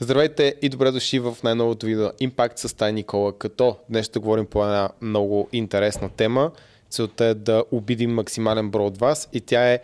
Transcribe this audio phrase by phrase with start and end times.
[0.00, 4.46] Здравейте и добре дошли в най-новото видео Impact с Тай Никола, като днес ще говорим
[4.46, 6.50] по една много интересна тема.
[6.90, 9.80] Целта е да обидим максимален брой от вас и тя е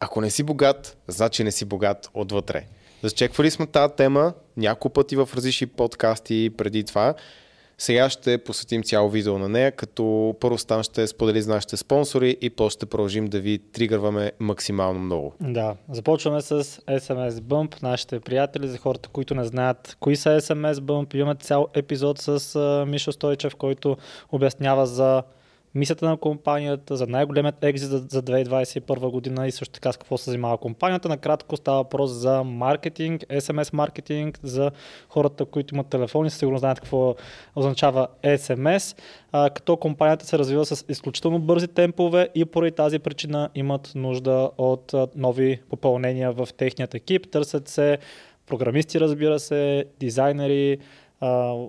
[0.00, 2.66] ако не си богат, значи не си богат отвътре.
[3.02, 7.14] Зачеквали сме тази тема няколко пъти в различни подкасти преди това.
[7.78, 12.36] Сега ще посветим цяло видео на нея, като първо стан ще сподели с нашите спонсори
[12.40, 15.34] и после ще продължим да ви тригърваме максимално много.
[15.40, 20.74] Да, започваме с SMS Bump, нашите приятели, за хората, които не знаят кои са SMS
[20.74, 21.14] Bump.
[21.14, 23.96] Имаме цял епизод с Мишо Стойчев, който
[24.32, 25.22] обяснява за
[25.74, 30.18] мисията на компанията, за най-големият екзит за, за 2021 година и също така с какво
[30.18, 31.08] се занимава компанията.
[31.08, 34.70] Накратко става въпрос за маркетинг, SMS маркетинг, за
[35.08, 37.14] хората, които имат телефони, сигурно знаят какво
[37.56, 38.98] означава SMS,
[39.32, 44.50] а, като компанията се развива с изключително бързи темпове и поради тази причина имат нужда
[44.58, 47.30] от а, нови попълнения в техният екип.
[47.30, 47.98] Търсят се
[48.46, 50.78] програмисти, разбира се, дизайнери,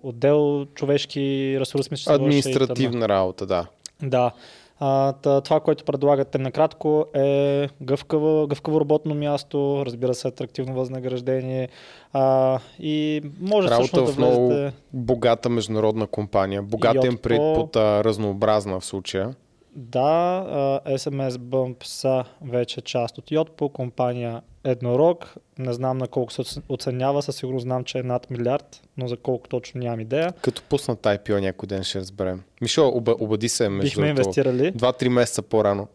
[0.03, 1.89] отдел човешки ресурси.
[2.07, 3.67] Административна работа, да.
[4.03, 4.31] Да.
[4.79, 11.69] А, това, което предлагате накратко е гъвкаво, гъвкаво работно място, разбира се, атрактивно възнаграждение
[12.13, 14.41] а, и може Работа всъщност да влезете...
[14.41, 16.61] много богата международна компания.
[16.63, 19.35] Богатен пред под разнообразна в случая.
[19.75, 20.45] Да,
[20.87, 25.33] SMS Bump са вече част от Yotpo, компания Еднорог.
[25.59, 29.17] Не знам на колко се оценява, със сигурност знам, че е над милиард, но за
[29.17, 30.33] колко точно нямам идея.
[30.41, 32.43] Като пуснат IPO някой ден ще разберем.
[32.61, 32.87] Мишо,
[33.19, 34.71] обади се между Бихме инвестирали.
[34.71, 35.87] Два-три месеца по-рано.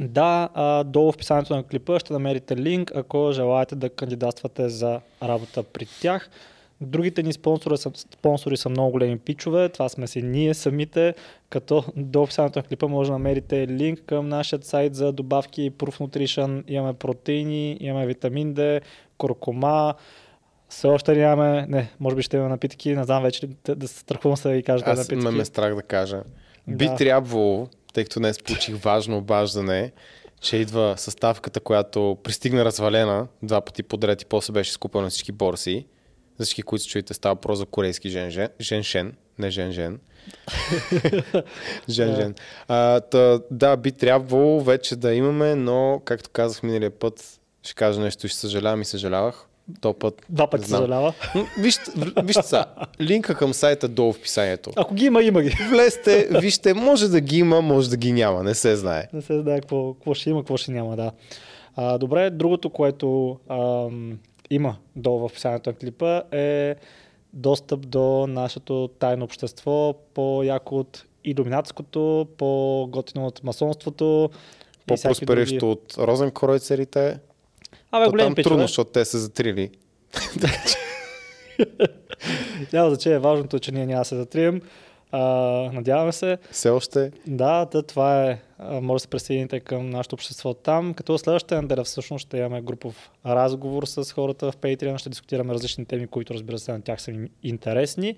[0.00, 5.00] Да, а, долу в описанието на клипа ще намерите линк, ако желаете да кандидатствате за
[5.22, 6.30] работа при тях.
[6.80, 11.14] Другите ни спонсори са, спонсори са много големи пичове, това сме си ние самите,
[11.50, 16.00] като до описанието на клипа може да намерите линк към нашия сайт за добавки Proof
[16.00, 18.80] Nutrition, имаме протеини, имаме витамин D,
[19.18, 19.94] куркума,
[20.68, 24.36] все още нямаме, не, може би ще имаме напитки, не знам вече да, се страхувам
[24.36, 25.26] се да ви кажа Аз напитки.
[25.26, 26.22] Аз ме страх да кажа.
[26.66, 26.76] Да.
[26.76, 29.92] Би трябвало, тъй като днес получих важно обаждане,
[30.40, 35.32] че идва съставката, която пристигна развалена два пъти подред и после беше скупена на всички
[35.32, 35.86] борси
[36.38, 38.30] за всички, които се чуете, става про за корейски жен,
[38.60, 39.98] жен, шен, не жен, жен.
[41.88, 42.34] жен, жен.
[42.68, 48.00] А, та, да, би трябвало вече да имаме, но, както казах миналия път, ще кажа
[48.00, 49.46] нещо и ще съжалявам и съжалявах.
[49.80, 50.22] То път.
[50.28, 51.14] Два пъти съжалява.
[51.58, 51.82] Вижте,
[52.22, 52.64] вижте са,
[53.00, 54.70] линка към сайта долу в писанието.
[54.76, 55.56] Ако ги има, има ги.
[55.70, 59.08] Влезте, вижте, може да ги има, може да ги няма, не се знае.
[59.12, 61.12] Не се знае какво, какво ще има, какво ще няма, да.
[61.76, 64.18] А, добре, другото, което ам,
[64.50, 66.76] има долу в описанието на клипа е
[67.32, 74.30] достъп до нашето тайно общество, по-яко от иллюминатското, по-готино от масонството.
[74.86, 75.72] По-просперещо други...
[75.72, 77.18] от розенкройцерите.
[77.90, 79.70] Абе, големи там трудно, защото те са затрили.
[82.72, 84.60] Няма значение, важното е, че ние няма да се затрием.
[85.12, 85.20] А,
[85.72, 86.38] надяваме се.
[86.50, 87.12] Все още.
[87.26, 88.38] Да, да, това е.
[88.58, 90.94] Може да се присъедините към нашето общество там.
[90.94, 94.98] Като следващата неделя всъщност ще имаме групов разговор с хората в Patreon.
[94.98, 98.16] Ще дискутираме различни теми, които разбира се на тях са им интересни.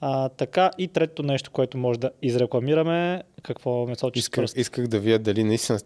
[0.00, 5.00] А, така и третото нещо, което може да изрекламираме, какво ме сочи исках, исках да
[5.00, 5.78] вия дали наистина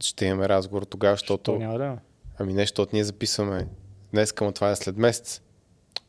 [0.00, 1.50] ще имаме разговор тогава, защото...
[1.50, 1.98] Що няма да
[2.38, 3.68] Ами не, защото ние записваме
[4.12, 5.42] днес към това е след месец.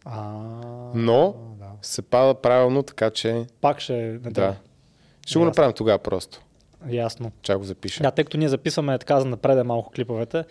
[0.05, 0.31] А,
[0.95, 1.71] Но да.
[1.81, 3.45] се пада правилно, така че...
[3.61, 4.17] Пак ще...
[4.17, 4.55] Да.
[5.25, 6.41] Ще го направим тогава просто.
[6.89, 7.31] Ясно.
[7.41, 8.03] Чак го запиша.
[8.03, 10.43] Да, тъй като ние записваме така за напред малко клиповете.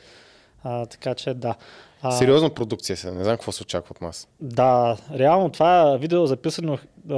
[0.63, 1.55] А, така че да.
[2.03, 4.29] А, Сериозна продукция се, не знам какво се очаква от нас.
[4.41, 6.79] Да, реално това е видео записано
[7.11, 7.15] а,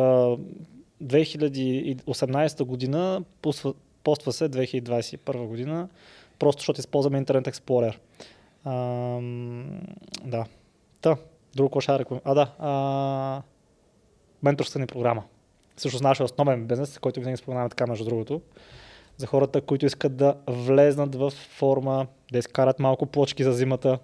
[1.05, 3.75] 2018 година, поства,
[4.05, 5.88] поства се 2021 година,
[6.38, 7.97] просто защото използваме Internet Explorer.
[8.65, 8.75] А,
[10.25, 10.44] да.
[11.00, 11.16] Та,
[11.55, 12.53] друго какво ще А, да.
[12.59, 13.43] А,
[14.43, 15.22] менторска ни програма.
[15.76, 18.41] Също нашия основен бизнес, който винаги споменаваме така между другото.
[19.16, 23.99] За хората, които искат да влезнат в форма, да изкарат малко плочки за зимата,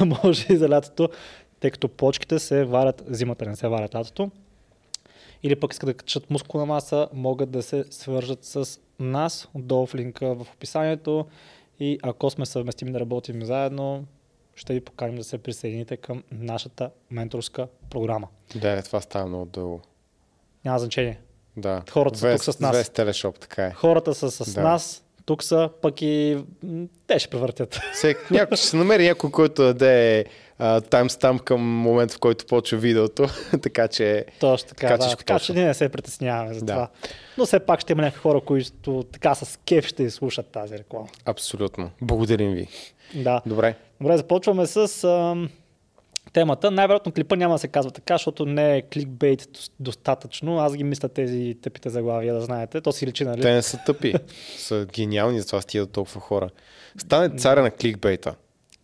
[0.24, 1.08] може и за лятото,
[1.60, 4.30] тъй като плочките се варят зимата, не се варят лятото.
[5.42, 9.94] Или пък искат да качат мускулна маса, могат да се свържат с нас, отдолу в
[9.94, 11.26] линка в описанието.
[11.80, 14.04] И ако сме съвместими да работим заедно,
[14.54, 18.28] ще ви поканим да се присъедините към нашата менторска програма.
[18.54, 19.80] Да, това става много дълго.
[20.64, 21.20] Няма значение.
[21.56, 21.82] Да.
[21.90, 22.76] Хората са тук с нас.
[22.76, 23.72] Вест телешоп, така е.
[23.72, 24.62] Хората са с да.
[24.62, 26.38] нас, тук са, пък и
[27.06, 27.80] те ще превъртят.
[27.92, 30.24] Всек, някой ще се намери някой, който да даде
[30.90, 33.28] таймстамп към момента, в който почва видеото.
[33.62, 34.24] така че.
[34.40, 34.88] Точно така.
[34.88, 36.72] Така, да, така че ние не се притесняваме за да.
[36.72, 36.88] това.
[37.38, 41.08] Но все пак ще има някакви хора, които така с кеф ще изслушат тази реклама.
[41.24, 41.90] Абсолютно.
[42.02, 42.68] Благодарим ви.
[43.14, 43.42] Да.
[43.46, 43.74] Добре.
[44.00, 45.06] Добре, започваме с.
[46.32, 46.70] Темата.
[46.70, 49.48] Най-вероятно клипа няма да се казва така, защото не е кликбейт
[49.80, 50.58] достатъчно.
[50.58, 52.80] Аз ги мисля тези тъпите заглавия, да знаете.
[52.80, 53.40] То си личи, нали?
[53.40, 54.14] Те не са тъпи.
[54.56, 56.50] са гениални, затова стигат толкова хора.
[56.98, 58.34] Стане царя на кликбейта.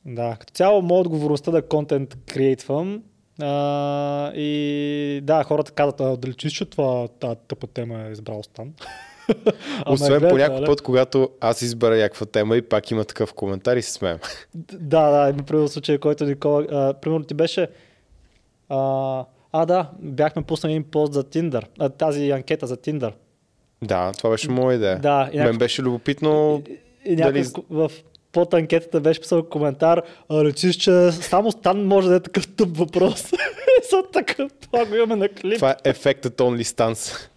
[0.04, 3.02] Да, като цяло моя отговорността да контент креатвам
[3.42, 8.72] а, и да, хората казват, а, дали че това тази тъпа тема е избрал Стан.
[9.86, 13.82] Освен по някой път, когато аз избера някаква тема и пак има такъв коментар и
[13.82, 14.18] се смеем.
[14.54, 17.68] Да, да, има примерно случай, който Никола, а, примерно ти беше
[18.68, 23.12] а, а, да, бяхме пуснали един пост за Tinder, а, тази анкета за Tinder.
[23.82, 24.98] Да, това беше моя идея.
[24.98, 25.44] Да, и някакъв...
[25.44, 26.62] Мен беше любопитно
[27.06, 27.44] и, и дали...
[27.70, 27.90] в
[28.32, 33.22] под анкетата беше писал коментар, речиш, че само Стан може да е такъв тъп въпрос.
[33.90, 35.54] За такъв, това го имаме на клип.
[35.54, 37.28] Това е ефектът Only Stans.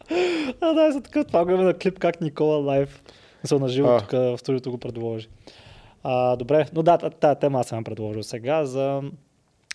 [0.61, 3.03] А, да, за такъв, това го на клип, как Никола лайв
[3.43, 5.27] се на живо тук в студиото го предложи.
[6.03, 9.01] А, добре, но да, тази тема аз съм предложил сега за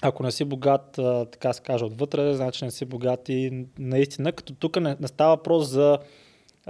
[0.03, 4.55] ако не си богат, така се каже отвътре, значи не си богат и наистина, като
[4.55, 5.99] тук не, не става въпрос за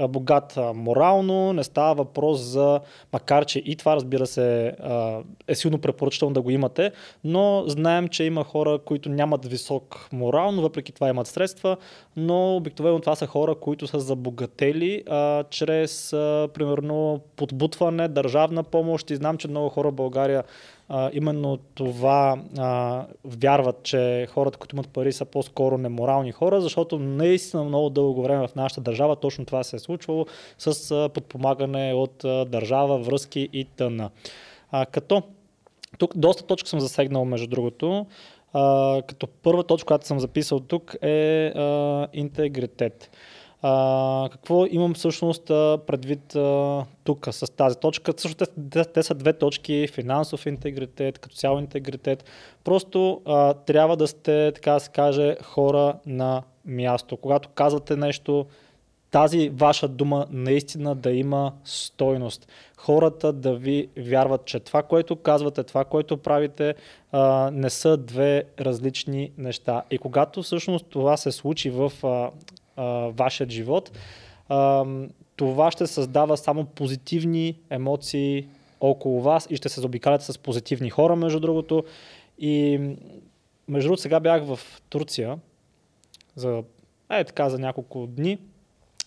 [0.09, 2.81] богат морално, не става въпрос за,
[3.13, 4.77] макар че и това разбира се
[5.49, 6.93] е силно препоръчително да го имате,
[7.25, 11.77] но знаем, че има хора, които нямат висок морал, но въпреки това имат средства,
[12.17, 19.11] но обикновено това са хора, които са забогатели а, чрез, а, примерно, подбутване, държавна помощ.
[19.11, 20.45] И знам, че много хора в България
[20.89, 26.99] а, именно това а, вярват, че хората, които имат пари, са по-скоро неморални хора, защото
[26.99, 30.27] наистина много дълго време в нашата държава точно това се е случвало
[30.59, 34.11] с а, подпомагане от а, държава, връзки и тъна.
[34.91, 35.23] Като
[35.99, 38.07] тук доста точка съм засегнал, между другото.
[38.53, 43.11] А, като първа точка, която съм записал тук е а, интегритет.
[43.63, 45.47] А, какво имам всъщност
[45.87, 48.13] предвид а, тук с тази точка?
[48.17, 52.25] Също те, те са две точки, финансов интегритет, като цяло интегритет.
[52.65, 57.17] Просто а, трябва да сте, така да се каже, хора на място.
[57.17, 58.47] Когато казвате нещо,
[59.11, 62.49] тази ваша дума наистина да има стойност.
[62.77, 66.75] Хората да ви вярват, че това, което казвате, това, което правите,
[67.13, 69.83] а, не са две различни неща.
[69.91, 72.31] И когато всъщност това се случи в а,
[73.17, 73.99] вашият живот,
[75.37, 78.47] това ще създава само позитивни емоции
[78.81, 81.85] около вас и ще се заобикаляте с позитивни хора, между другото.
[82.39, 82.81] И
[83.69, 84.59] между другото сега бях в
[84.89, 85.39] Турция
[86.37, 86.63] за,
[87.11, 88.39] е, така, за няколко дни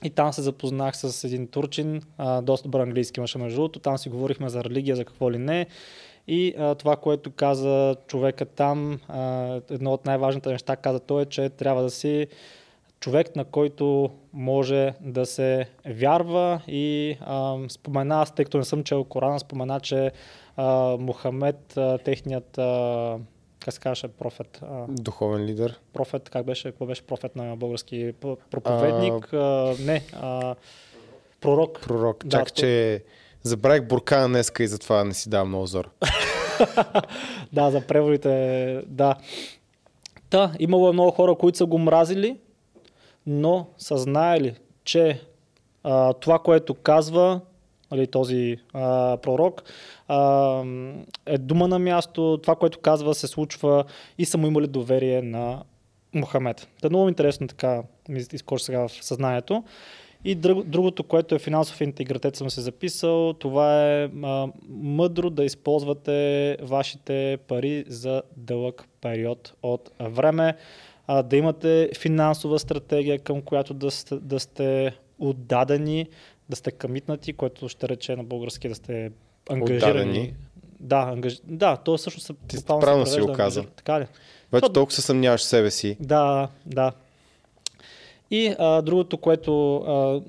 [0.04, 2.02] и там се запознах с един турчин,
[2.42, 5.68] доста добър английски имаше между другото, там си говорихме за религия, за какво ли не.
[6.28, 9.22] И а, това, което каза човека там, а,
[9.70, 12.28] едно от най-важните неща каза той е, че трябва да си
[13.02, 18.84] човек, на който може да се вярва и а, спомена, аз тъй като не съм
[18.84, 20.12] чел Корана, спомена, че
[20.58, 23.18] а, Мухамед, а, техният а,
[23.60, 24.60] как се казваше, профет?
[24.64, 25.80] А, Духовен лидер.
[25.94, 28.14] Профет, как беше, какво беше профет на български
[28.52, 29.34] проповедник?
[29.34, 30.56] А, а, не, а,
[31.42, 31.82] пророк.
[31.82, 32.26] Пророк.
[32.26, 32.54] Да, Чак, то...
[32.54, 33.04] че
[33.44, 35.90] забравих буркана днеска и затова не си давам много зор.
[37.54, 39.16] да, за преводите, да.
[40.30, 42.40] Та, имало е много хора, които са го мразили,
[43.28, 45.22] но са знаели, че
[45.84, 47.42] а, това, което казва
[47.92, 49.64] нали, този а, пророк,
[50.08, 50.64] а,
[51.26, 53.84] е дума на място, това, което казва, се случва
[54.18, 55.64] и са му имали доверие на
[56.14, 56.68] Мохамед.
[56.82, 59.64] Да, много интересно така ми изкочи сега в съзнанието.
[60.26, 65.44] И друг, другото, което е финансов интегритет, съм се записал, това е а, мъдро да
[65.44, 70.56] използвате вашите пари за дълъг период от време
[71.14, 76.08] а, да имате финансова стратегия, към която да сте, да сте отдадени,
[76.50, 79.12] да сте камитнати, което ще рече на български да сте
[79.50, 79.92] ангажирани.
[79.92, 80.34] Отдадени.
[80.80, 81.42] Да, ангаж...
[81.44, 83.64] да, то всъщност се Ти правилно си го каза.
[83.64, 84.08] Така ли?
[84.52, 84.74] Вече то...
[84.74, 85.98] толкова се съмняваш в себе си.
[86.00, 86.92] Да, да.
[88.32, 90.22] И а, другото, което а,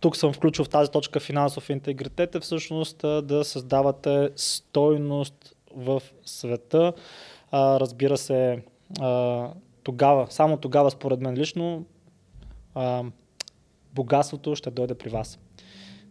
[0.00, 6.02] тук съм включил в тази точка финансов интегритет е всъщност а, да създавате стойност в
[6.24, 6.92] света.
[7.50, 8.62] А, разбира се,
[9.00, 9.48] а,
[9.86, 11.84] тогава, само тогава според мен лично,
[12.74, 13.04] а,
[13.94, 15.38] богатството ще дойде при вас.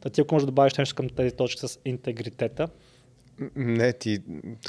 [0.01, 2.67] Та ти ако можеш да добавиш нещо към тези точки с интегритета.
[3.55, 4.20] Не, ти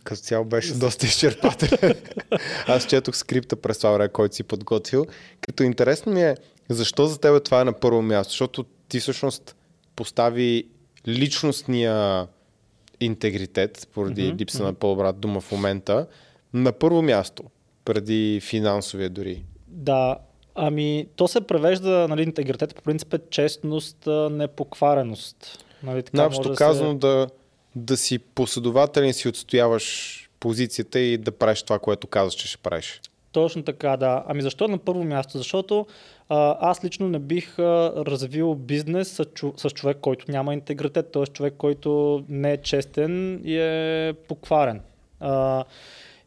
[0.04, 1.94] като цяло беше доста изчерпателен.
[2.66, 5.06] Аз четох скрипта през това който си подготвил.
[5.40, 6.36] Като интересно ми е,
[6.68, 8.30] защо за теб това е на първо място?
[8.30, 9.56] Защото ти всъщност
[9.96, 10.68] постави
[11.08, 12.26] личностния
[13.00, 14.38] интегритет, поради mm-hmm.
[14.38, 16.06] липса на по-добра дума в момента,
[16.52, 17.44] на първо място
[17.86, 19.42] преди финансовия дори.
[19.68, 20.16] Да,
[20.54, 25.64] ами то се превежда, нали, интегритет по принцип е честност, непоквареност.
[25.82, 26.98] Нали, така Общо казано се...
[26.98, 27.26] да,
[27.76, 33.00] да си последователен си отстояваш позицията и да правиш това, което казваш, че ще правиш.
[33.32, 34.24] Точно така, да.
[34.26, 35.38] Ами защо на първо място?
[35.38, 35.86] Защото
[36.28, 39.24] а, аз лично не бих а, развил бизнес с,
[39.56, 41.26] с човек, който няма интегритет, т.е.
[41.26, 44.80] човек, който не е честен и е покварен.
[45.20, 45.64] А,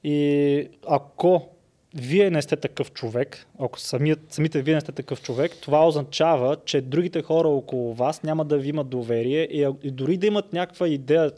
[0.04, 1.50] и ако
[1.96, 6.58] вие не сте такъв човек, ако самият, самите вие не сте такъв човек, това означава,
[6.66, 10.54] че другите хора около вас няма да ви имат доверие и, и дори да имат
[10.54, 11.32] някаква идея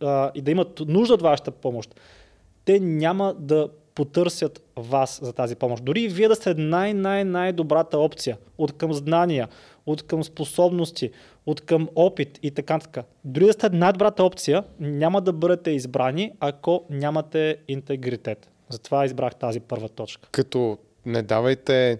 [0.00, 2.00] а, и да имат нужда от вашата помощ,
[2.64, 5.84] те няма да потърсят вас за тази помощ.
[5.84, 9.48] Дори вие да сте най-най-най-добрата опция от към знания,
[9.86, 11.10] от към способности,
[11.50, 13.02] от към опит и така така.
[13.24, 18.50] Дори да сте най-добрата опция, няма да бъдете избрани, ако нямате интегритет.
[18.68, 20.28] Затова избрах тази първа точка.
[20.32, 21.98] Като не давайте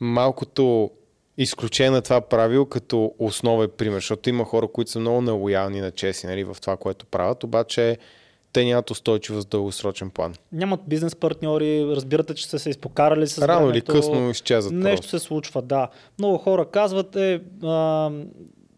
[0.00, 0.90] малкото
[1.38, 5.90] изключение на това правило като основен пример, защото има хора, които са много нелоялни на
[5.90, 7.98] чеси нали, в това, което правят, обаче
[8.52, 10.34] те нямат устойчивост в дългосрочен план.
[10.52, 13.92] Нямат бизнес партньори, разбирате, че са се изпокарали с Рано времето.
[13.92, 14.74] или късно изчезват.
[14.74, 15.18] Нещо просто.
[15.18, 15.88] се случва, да.
[16.18, 18.10] Много хора казват, е, а,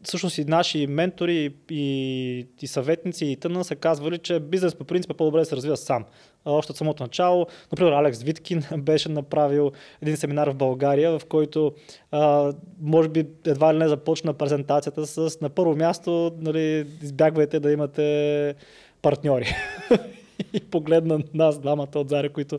[0.05, 5.11] всъщност и наши ментори и, и съветници и тъна са казвали, че бизнес по принцип
[5.11, 6.05] е по-добре да се развива сам.
[6.45, 11.73] Още от самото начало, например, Алекс Виткин беше направил един семинар в България, в който
[12.11, 17.73] а, може би едва ли не започна презентацията с на първо място нали, избягвайте да
[17.73, 18.55] имате
[19.03, 19.47] партньори.
[20.53, 22.59] и погледна нас двамата от Заря, които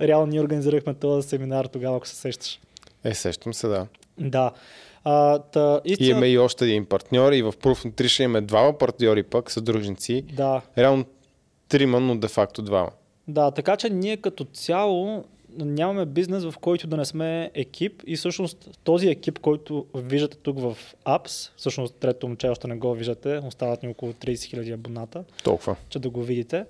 [0.00, 2.60] реално ние организирахме този семинар тогава, ако се сещаш.
[3.04, 3.86] Е, сещам се, да.
[4.18, 4.52] Да.
[5.08, 8.78] А, та, И истина, имаме и още един партньор и в Proof Nutrition имаме двама
[8.78, 10.22] партньори пък, съдружници.
[10.32, 11.04] да, Реално
[11.68, 12.90] трима, но де-факто двама.
[13.28, 15.24] да, така че ние като цяло
[15.58, 20.60] нямаме бизнес, в който да не сме екип и всъщност този екип, който виждате тук
[20.60, 25.24] в Apps, всъщност трето момче още не го виждате, остават ни около 30 000 абоната,
[25.44, 25.76] Толкова.
[25.88, 26.64] че да го видите.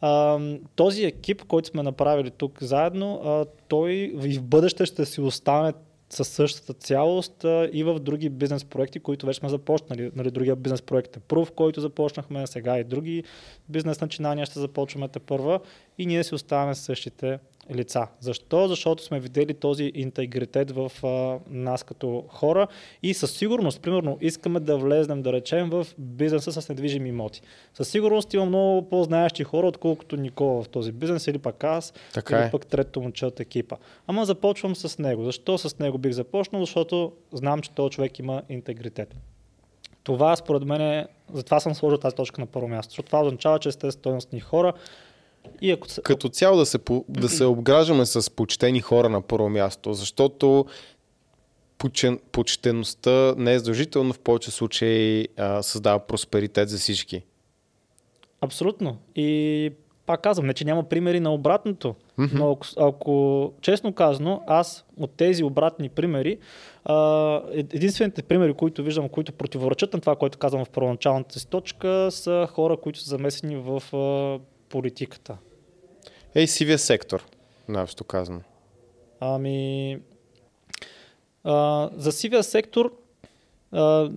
[0.00, 0.38] А,
[0.74, 5.72] този екип, който сме направили тук заедно, а, той и в бъдеще ще си остане
[6.16, 10.10] със същата цялост а, и в други бизнес проекти, които вече сме започнали.
[10.14, 13.24] Нали, другия бизнес проект е Proof, който започнахме, сега и други
[13.68, 15.60] бизнес начинания ще започваме те първа
[15.98, 17.38] и ние си оставаме същите
[17.74, 18.06] лица.
[18.20, 18.68] Защо?
[18.68, 22.66] Защото сме видели този интегритет в а, нас като хора
[23.02, 27.42] и със сигурност, примерно, искаме да влезнем, да речем, в бизнеса с недвижими имоти.
[27.74, 32.38] Със сигурност има много по-знаещи хора, отколкото Никола в този бизнес или пък аз, Така
[32.38, 32.50] или е.
[32.50, 33.76] пък трето момче от екипа.
[34.06, 35.24] Ама започвам с него.
[35.24, 36.62] Защо с него бих започнал?
[36.62, 39.14] Защото знам, че този човек има интегритет.
[40.06, 43.58] Това според мен е, затова съм сложил тази точка на първо място, защото това означава,
[43.58, 44.72] че сте стойностни хора
[45.60, 49.94] и ако Като цяло да се, да се обграждаме с почтени хора на първо място,
[49.94, 50.66] защото
[51.78, 57.22] почен, почтеността не е задължително в повече случаи а, създава просперитет за всички.
[58.40, 58.96] Абсолютно.
[59.16, 59.70] И
[60.06, 65.10] пак казвам, не че няма примери на обратното, но ако, ако честно казано, аз от
[65.10, 66.38] тези обратни примери,
[66.84, 71.48] а, ед- единствените примери, които виждам, които противоречат на това, което казвам в първоначалната си
[71.48, 75.36] точка, са хора, които са замесени в а, политиката.
[76.34, 77.26] Ей, сивия сектор,
[77.68, 78.40] най-общо казано.
[79.20, 79.98] Ами,
[81.44, 82.96] а, за сивия сектор
[83.72, 84.10] а,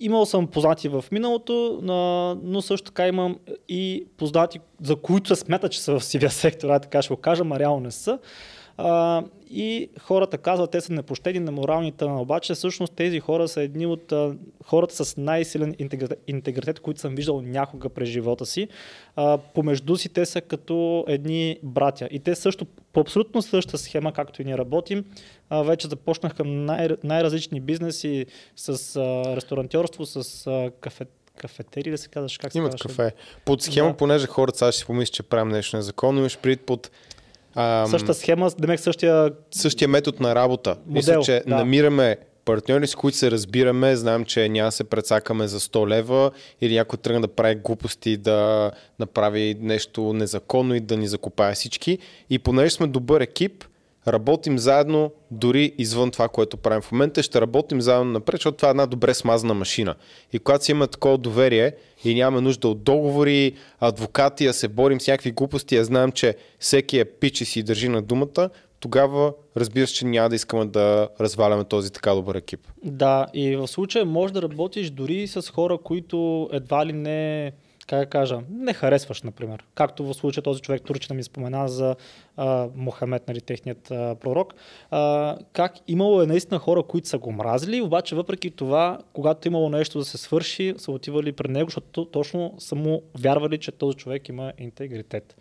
[0.00, 1.92] имал съм познати в миналото, а,
[2.42, 6.68] но също така имам и познати, за които се смята, че са в сивия сектор,
[6.68, 8.18] а така ще го кажа, а реално не са.
[8.80, 13.86] А, и хората казват, те са непощени, неморални, тъна, обаче всъщност тези хора са едни
[13.86, 18.68] от а, хората с най-силен интегритет, интегритет, които съм виждал някога през живота си.
[19.16, 22.08] А, помежду си те са като едни братя.
[22.10, 25.04] И те също по абсолютно същата схема, както и ние работим,
[25.50, 31.04] а, вече започнаха най- най-различни бизнеси с а, ресторантьорство, с а, кафе,
[31.36, 32.96] кафетери, да се казваш, как се Имат казваше?
[32.96, 33.14] кафе.
[33.44, 33.96] Под схема, Да.
[33.96, 36.90] понеже хората сега ще си помислят, че правим нещо незаконно, имаш пред под
[37.54, 40.76] ам, Същата схема, демек същия същия метод на работа.
[40.86, 41.56] Мисля, Модел, че да.
[41.56, 46.74] намираме партньори, с които се разбираме, знаем, че няма се прецакаме за 100 лева или
[46.74, 51.98] някой тръгне да прави глупости, да направи нещо незаконно и да ни закопае всички.
[52.30, 53.64] И понеже сме добър екип,
[54.06, 58.68] работим заедно, дори извън това, което правим в момента, ще работим заедно напред, защото това
[58.68, 59.94] е една добре смазана машина.
[60.32, 61.72] И когато си има такова доверие
[62.04, 66.36] и нямаме нужда от договори, адвокати, а се борим с някакви глупости, а знаем, че
[66.58, 68.50] всеки е пич и си държи на думата,
[68.80, 72.60] тогава разбира се, че няма да искаме да разваляме този така добър екип.
[72.84, 77.52] Да, и в случая може да работиш дори с хора, които едва ли не
[77.88, 79.64] как да кажа, не харесваш, например.
[79.74, 81.96] Както в случая този човек турчина ми спомена за
[82.36, 84.54] а, Мохамед, нали, техният а, пророк.
[84.90, 89.68] А, как имало е наистина хора, които са го мразили, обаче въпреки това, когато имало
[89.68, 93.96] нещо да се свърши, са отивали пред него, защото точно са му вярвали, че този
[93.96, 95.36] човек има интегритет.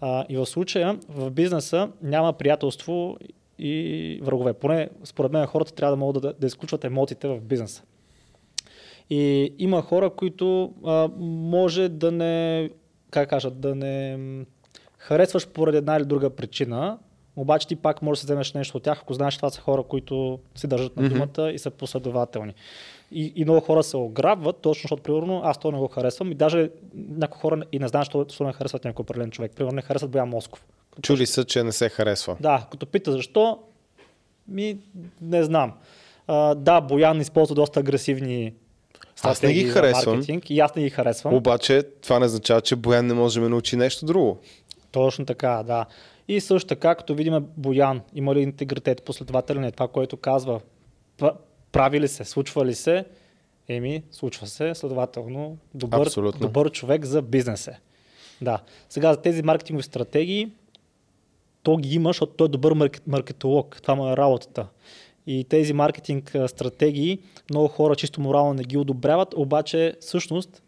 [0.00, 3.16] А, и в случая в бизнеса няма приятелство
[3.58, 4.52] и врагове.
[4.52, 7.82] Поне според мен хората трябва да могат да, да изключват емоциите в бизнеса.
[9.10, 12.70] И има хора, които а, може да не,
[13.10, 14.18] как кажа, да не
[14.98, 16.98] харесваш поради една или друга причина,
[17.36, 19.82] обаче ти пак можеш да се вземеш нещо от тях, ако знаеш, това са хора,
[19.82, 21.50] които си държат на думата mm-hmm.
[21.50, 22.54] и са последователни.
[23.12, 26.32] И, и много хора се ограбват, точно защото, примерно, аз то не го харесвам.
[26.32, 29.52] И даже някои хора и не знаят, защо не харесват някой определен човек.
[29.56, 30.66] Примерно не харесват Боян Москов.
[31.02, 32.36] Чули са, че не се харесва.
[32.40, 33.58] Да, като пита защо,
[34.48, 34.78] ми
[35.20, 35.72] не знам.
[36.26, 38.52] А, да, Боян използва доста агресивни
[39.22, 40.22] аз не ги харесвам.
[40.48, 41.34] И аз не ги харесвам.
[41.34, 44.38] Обаче това не означава, че Боян не може да ме научи нещо друго.
[44.90, 45.86] Точно така, да.
[46.28, 50.60] И също така, като видим Боян, има ли интегритет, последователен е това, което казва,
[51.72, 53.04] прави ли се, случва ли се,
[53.68, 56.10] еми, случва се, следователно, добър,
[56.40, 57.78] добър човек за бизнесе.
[58.42, 58.58] Да.
[58.88, 60.48] Сега за тези маркетингови стратегии,
[61.62, 63.78] то ги има, защото той е добър маркетолог.
[63.82, 64.66] Това му е работата.
[65.32, 67.18] И тези маркетинг стратегии
[67.50, 70.62] много хора чисто морално не ги одобряват, обаче всъщност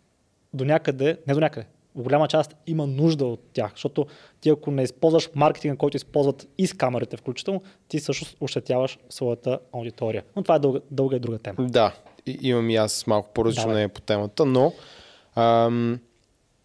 [0.54, 4.06] до някъде, не до някъде, в голяма част има нужда от тях, защото
[4.40, 9.58] ти ако не използваш маркетинга, който използват и с камерите включително, ти също ощетяваш своята
[9.72, 10.22] аудитория.
[10.36, 11.66] Но това е дълга, дълга и друга тема.
[11.68, 11.94] Да,
[12.26, 14.72] и, имам и аз малко по-различно да, по темата, но
[15.36, 16.00] ам,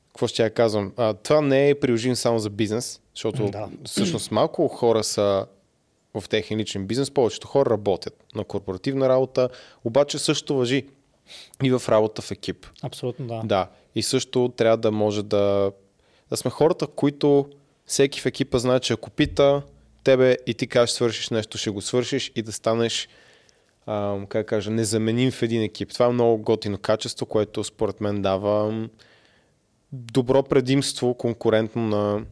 [0.07, 0.93] какво ще я казвам?
[0.97, 3.69] А, това не е приложим само за бизнес, защото да.
[3.85, 5.45] всъщност малко хора са
[6.13, 7.11] в техен личен бизнес.
[7.11, 9.49] Повечето хора работят на корпоративна работа,
[9.83, 10.85] обаче също въжи
[11.63, 12.67] и в работа в екип.
[12.83, 13.41] Абсолютно да.
[13.45, 13.67] Да.
[13.95, 15.71] И също трябва да може да,
[16.29, 17.49] да сме хората, които
[17.85, 19.61] всеки в екипа знае, че ако пита
[20.03, 23.09] тебе и ти кажеш свършиш нещо, ще го свършиш и да станеш
[23.85, 25.93] а, как кажа, незаменим в един екип.
[25.93, 28.87] Това е много готино качество, което според мен дава
[29.91, 32.25] добро предимство конкурентно на,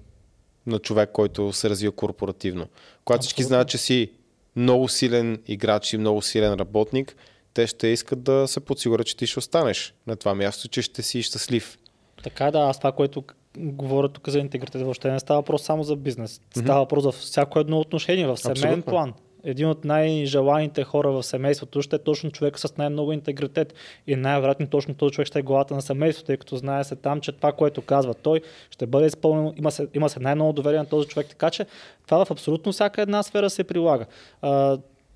[0.67, 2.67] на човек, който се развива корпоративно.
[3.05, 4.11] Когато всички знаят, че си
[4.55, 7.15] много силен играч и много силен работник,
[7.53, 11.01] те ще искат да се подсигурят, че ти ще останеш на това място, че ще
[11.01, 11.77] си щастлив.
[12.23, 13.23] Така да, аз това, което
[13.57, 16.41] говоря тук за интегритет, въобще не става въпрос само за бизнес.
[16.57, 19.13] Става въпрос за всяко едно отношение, в семейен план
[19.45, 23.73] един от най-желаните хора в семейството ще е точно човек с най-много интегритет.
[24.07, 27.21] И най-вероятно точно този човек ще е главата на семейството, тъй като знае се там,
[27.21, 29.53] че това, което казва той, ще бъде изпълнено.
[29.57, 31.65] Има се, има се най-много доверие на този човек, така че
[32.05, 34.05] това в абсолютно всяка една сфера се прилага.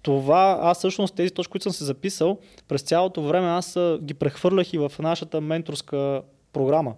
[0.01, 2.37] Това, аз всъщност тези точки, които съм се записал,
[2.67, 6.21] през цялото време аз ги прехвърлях и в нашата менторска
[6.53, 6.93] програма.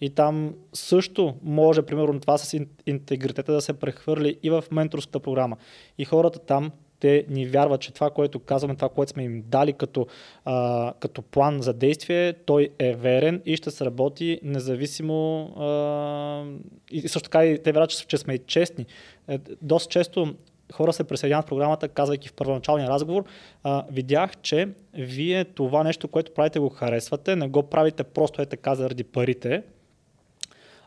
[0.00, 5.56] И там също може, примерно, това с интегритета да се прехвърли и в менторската програма.
[5.98, 9.72] И хората там, те ни вярват, че това, което казваме, това, което сме им дали
[9.72, 10.06] като,
[10.44, 15.42] а, като план за действие, той е верен и ще се работи независимо.
[15.56, 16.44] А,
[16.90, 18.86] и също така и те вярват, че сме и честни.
[19.28, 20.34] Е, доста често
[20.72, 23.24] хора се присъединяват в програмата, казвайки в първоначалния разговор,
[23.62, 28.46] а, видях, че вие това нещо, което правите, го харесвате, не го правите просто е
[28.46, 29.62] така заради парите,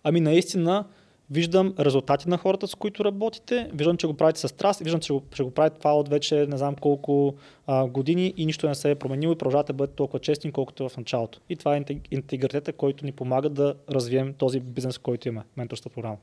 [0.03, 0.85] Ами наистина
[1.31, 5.13] виждам резултати на хората, с които работите, виждам, че го правите с страст, виждам, че
[5.13, 7.35] го, ще го правите това от вече не знам колко
[7.67, 10.89] а, години и нищо не се е променило и продължавате да бъдете толкова честни, колкото
[10.89, 11.39] в началото.
[11.49, 16.17] И това е интегритета, който ни помага да развием този бизнес, който има, менторска програма.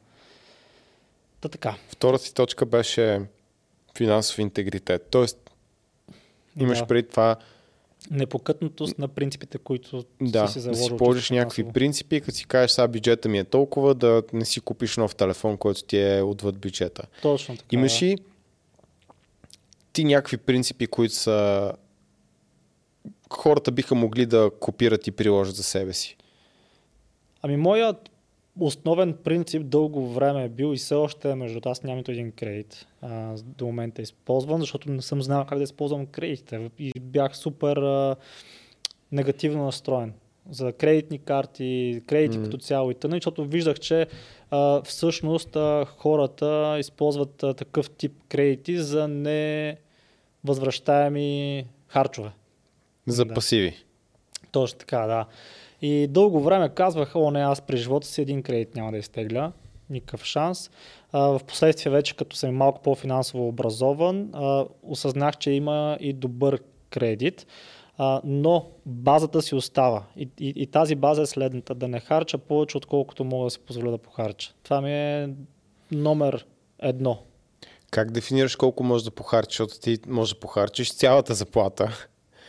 [1.41, 1.77] Та така.
[1.89, 3.23] Втората си точка беше
[3.97, 5.07] финансов интегритет.
[5.11, 5.51] Тоест,
[6.61, 6.87] имаш да.
[6.87, 7.37] преди това
[8.11, 10.85] непокътнатост на принципите, които да, си си заложил.
[10.85, 14.45] Да си положиш някакви принципи, като си кажеш, сега бюджета ми е толкова, да не
[14.45, 17.03] си купиш нов телефон, който ти е отвъд бюджета.
[17.23, 17.77] Точно така.
[17.77, 18.19] Имаш ли
[19.93, 21.73] ти някакви принципи, които са
[23.31, 26.17] хората биха могли да копират и приложат за себе си?
[27.43, 28.10] Ами моят
[28.61, 32.87] основен принцип дълго време е бил и все още е, между аз нямам един кредит.
[33.03, 37.77] А, до момента използвам, защото не съм знал как да използвам кредитите и бях супер
[37.77, 38.17] а,
[39.13, 40.13] негативно настроен
[40.51, 42.45] за кредитни карти, кредити mm.
[42.45, 44.07] като цяло и тъна, защото виждах, че
[44.51, 52.31] а, всъщност а, хората използват а, такъв тип кредити за невъзвръщаеми харчове.
[53.07, 53.35] За да.
[53.35, 53.77] пасиви.
[54.53, 55.27] Точно така, да.
[55.83, 59.53] И дълго време казвах, о не, аз при живота си един кредит няма да изтегля,
[59.91, 60.71] никакъв шанс.
[61.13, 66.61] А, в последствие вече, като съм малко по-финансово образован, а, осъзнах, че има и добър
[66.91, 67.47] кредит.
[68.03, 70.03] а, но базата си остава.
[70.17, 71.75] И, и, и тази база е следната.
[71.75, 74.53] Да не харча повече, отколкото мога да си позволя да похарча.
[74.63, 75.29] Това ми е
[75.93, 76.47] номер
[76.79, 77.19] едно.
[77.91, 82.07] Как дефинираш колко можеш да похарчиш, защото ти можеш да похарчиш цялата заплата?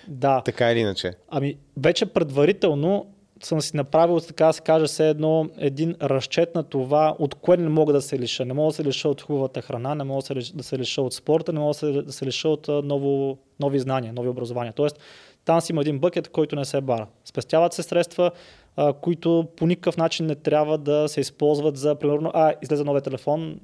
[0.07, 0.41] Да.
[0.45, 1.13] Така или иначе.
[1.29, 3.05] Ами, вече предварително
[3.45, 7.57] съм си направил, така да се каже, все едно един разчет на това, от кое
[7.57, 8.45] не мога да се лиша.
[8.45, 10.23] Не мога да се лиша от хубавата храна, не мога
[10.53, 14.29] да се лиша от спорта, не мога да се лиша от ново, нови знания, нови
[14.29, 14.73] образования.
[14.73, 14.99] Тоест,
[15.45, 17.07] там си има един бъкет, който не се бара.
[17.25, 18.31] Спестяват се средства,
[18.75, 23.01] а, които по никакъв начин не трябва да се използват за, примерно, а, излезе новия
[23.01, 23.59] телефон,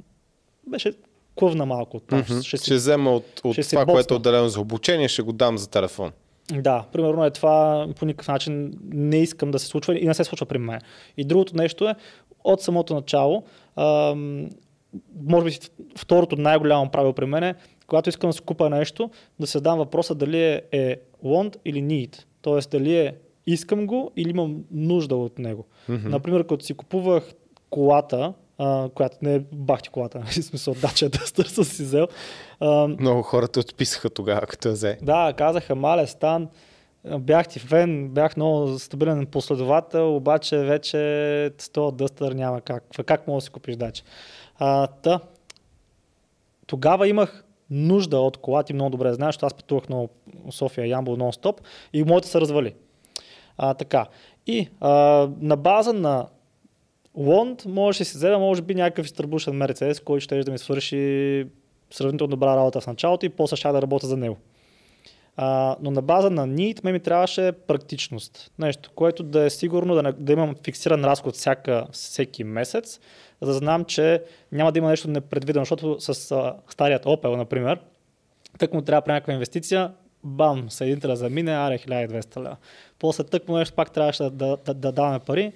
[0.68, 0.94] беше
[1.36, 2.00] клъвна малко.
[2.00, 2.44] Там, mm-hmm.
[2.44, 5.58] ще, си, ще взема от, от това, което е отделено за обучение, ще го дам
[5.58, 6.12] за телефон.
[6.54, 10.24] Да, примерно е това по никакъв начин не искам да се случва и не се
[10.24, 10.80] случва при мен.
[11.18, 11.96] И другото нещо е,
[12.44, 13.44] от самото начало,
[13.76, 14.50] ам,
[15.24, 15.58] може би
[15.98, 17.56] второто най-голямо правило при мен е,
[17.88, 21.84] когато искам да си купа нещо, да се дам въпроса дали е, е want или
[21.84, 22.24] need.
[22.42, 23.16] Тоест дали е
[23.48, 25.66] искам го или имам нужда от него.
[25.90, 26.10] Mm-hmm.
[26.10, 27.34] Например, като си купувах
[27.70, 32.08] колата, а, която не е бахти колата, в смисъл Dacia Duster съм си взел.
[32.60, 34.98] А, Много хора те отписаха тогава, като я взе.
[35.02, 36.50] Да, казаха, мале, стан,
[37.20, 40.98] бях ти фен, бях много стабилен последовател, обаче вече
[41.58, 42.84] с този Duster няма как.
[43.06, 44.04] Как мога да си купиш дача?
[44.60, 45.20] А, та,
[46.68, 50.08] тогава имах нужда от кола, ти много добре знаеш, аз пътувах на
[50.52, 51.60] София Ямбол нон-стоп
[51.94, 52.74] и моите се развали.
[53.58, 54.06] А, така.
[54.48, 54.92] И а,
[55.40, 56.28] на база на
[57.18, 61.46] Лонд може да си взема, може би, някакъв изтърбушен Мерцедес, който ще да ми свърши
[61.92, 64.38] сравнително добра работа в началото и после ще да работя за него.
[65.38, 68.52] А, но на база на need ме ми трябваше практичност.
[68.60, 73.00] Нещо, което да е сигурно да, да имам фиксиран разход всяка, всеки месец,
[73.42, 77.80] за да знам, че няма да има нещо непредвидено, защото с а, старият Opel, например,
[78.60, 79.92] тък му трябва при някаква инвестиция,
[80.24, 82.58] бам, съединителя за мине, аре 1200 лева.
[83.00, 85.54] После тък му нещо пак трябваше да, да, да, да даваме пари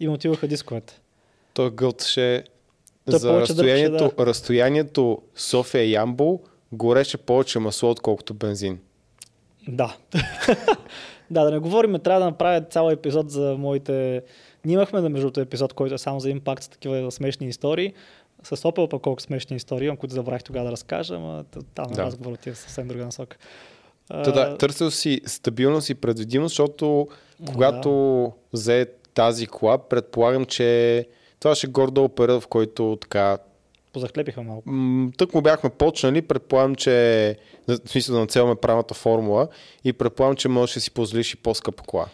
[0.00, 1.00] и му отиваха дисковете.
[1.54, 2.44] Той гълташе
[3.06, 4.26] за разстоянието, да.
[4.26, 6.40] разстоянието София-Ямбол
[6.72, 8.78] гореше повече масло, отколкото бензин.
[9.68, 9.96] Да.
[11.30, 14.22] да, да не говорим, трябва да направя цял епизод за моите...
[14.64, 17.92] Ние имахме да между епизод, който е само за импакт с такива смешни истории.
[18.42, 22.02] С Opel пък колко смешни истории имам, които забравих тогава да разкажа, но там да.
[22.02, 23.36] разговорът е съвсем друга насока.
[24.08, 27.08] Та, да, търсил си стабилност и предвидимост, защото
[27.46, 28.58] когато да.
[28.58, 28.86] взе
[29.18, 31.06] тази кола, предполагам, че
[31.40, 33.38] това ще гордо период, в който така
[33.92, 34.70] позахлепиха малко.
[35.16, 37.36] Тък му бяхме почнали, предполагам, че
[37.68, 39.48] в смисъл да нацелваме правилната формула
[39.84, 42.06] и предполагам, че можеш да си позволиш и по-скъпа кола.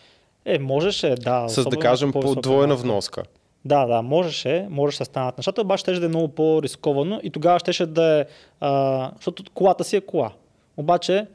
[0.45, 1.49] Е, можеше, да.
[1.49, 3.23] С да кажем по двойна вноска.
[3.65, 7.73] Да, да, можеше, можеше да станат нещата, обаче ще да е много по-рисковано и тогава
[7.73, 8.25] ще да е,
[8.61, 10.33] а, защото колата си е кола.
[10.77, 11.27] Обаче,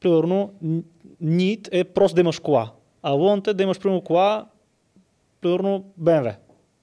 [0.00, 0.52] примерно,
[1.20, 2.70] нит е просто да имаш кола,
[3.02, 4.46] а лонт е да имаш примерно кола,
[5.40, 6.34] примерно BMW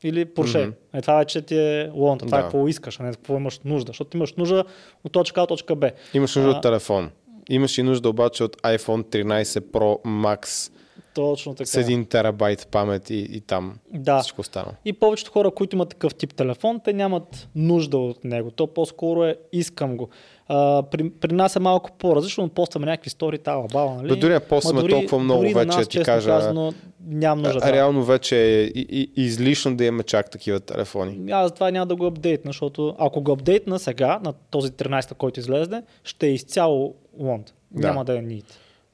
[0.04, 0.68] или Porsche.
[0.68, 0.74] Mm-hmm.
[0.94, 2.48] Е, това вече ти е лонта, това е да.
[2.48, 3.90] е какво искаш, а не какво имаш нужда.
[3.90, 4.64] Защото имаш нужда
[5.04, 5.92] от точка А точка Б.
[6.14, 6.56] Имаш нужда а...
[6.56, 7.10] от телефон.
[7.50, 10.72] Имаш и нужда обаче от iPhone 13 Pro Max
[11.16, 11.66] точно така.
[11.66, 14.20] С един терабайт памет и, и там да.
[14.20, 14.72] всичко стана.
[14.86, 18.52] И повечето хора, които имат такъв тип телефон, те нямат нужда от него.
[18.52, 20.10] То по-скоро е искам го.
[20.48, 24.08] А, при, при нас е малко по-различно, постваме някакви истории, тава баба, нали?
[24.08, 26.30] Бе, дори не постваме дори, толкова много дори вече, нас, ти кажа.
[26.30, 26.74] Казано,
[27.08, 27.60] нямам нужда.
[27.64, 31.32] А, реално вече е и, и, излишно да имаме чак такива телефони.
[31.32, 35.40] Аз затова няма да го апдейтна, защото ако го апдейтна сега, на този 13 който
[35.40, 37.54] излезе, ще е изцяло лонд.
[37.72, 37.88] Да.
[37.88, 38.46] Няма да е need.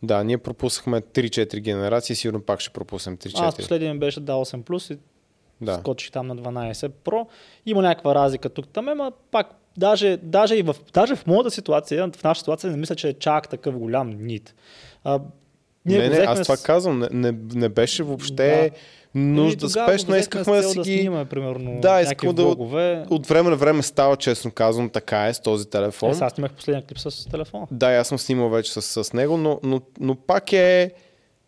[0.04, 3.34] Да, ние пропуснахме 3-4 генерации, сигурно пак ще пропуснем 3-4.
[3.40, 4.98] Аз последния беше да 8 Plus и
[5.62, 5.74] да.
[5.74, 7.28] скочих там на 12 Pro.
[7.66, 12.12] Има някаква разлика тук там, ама пак даже, даже, и в, даже в моята ситуация,
[12.12, 14.56] в нашата ситуация не мисля, че е чак такъв голям нит.
[15.04, 15.20] А,
[15.86, 16.64] ние не, не, аз това с...
[16.64, 18.72] казвам, не, не, не беше въобще
[19.16, 19.20] да.
[19.20, 20.98] нужда спешно, искахме да си да ги...
[21.00, 22.60] Снимаме, примерно, да, искам да от,
[23.10, 26.10] от време на време става, честно казвам, така е с този телефон.
[26.10, 27.68] Е, аз снимах последния клип с телефона.
[27.72, 30.92] Да, аз съм снимал вече с, с него, но, но, но пак е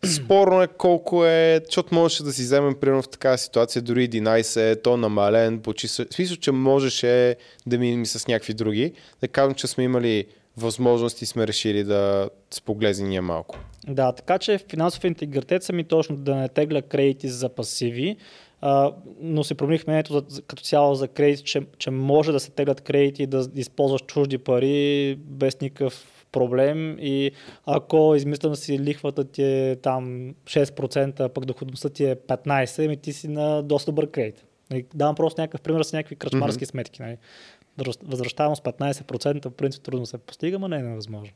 [0.06, 4.82] Спорно е колко е, защото можеше да си вземем примерно в такава ситуация дори 11,
[4.82, 7.36] то намален, почи, в смисъл, че можеше
[7.66, 8.92] да минем с някакви други.
[9.20, 10.24] Да кажем, че сме имали
[10.56, 13.58] възможности и сме решили да споглези ние малко.
[13.88, 18.16] Да, така че финансов интегритет са ми точно да не тегля кредити за пасиви,
[18.60, 22.80] а, но се промених мнението като цяло за кредит, че, че може да се теглят
[22.80, 27.30] кредити и да използваш чужди пари без никакъв проблем и
[27.66, 33.12] ако измислям си лихвата ти е там 6%, пък доходността ти е 15%, ами ти
[33.12, 34.44] си на доста добър кредит.
[34.70, 36.70] Нали, давам просто някакъв пример с някакви кръчмарски mm-hmm.
[36.70, 37.02] сметки.
[37.02, 37.16] Нали.
[38.02, 41.34] Възвръщаемост 15%, в принцип трудно се постига, но не е невъзможно.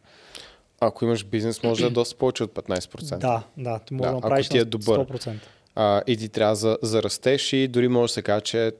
[0.80, 3.18] ако имаш бизнес, може да е доста повече от 15%.
[3.18, 5.00] Да, да, ти може Да, да, направиш ти е добър.
[5.00, 5.34] 100%.
[5.74, 8.72] а, и ти трябва за, за растеж и дори може да се каже, че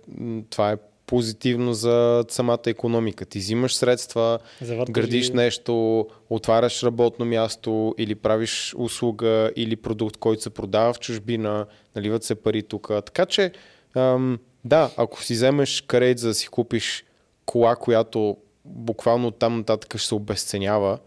[0.50, 0.76] това е
[1.08, 3.24] позитивно за самата економика.
[3.24, 10.42] Ти взимаш средства, Завърташ градиш нещо, отваряш работно място или правиш услуга или продукт, който
[10.42, 11.66] се продава в чужбина,
[11.96, 12.88] наливат се пари тук.
[12.88, 13.52] Така че,
[13.96, 17.04] ам, да, ако си вземеш кредит за да си купиш
[17.46, 20.98] кола, която буквално там нататък ще се обесценява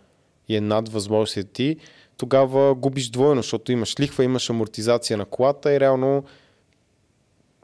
[0.47, 1.77] и е над възможностите ти,
[2.17, 6.23] тогава губиш двойно, защото имаш лихва, имаш амортизация на колата и реално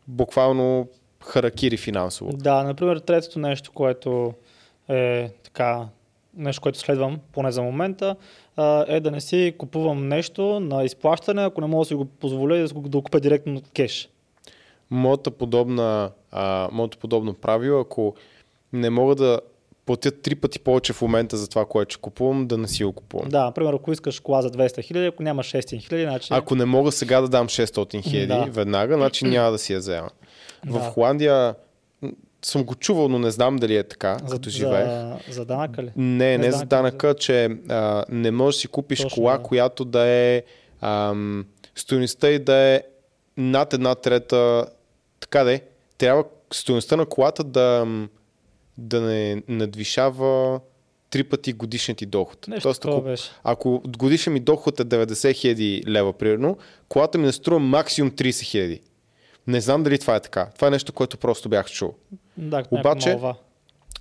[0.07, 0.87] буквално
[1.27, 2.31] харакири финансово.
[2.33, 4.33] Да, например, третото нещо, което
[4.89, 5.87] е така,
[6.37, 8.15] нещо, което следвам, поне за момента,
[8.87, 12.57] е да не си купувам нещо на изплащане, ако не мога да си го позволя
[12.57, 14.09] и да, го- да купя директно от кеш.
[14.91, 18.15] Моята подобна, а, моето подобно правило, ако
[18.73, 19.39] не мога да
[19.85, 22.91] платя три пъти повече в момента за това, което ще купувам, да не си го
[22.91, 23.29] купувам.
[23.29, 26.27] Да, например, ако искаш кола за 200 хиляди, ако няма 600 хиляди, значи...
[26.31, 28.45] Ако не мога сега да дам 600 хиляди Да.
[28.45, 30.09] веднага, значи няма да си я взема.
[30.65, 30.79] В Да.
[30.79, 31.55] Холандия
[32.01, 32.11] м,
[32.45, 34.85] съм го чувал, но не знам дали е така, като живеех.
[34.87, 35.91] За, за данъка ли?
[35.95, 39.43] Не, не, Не за данъка, че а, не можеш да си купиш Точно, кола, да.
[39.43, 40.43] която да е
[40.81, 42.81] ам, стоеността и да е
[43.37, 44.65] над една трета.
[45.19, 45.61] Така де,
[45.97, 47.87] трябва стоеността на колата да,
[48.77, 50.59] да не надвишава
[51.09, 52.47] три пъти годишния ти доход.
[52.47, 53.31] Нещо Тоест, ако, беше.
[53.43, 56.57] ако годишен ми доход е 90 хиляди лева, примерно,
[56.89, 58.81] колата ми не струва максимум 30 хиляди.
[59.47, 60.49] Не знам дали това е така.
[60.55, 61.93] Това е нещо, което просто бях чул.
[62.37, 63.39] Да, Обаче- Обаче...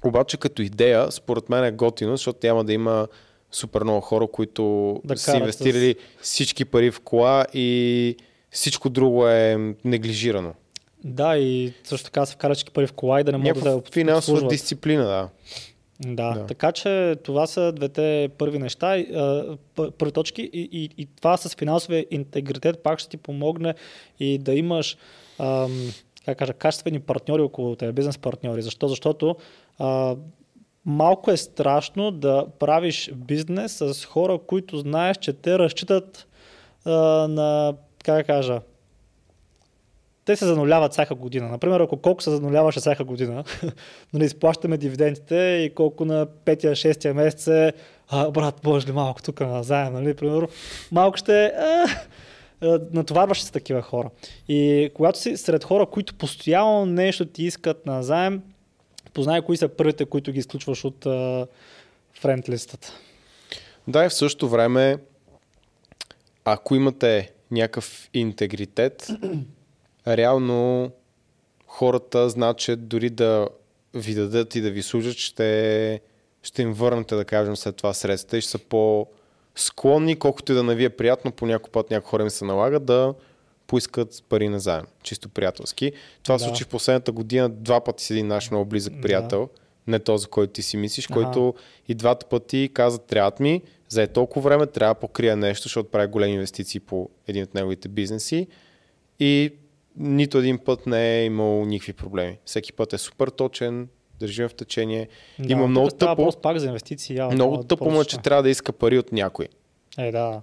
[0.05, 3.09] Обаче като идея, според мен е готино, защото няма да има
[3.53, 4.63] супер много хора, които
[5.05, 8.17] Да са инвестирали всички пари в кола и
[8.51, 10.55] всичко друго е неглижирано.
[11.05, 13.91] Да, и също така се вкарат пари в кола и да не могат да Някаква
[13.93, 14.51] финансова обслужват.
[14.51, 15.29] дисциплина, да.
[16.01, 16.47] Да, Да.
[16.47, 19.05] така че това са двете първи неща,
[19.99, 23.75] първи точки и, и, и това с финансовия интегритет пак ще ти помогне
[24.21, 24.97] и да имаш
[26.25, 28.63] как кажа, качествени партньори около теб, бизнес партньори.
[28.63, 28.89] Защо?
[28.89, 29.37] Защото
[29.79, 30.17] а,
[30.85, 36.27] малко е страшно да правиш бизнес с хора, които знаеш, че те разчитат
[36.85, 36.93] а,
[37.29, 38.61] на, как да кажа,
[40.25, 41.49] те се зануляват всяка година.
[41.49, 43.45] Например, ако колко се зануляваше всяка година,
[44.13, 47.73] нали, изплащаме дивидендите и колко на 5-6 месец е,
[48.09, 50.49] а, брат, може ли малко тук на заем, нали, примерно,
[50.93, 51.51] малко ще е,
[52.93, 54.11] натоварваш се с такива хора.
[54.49, 58.43] И когато си сред хора, които постоянно нещо ти искат на заем,
[59.13, 61.05] познай кои са първите, които ги изключваш от
[62.13, 62.93] френд листата.
[63.89, 64.99] Да, и в същото време,
[66.45, 69.09] ако имате някакъв интегритет,
[70.09, 70.91] реално
[71.67, 73.49] хората знаят, че дори да
[73.95, 76.01] ви дадат и да ви служат, ще,
[76.43, 78.59] ще им върнете, да кажем, след това средства и ще са
[79.57, 82.45] по-склонни, колкото и да не ви е приятно, по някой път някои хора им се
[82.45, 83.15] налага да
[83.67, 85.93] поискат пари на заем, чисто приятелски.
[86.23, 86.39] Това Да.
[86.39, 89.01] случи в последната година два пъти с един наш много близък Да.
[89.01, 89.49] приятел,
[89.87, 91.15] не този, който ти си мислиш, Аха.
[91.15, 91.55] който
[91.89, 95.91] и двата пъти каза, трябват ми, за е толкова време, трябва да покрия нещо, защото
[95.91, 98.47] прави големи инвестиции по един от неговите бизнеси
[99.21, 99.53] и
[99.97, 102.39] нито един път не е имал никакви проблеми.
[102.45, 103.89] Всеки път е супер точен,
[104.21, 105.09] държим в течение.
[105.39, 107.17] Да, Има много става тъпо, пак за инвестиции.
[107.17, 108.23] явно, много тъпо му е, че по-различно.
[108.23, 109.49] трябва да иска пари от някой.
[109.99, 110.41] Е, да.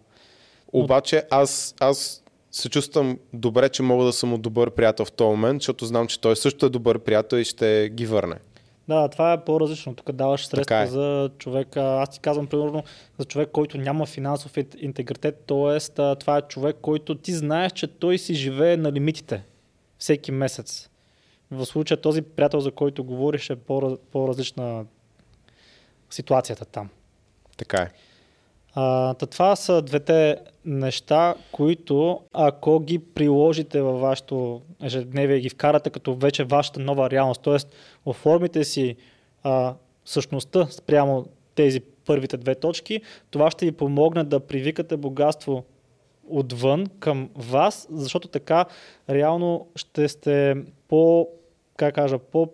[0.73, 5.29] Обаче аз, аз се чувствам добре, че мога да съм му добър приятел в този
[5.29, 8.35] момент, защото знам, че той също е добър приятел и ще ги върне.
[8.87, 9.95] Да, това е по-различно.
[9.95, 10.87] Тук даваш средства е.
[10.87, 11.81] за човека.
[11.81, 12.83] Аз ти казвам, примерно,
[13.17, 15.79] за човек, който няма финансов ин- интегритет, т.е.
[16.15, 19.43] това е човек, който ти знаеш, че той си живее на лимитите
[19.97, 20.89] всеки месец.
[21.51, 24.85] В случая този приятел, за който говориш, е по- по-различна
[26.09, 26.89] ситуацията там.
[27.57, 27.89] Така е.
[28.75, 35.89] А, та това са двете неща, които ако ги приложите във вашето ежедневие ги вкарате
[35.89, 37.57] като вече вашата нова реалност, т.е.
[38.05, 38.95] оформите си
[39.43, 39.73] а,
[40.05, 41.25] същността спрямо
[41.55, 43.01] тези първите две точки,
[43.31, 45.63] това ще ви помогне да привикате богатство
[46.29, 48.65] отвън към вас, защото така
[49.09, 50.55] реално ще сте
[50.87, 51.27] по,
[51.77, 52.49] как кажа, по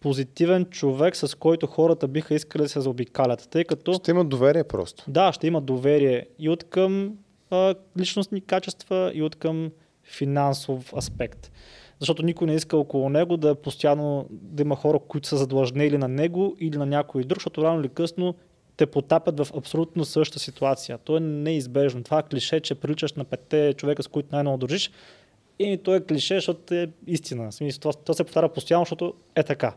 [0.00, 4.64] позитивен човек, с който хората биха искали да се заобикалят, тъй като Ще има доверие
[4.64, 5.04] просто.
[5.08, 7.16] да, ще има доверие и от към
[7.50, 9.70] а, личностни качества, и от към
[10.04, 11.50] финансов аспект.
[11.98, 15.98] Защото никой не иска около него да е постоянно да има хора, които са задлъжнели
[15.98, 18.34] на него или на някой друг, защото рано или късно
[18.82, 20.98] те потапят в абсолютно същата ситуация.
[20.98, 22.02] То е неизбежно.
[22.02, 24.90] Това клише, че приличаш на петте човека, с които най-много държиш.
[25.58, 27.52] И то е клише, защото е истина.
[27.52, 29.74] Смисъл, това, това се повтаря постоянно, защото е така.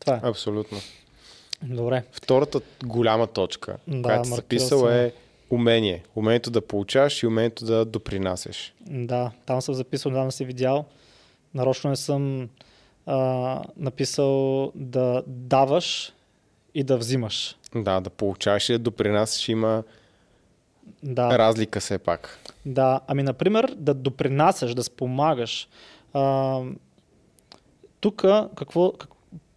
[0.00, 0.20] Това е.
[0.22, 0.78] Абсолютно.
[1.62, 2.04] Добре.
[2.12, 5.12] Втората голяма точка, Да, която си записал е
[5.50, 6.04] умение.
[6.16, 8.74] Умението да получаваш и умението да допринасяш.
[8.80, 10.84] Да, там съм записал, недавно си видял.
[11.54, 12.48] Нарочно не съм
[13.06, 16.12] а, написал да даваш
[16.74, 17.56] и да взимаш.
[17.74, 19.82] Да, да получаваш и да допринасяш има
[21.02, 21.38] Да.
[21.38, 22.38] разлика все пак.
[22.66, 25.68] Да, ами например да допринасяш, да спомагаш.
[26.12, 26.60] А,
[28.00, 28.16] тук
[28.56, 29.10] какво, как,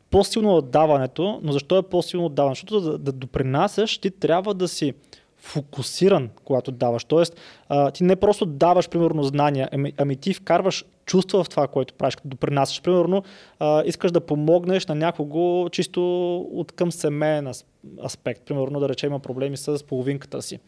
[0.10, 2.60] по-силно от даването, но защо е по-силно от даването?
[2.60, 4.94] Защото да, да допринасяш, ти трябва да си
[5.38, 7.04] фокусиран, когато даваш.
[7.04, 11.68] Тоест, а, ти не просто даваш, примерно, знания, ами, ами ти вкарваш чувства в това,
[11.68, 12.82] което правиш, като допринасяш.
[12.82, 13.24] Примерно,
[13.60, 17.66] а, искаш да помогнеш на някого чисто от към семейен ас-
[18.06, 18.42] аспект.
[18.46, 20.60] Примерно, да речем, има проблеми с половинката си.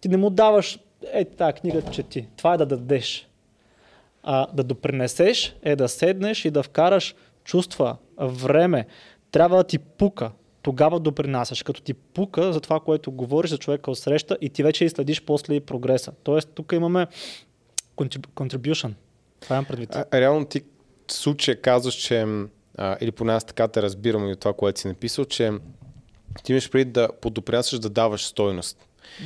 [0.00, 0.78] Ти не му даваш,
[1.12, 2.28] е, тази книга чети.
[2.36, 3.28] Това е да дадеш.
[4.22, 8.86] А, да допринесеш е да седнеш и да вкараш чувства, време.
[9.30, 10.30] Трябва да ти пука.
[10.62, 11.62] Тогава допринасяш.
[11.62, 14.88] Като ти пука за това, което говориш за човека от среща и ти вече и
[14.88, 16.12] следиш после и прогреса.
[16.22, 17.06] Тоест, тук имаме
[17.96, 18.92] contrib- contribution.
[19.40, 19.94] Това имам предвид.
[19.94, 20.62] А, реално ти
[21.08, 22.26] в случая казваш, че
[22.78, 25.52] а, или поне аз така те разбирам и от това, което си написал, че
[26.44, 28.78] ти имаш преди да подопринасяш да даваш стойност.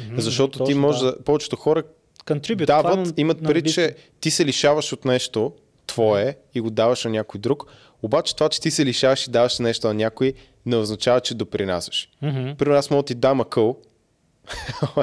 [0.07, 1.13] Мгм, Защото ти точно, може да.
[1.13, 1.83] да, повечето хора
[2.27, 5.53] Contribute, дават, на- имат преди, че ти се лишаваш от нещо
[5.87, 7.67] твое и го даваш на някой друг,
[8.03, 10.35] обаче това, че ти се лишаваш и даваш нещо на някой,
[10.67, 12.09] не означава, че допринасяш.
[12.23, 13.77] Мгм, Примерно аз мога да ти дам акъл,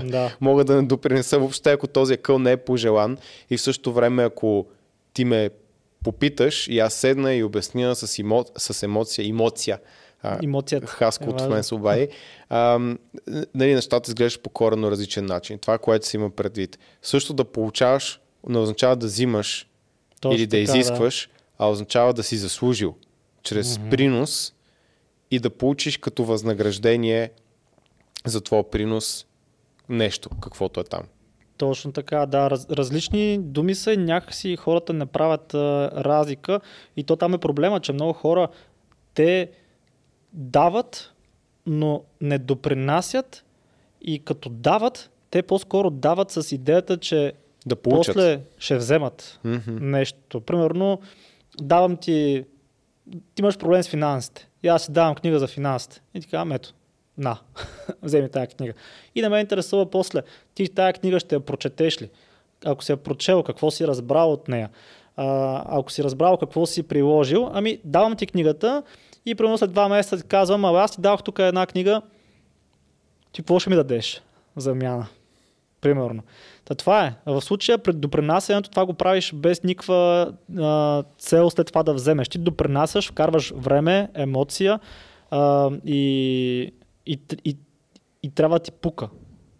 [0.04, 0.36] Да.
[0.42, 3.18] мога да не допринеса въобще, ако този акъл не е пожелан
[3.50, 4.68] и в същото време, ако
[5.14, 5.50] ти ме
[6.04, 9.80] попиташ и аз седна и обясня с, емо, с емоция, емоция,
[10.24, 10.88] а, Емоцията.
[10.88, 12.08] Хаско е от мен се обади.
[13.56, 15.60] Нали, нещата изглеждаш по коренно различен начин.
[15.60, 16.80] Това, което си има предвид.
[17.02, 19.68] Също да получаваш не означава да взимаш
[20.22, 22.96] Точно или да така, изискваш, а означава да си заслужил.
[23.44, 23.90] Чрез Мгм.
[23.90, 24.54] принос
[25.32, 27.32] и да получиш като възнаграждение
[28.26, 29.26] за твоя принос
[29.90, 31.04] нещо, каквото е там.
[31.58, 32.50] Точно така, да.
[32.50, 35.60] Раз, различни думи са и някакси хората не правят а,
[35.96, 36.60] разлика.
[36.98, 38.48] И то там е проблема, че много хора
[39.14, 39.50] те
[40.34, 41.14] дават,
[41.66, 43.46] но не допринасят
[44.02, 47.34] и като дават, те по-скоро дават с идеята, че
[47.66, 48.16] Да получат.
[48.16, 49.78] после ще вземат Мгм.
[49.82, 50.42] нещо.
[50.42, 51.02] Примерно,
[51.58, 52.46] давам ти,
[53.36, 54.49] ти имаш проблем с финансите.
[54.64, 56.02] И аз си давам книга за финансите.
[56.14, 56.74] И ти казвам, ето,
[57.18, 57.38] на,
[58.02, 58.74] вземи тази книга.
[59.16, 60.22] И да ме интересува после,
[60.56, 62.10] ти тази книга ще я прочетеш ли?
[62.66, 64.70] Ако си я прочел, какво си разбрал от нея?
[65.16, 68.84] А, ако си разбрал какво си приложил, ами давам ти книгата
[69.26, 72.02] и примерно след два месеца ти казвам, а аз ти дадох тук една книга,
[73.32, 74.22] ти какво ще ми дадеш
[74.56, 75.08] замяна?
[75.82, 76.24] Примерно.
[76.70, 77.16] Та това е.
[77.26, 82.30] В случая пред допринасянето това го правиш без никаква а, цел след това да вземеш.
[82.30, 84.80] Ти допринасяш, вкарваш време, емоция
[85.32, 86.74] а, и,
[87.06, 87.58] и, и,
[88.24, 89.10] и трябва ти пука.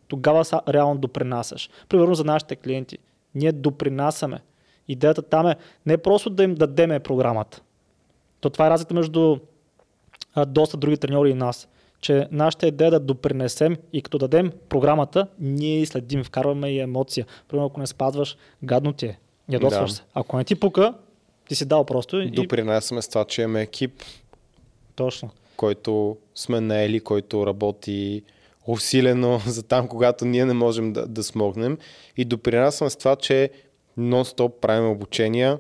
[0.08, 1.70] Тогава са, реално допринасяш.
[1.90, 2.98] Примерно за нашите клиенти.
[3.36, 4.40] Ние допринасяме.
[4.88, 7.62] Идеята там е не просто да им дадеме програмата.
[8.40, 9.38] То това е разлика между
[10.36, 11.68] а, доста други треньори и нас.
[12.02, 17.26] Че нашата идея да допринесем и като дадем програмата, ние следим, вкарваме и емоция.
[17.48, 19.20] Примерно, ако не спазваш, гадно ти е.
[19.50, 19.96] Ядосваш Да.
[19.96, 20.04] се.
[20.14, 20.94] Ако не ти пука,
[21.48, 24.04] ти си дал просто и Допринасяме с това, че имаме екип,
[24.96, 25.30] точно.
[25.58, 28.24] който сме наели, който работи
[28.68, 31.78] усилено за там, когато ние не можем да, да смогнем.
[32.18, 33.50] И допринасяме с това, че
[33.98, 35.60] нон-стоп правим обучения.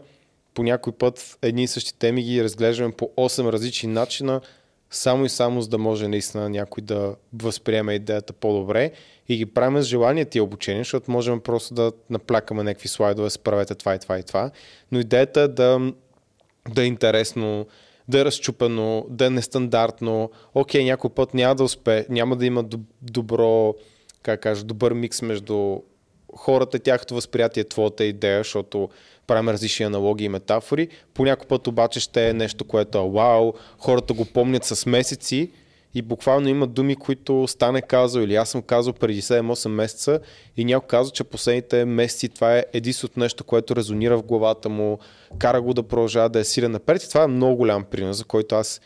[0.53, 4.41] По някой път едни и същи теми ги разглеждаме по 8 различни начина,
[4.91, 8.91] само и само за да може наистина някой да възприеме идеята по-добре
[9.29, 13.75] и ги правим с желание тия обучения, защото можем просто да наплякаме някакви слайдове, справете
[13.75, 14.51] това и това и това.
[14.91, 15.93] Но идеята е да,
[16.69, 17.65] да е интересно,
[18.07, 20.31] да е разчупено, да е нестандартно.
[20.53, 23.75] Окей, някой път няма да успее, няма да има доб- добро,
[24.23, 25.81] как кажа, добър микс между
[26.35, 28.89] хората, тяхното възприятие, твоята идея, защото
[29.29, 30.87] правим различни аналогии и метафори.
[31.13, 35.51] По път обаче ще е нещо, което е вау, хората го помнят с месеци
[35.93, 40.19] и буквално има думи, които стане казал или аз съм казал преди 7-8 месеца
[40.57, 44.99] и някой казва, че последните месеци това е единственото нещо, което резонира в главата му,
[45.37, 48.23] кара го да продължава да е силен напред и това е много голям принос, за
[48.23, 48.81] който аз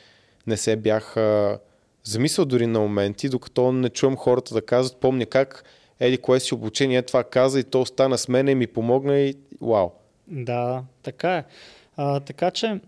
[0.48, 1.60] не се бях а,
[2.04, 5.64] замислял дори на моменти, докато не чувам хората да казват, помня как
[6.00, 9.36] еди кое си обучение това каза и то остана с мене и ми помогна и
[9.62, 10.03] вау.
[10.28, 11.44] Да, така е.
[11.98, 12.80] А, така че,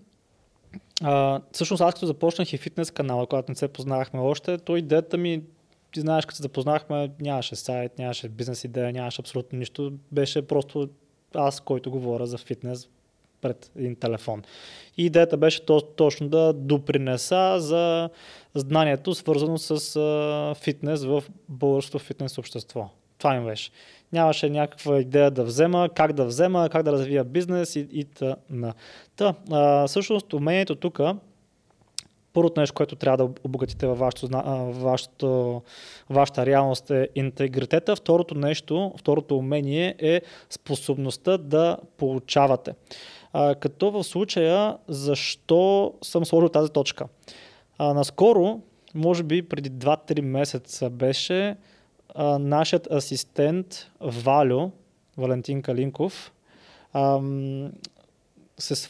[1.03, 5.17] а, всъщност аз като започнах и фитнес канала, когато не се познавахме още, то идеята
[5.17, 5.43] ми,
[5.93, 9.93] ти знаеш, като се запознахме, нямаше сайт, нямаше бизнес идея, нямаше абсолютно нищо.
[10.11, 10.89] Беше просто
[11.36, 12.89] аз, който говоря за фитнес
[13.41, 14.43] пред един телефон.
[14.97, 18.09] И идеята беше то, точно да допринеса за
[18.55, 22.89] знанието, свързано с а, фитнес в българското фитнес общество.
[23.17, 23.71] Това им беше.
[24.13, 28.73] Нямаше някаква идея да взема, как да взема, как да развия бизнес и, и т.н.
[29.15, 30.99] Та, а, всъщност умението тук
[32.35, 34.27] първото нещо, което трябва да обогатите във вашето,
[34.71, 35.61] вашето,
[36.09, 37.95] вашата реалност е интегритета.
[37.95, 42.73] Второто нещо, второто умение е способността да получавате.
[43.33, 47.07] А, като в случая, защо съм сложил тази точка?
[47.77, 48.59] А, наскоро,
[48.95, 51.55] може би преди 2-3 месеца беше,
[52.39, 54.72] нашият асистент Валю,
[55.18, 56.32] Валентин Калинков,
[56.93, 57.72] ам,
[58.57, 58.89] се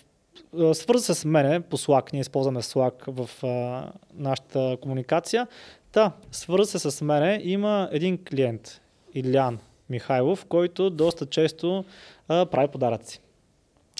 [0.74, 5.48] свърза с мене по Slack, ние използваме Slack в а, нашата комуникация.
[5.92, 8.82] Та, свърза се с мене, има един клиент,
[9.14, 9.60] Илян
[9.90, 11.86] Михайлов, който доста често
[12.28, 13.22] а, прави подаръци.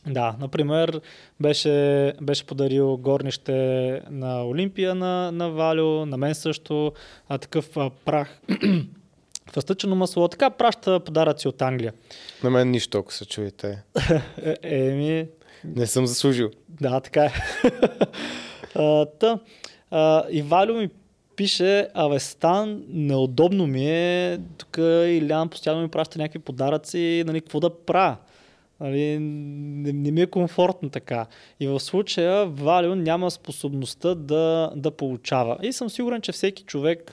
[0.08, 1.02] Да, например,
[1.40, 6.94] беше, беше подарил горнище на Олимпия на, на Валю, на мен също,
[7.30, 8.42] а, такъв а, прах
[9.56, 10.28] фъстъчено масло.
[10.28, 11.94] Така праща подаръци от Англия.
[12.44, 13.84] На мен нищо, ако се чуете.
[14.44, 15.28] е, еми...
[15.64, 16.50] Не съм заслужил.
[16.70, 17.32] Да, така е.
[18.76, 19.40] а, та,
[19.92, 20.90] а, и Валю ми
[21.36, 24.78] пише, абе Стан, неудобно ми е, тук
[25.08, 28.18] Илян постоянно ми праща някакви подаръци, нали, какво да правя?
[28.80, 31.26] Нали, не, не ми е комфортно така.
[31.60, 35.58] И в случая Валю няма способността да, да получава.
[35.64, 37.12] И съм сигурен, че всеки човек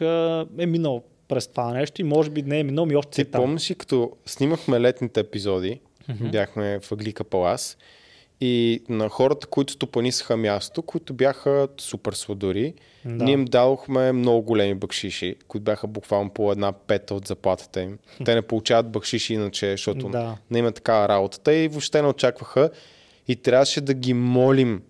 [0.58, 3.42] е минал през това нещо и може би не е минал ми още Ти там.
[3.42, 6.30] помниш ли, като снимахме летните епизоди, mm-hmm.
[6.30, 7.76] бяхме в Аглика Палас
[8.40, 13.24] и на хората, които стопанисаха място, които бяха супер сладори, да.
[13.24, 17.98] ние им дадохме много големи бакшиши, които бяха буквално по една пета от заплатата им.
[18.24, 20.36] Те не получават бакшиши иначе, защото да.
[20.50, 22.70] не има такава работата и въобще не очакваха
[23.28, 24.82] и трябваше да ги молим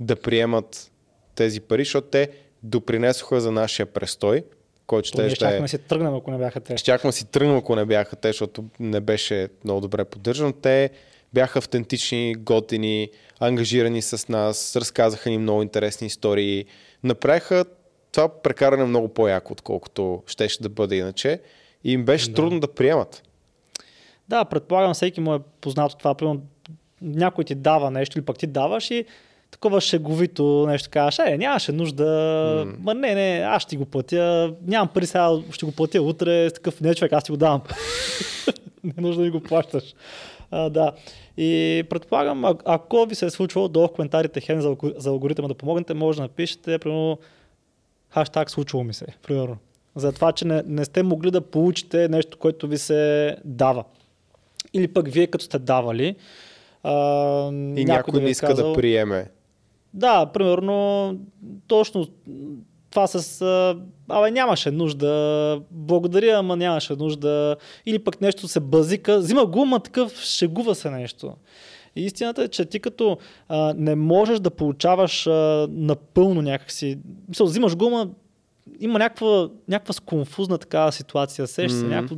[0.00, 0.90] да приемат
[1.34, 2.30] тези пари, защото те
[2.62, 4.42] допринесоха за нашия престой
[4.90, 5.68] който ще, ще е...
[5.68, 6.76] си тръгнем, ако не бяха те.
[6.76, 10.52] Щяхме си тръгнем, ако не бяха те, защото не беше много добре поддържан.
[10.62, 10.90] Те
[11.34, 13.10] бяха автентични, готини,
[13.40, 16.64] ангажирани с нас, разказаха ни много интересни истории,
[17.04, 17.64] направиха
[18.12, 21.40] това прекаране много по-яко, отколкото щеше да бъде иначе.
[21.84, 22.34] И им беше да.
[22.34, 23.22] трудно да приемат.
[24.28, 26.14] Да, предполагам, всеки му е познато това.
[26.14, 26.42] Примерно,
[27.02, 29.04] някой ти дава нещо или пък ти даваш и
[29.50, 32.74] такова шеговито нещо кажеш, е, нямаше нужда, mm.
[32.80, 36.52] ма не, не, аз ще го платя, нямам пари сега, ще го платя утре, с
[36.52, 37.62] такъв не човек, аз ти го давам.
[38.84, 39.94] не е нужда да ми го плащаш.
[40.50, 40.92] А, да.
[41.36, 45.48] И предполагам, а, ако ви се е случвало долу в коментарите хен за, за алгоритъма
[45.48, 47.18] да помогнете, може да напишете, примерно,
[48.10, 49.56] хаштаг случвало ми се, примерно.
[49.96, 53.84] За това, че не, не сте могли да получите нещо, което ви се дава.
[54.72, 56.16] Или пък вие като сте давали,
[56.82, 56.92] а,
[57.48, 59.26] и някой, някой не иска казал, да приеме.
[59.94, 61.16] Да, примерно,
[61.66, 62.06] точно
[62.90, 63.42] това с...
[64.08, 67.56] Абе, нямаше нужда, благодаря, ама нямаше нужда.
[67.86, 71.34] Или пък нещо се базика, взима го, ама такъв шегува се нещо.
[71.96, 73.18] И истината е, че ти като
[73.48, 76.98] а, не можеш да получаваш а, напълно някакси...
[77.28, 78.08] Мисъл, взимаш го, ама
[78.80, 81.46] има някаква, някаква сконфузна такава ситуация.
[81.46, 82.16] Сеш се, някакво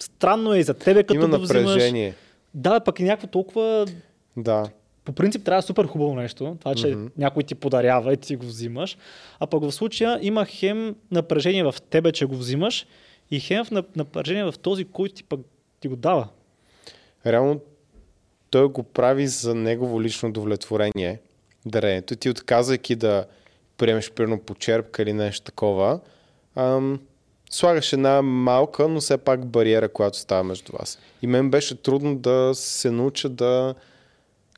[0.00, 2.08] странно е и за тебе, като има го напрежение.
[2.08, 2.14] взимаш.
[2.54, 3.86] Да, пък и някакво толкова
[4.36, 4.68] да
[5.04, 7.10] по принцип трябва супер хубаво нещо, това, че mm-hmm.
[7.18, 8.98] някой ти подарява и ти го взимаш,
[9.40, 12.86] а пък в случая има хем напрежение в тебе, че го взимаш
[13.30, 15.40] и хем в напрежение в този, който ти пък
[15.80, 16.28] ти го дава.
[17.26, 17.60] Реално
[18.50, 21.20] той го прави за негово лично удовлетворение,
[21.66, 22.16] дарението.
[22.16, 23.26] Ти отказвайки да
[23.76, 26.00] приемеш примерно почерпка или нещо такова,
[26.56, 27.00] ам,
[27.50, 30.98] слагаш една малка, но все пак бариера, която става между вас.
[31.22, 33.74] И мен беше трудно да се науча да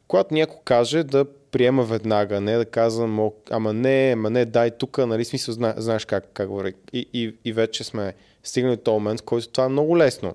[0.08, 4.98] когато някой каже да приема веднага, не да казвам, ама не, ама не, дай тук,
[4.98, 6.74] нали, смисъл, зна, знаеш как, как говори.
[6.92, 10.34] И, и, и вече сме стигнали този момент, в който това е много лесно.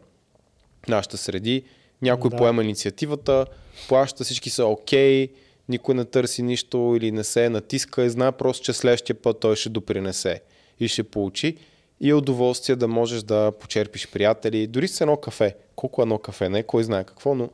[0.88, 1.64] Нашата среди,
[2.02, 2.38] някой да.
[2.38, 3.46] поема инициативата,
[3.88, 5.32] плаща, всички са окей, okay,
[5.70, 9.56] никой не търси нищо или не се натиска и знае просто, че следващия път той
[9.56, 10.42] ще допринесе
[10.80, 11.58] и ще получи.
[12.00, 15.56] И е удоволствие да можеш да почерпиш приятели, дори с едно кафе.
[15.76, 17.50] Колко едно кафе, не кой знае какво, но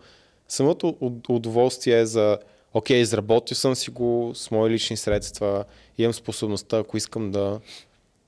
[0.48, 0.98] самото
[1.30, 2.38] удоволствие е за
[2.74, 5.66] окей, изработил съм си го с мои лични средства,
[5.98, 7.60] имам способността, ако искам да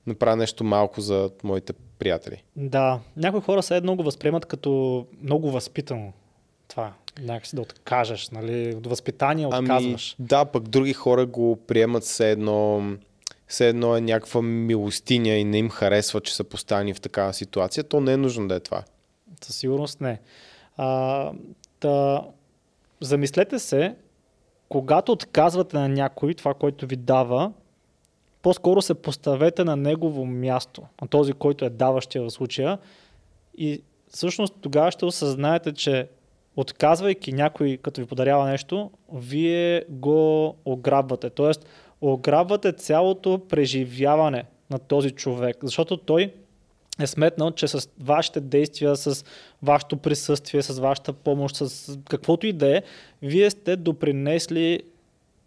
[0.06, 2.42] направя нещо малко за моите приятели.
[2.56, 6.12] Да, някои хора се много възприемат като много възпитано
[6.68, 10.16] това, някакси да откажеш, нали, до възпитание ами, отказваш.
[10.18, 12.82] Ами, да, пък други хора го приемат все едно,
[13.46, 17.84] все едно е някаква милостиня и не им харесва, че са поставени в такава ситуация,
[17.84, 18.82] то не е нужно да е това.
[19.44, 20.20] Със сигурност не.
[20.76, 21.32] А,
[21.80, 22.24] Та,
[23.00, 23.96] замислете се,
[24.68, 27.52] когато отказвате на някой това, което ви дава,
[28.42, 32.78] по-скоро се поставете на негово място, на този, който е даващия в случая
[33.58, 36.08] и всъщност тогава ще осъзнаете, че
[36.56, 41.30] отказвайки някой, като ви подарява нещо, вие го ограбвате.
[41.30, 41.66] Тоест,
[42.00, 46.34] ограбвате цялото преживяване на този човек, защото той
[47.00, 49.24] е сметнал, че с вашите действия, с
[49.62, 52.82] вашето присъствие, с вашата помощ, с каквото и да е,
[53.22, 54.82] вие сте допринесли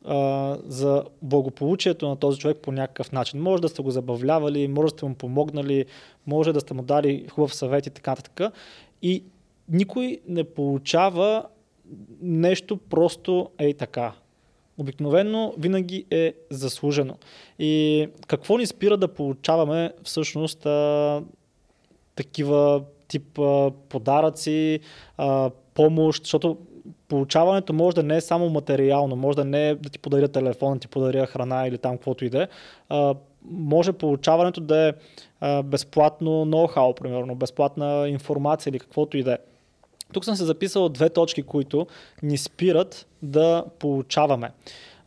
[0.06, 3.41] а, за благополучието на този човек по някакъв начин.
[3.41, 5.86] Може да сте го забавлявали, може да сте му помогнали,
[6.28, 8.54] може да сте му дали хубав съвет и така нататък.
[9.01, 9.24] И
[9.70, 11.45] никой не получава
[12.22, 14.14] нещо просто ей така.
[14.78, 17.18] Обикновено винаги е заслужено.
[17.60, 20.68] И какво ни спира да получаваме всъщност
[22.16, 24.80] такива тип а, подаръци,
[25.18, 26.57] а, помощ, защото
[27.07, 30.74] получаването може да не е само материално, може да не е да ти подаря телефон,
[30.74, 32.47] да ти подаря храна или там каквото и да е.
[33.45, 34.93] Може получаването да е
[35.39, 39.38] а, безплатно ноу-хау, примерно, безплатна информация или каквото и да е.
[40.14, 41.88] Тук съм се записал две точки, които
[42.24, 44.51] ни спират да получаваме.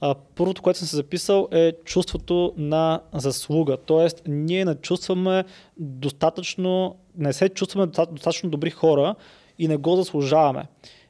[0.00, 3.76] А, първото, което съм се записал е чувството на заслуга.
[3.76, 5.44] Тоест, ние не чувстваме
[5.76, 9.14] достатъчно, не се чувстваме достатъчно добри хора
[9.58, 10.66] и не го заслужаваме.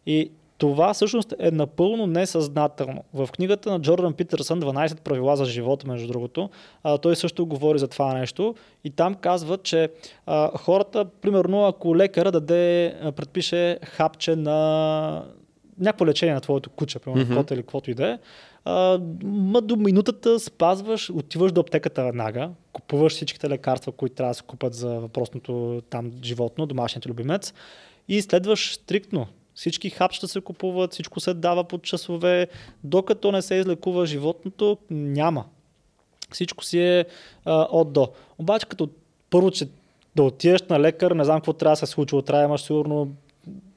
[0.07, 3.05] И това всъщност е напълно несъзнателно.
[3.15, 6.51] В книгата на Джордан Питърсън 12 правила за живота, между другото,
[7.03, 9.91] той също говори за това нещо и там казва, че
[10.55, 15.25] хората, примерно ако лекара даде, предпише хапче на
[15.79, 17.53] някакво лечение на твоето куче, примерно mm-hmm.
[17.53, 18.19] или каквото и да е,
[19.25, 24.43] ма до минутата спазваш, отиваш до аптеката веднага, купуваш всичките лекарства, които трябва да се
[24.43, 27.55] купат за въпросното там животно, домашният любимец
[28.09, 32.49] и следваш стриктно всички хапчета се купуват, всичко се дава под часове.
[32.85, 35.45] Докато не се излекува животното, няма.
[36.33, 37.05] Всичко си е
[37.45, 38.09] а, от до.
[38.39, 38.89] Обаче като
[39.31, 39.69] първо, че
[40.17, 42.23] да отидеш на лекар, не знам какво трябва да се случва.
[42.23, 43.13] Трябва имаш сигурно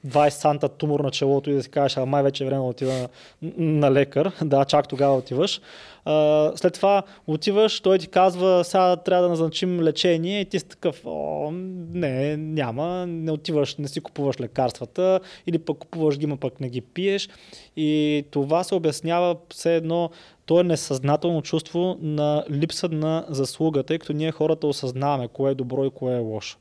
[0.08, 2.68] 20 санта тумор на челото и да си кажеш, а май вече е време да
[2.68, 3.10] отида на,
[3.58, 4.32] на лекар.
[4.46, 5.62] Да, чак тогава отиваш.
[6.06, 10.66] А, след това отиваш, той ти казва, сега трябва да назначим лечение и ти си
[10.66, 11.50] такъв, О,
[11.94, 16.70] не, няма, не отиваш, не си купуваш лекарствата или пък купуваш ги, но пък не
[16.70, 17.30] ги пиеш.
[17.78, 20.10] И това се обяснява все едно,
[20.46, 25.56] то е несъзнателно чувство на липса на заслуга, тъй като ние хората осъзнаваме кое е
[25.56, 26.58] добро и кое е лошо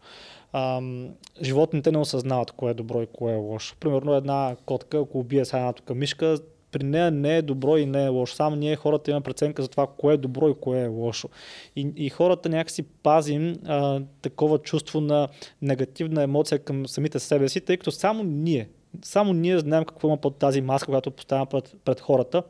[0.53, 1.09] ам,
[1.43, 3.77] животните не осъзнават кое е добро и кое е лошо.
[3.81, 6.39] Примерно една котка, ако убие сега една тук мишка,
[6.73, 8.35] при нея не е добро и не е лошо.
[8.35, 11.29] Само ние хората имаме преценка за това кое е добро и кое е лошо.
[11.77, 15.29] И, и хората някакси пазим а, такова чувство на
[15.63, 18.69] негативна емоция към самите себе си, тъй като само ние,
[19.03, 22.43] само ние знаем какво има под тази маска, която поставяме пред, пред хората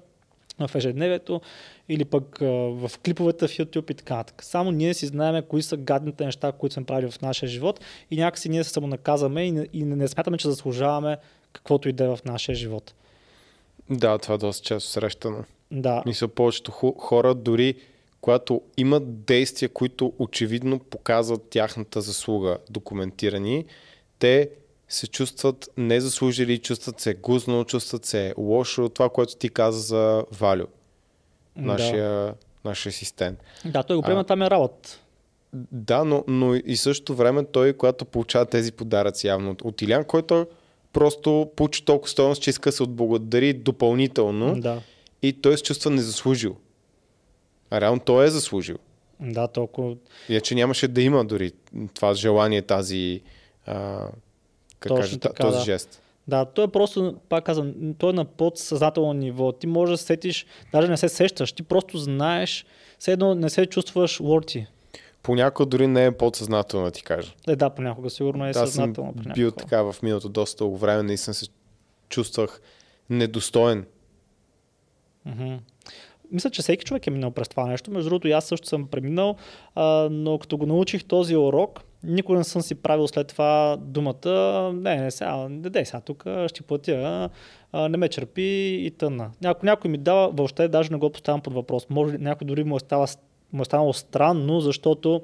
[0.66, 1.40] в ежедневието
[1.88, 4.44] или пък а, в клиповете в YouTube и така нататък.
[4.44, 7.80] Само ние си знаем кои са гадните неща, които сме правили в нашия живот
[8.10, 11.16] и някакси ние се самонаказваме и не, и не смятаме, че заслужаваме
[11.52, 12.94] каквото и да е в нашия живот.
[13.90, 15.44] Да, това е доста често срещано.
[15.70, 16.02] Да.
[16.06, 17.74] Мисля, повечето хора дори
[18.20, 23.64] когато имат действия, които очевидно показват тяхната заслуга, документирани,
[24.18, 24.50] те
[24.88, 28.88] се чувстват незаслужили, чувстват се гузно, чувстват се лошо.
[28.88, 30.66] Това, което ти каза за Валю,
[31.58, 32.34] нашия, да.
[32.64, 33.38] нашия асистент.
[33.64, 35.00] Да, той го приема, там е работа.
[35.72, 40.46] Да, но, но и същото време той, когато получава тези подаръци явно от Илян, който
[40.92, 44.80] просто получи толкова стоеност, че иска се отблагодари допълнително да.
[45.22, 46.56] и той се чувства незаслужил.
[47.70, 48.76] А реално той е заслужил.
[49.20, 49.96] Да, толкова.
[50.28, 51.52] Иначе нямаше да има дори
[51.94, 53.20] това желание, тази
[53.66, 54.06] а,
[54.80, 55.64] как Точно кажа, така, този да.
[55.64, 56.02] жест.
[56.28, 59.52] Да, той е просто, пак казвам, той е на подсъзнателно ниво.
[59.52, 62.66] Ти може да сетиш, даже не се сещаш, ти просто знаеш,
[62.98, 64.66] все едно не се чувстваш worthy.
[65.22, 67.32] Понякога дори не е подсъзнателно, да ти кажа.
[67.48, 69.14] Е, да, понякога сигурно е да, съзнателно.
[69.22, 71.46] Съм бил така в миналото доста дълго време, наистина се
[72.08, 72.60] чувствах
[73.10, 73.86] недостоен.
[75.28, 75.58] Mm-hmm.
[76.32, 77.90] Мисля, че всеки човек е минал през това нещо.
[77.90, 79.36] Между другото, аз също съм преминал,
[79.74, 84.72] а, но като го научих този урок, никога не съм си правил след това думата,
[84.74, 87.30] не, не сега, не дай сега тук, ще платя,
[87.74, 89.30] не ме черпи и тъна.
[89.42, 91.86] Няко, някой ми дава, въобще даже не го поставям под въпрос.
[91.90, 93.06] Може някой дори му е, става,
[93.52, 95.22] му е станало странно, защото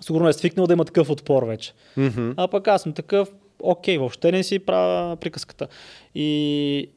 [0.00, 1.72] сигурно е свикнал да има такъв отпор вече.
[1.98, 2.34] Mm-hmm.
[2.36, 5.68] А пък аз съм такъв, окей, въобще не си правя приказката.
[6.14, 6.90] И,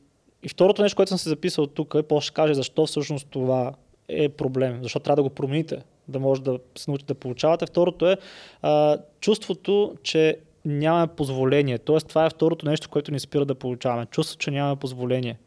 [0.44, 3.74] и второто нещо, което съм се записал тук е, после ще кажа защо всъщност това
[4.08, 5.78] е проблем, защото трябва да го промените
[6.08, 7.66] да може да се научите да получавате.
[7.66, 8.18] Второто е
[8.62, 11.78] а, чувството, че нямаме позволение.
[11.78, 14.06] Тоест, това е второто нещо, което ни спира да получаваме.
[14.06, 15.38] Чувството, че нямаме позволение.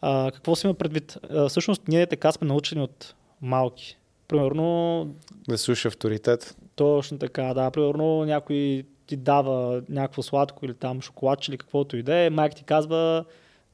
[0.00, 1.18] А, какво си има предвид?
[1.30, 3.98] А, всъщност, ние така сме научени от малки.
[4.28, 5.06] Примерно...
[5.48, 6.56] Да слуша авторитет.
[6.76, 7.70] Точно така, да.
[7.70, 12.56] Примерно някой ти дава някакво сладко или там шоколад или каквото и да е, майка
[12.56, 13.24] ти казва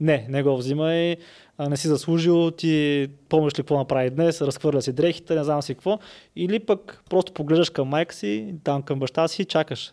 [0.01, 1.17] не, не го взимай,
[1.61, 5.75] не си заслужил, ти помниш ли какво направи днес, разхвърля си дрехите, не знам си
[5.75, 5.99] какво.
[6.37, 9.93] Или пък просто поглеждаш към майка си, там към баща си и чакаш.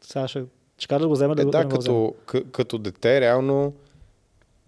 [0.00, 0.42] Сега ще,
[0.78, 3.72] ще кажа да го вземе, да, Е, го- да, да го като, като дете, реално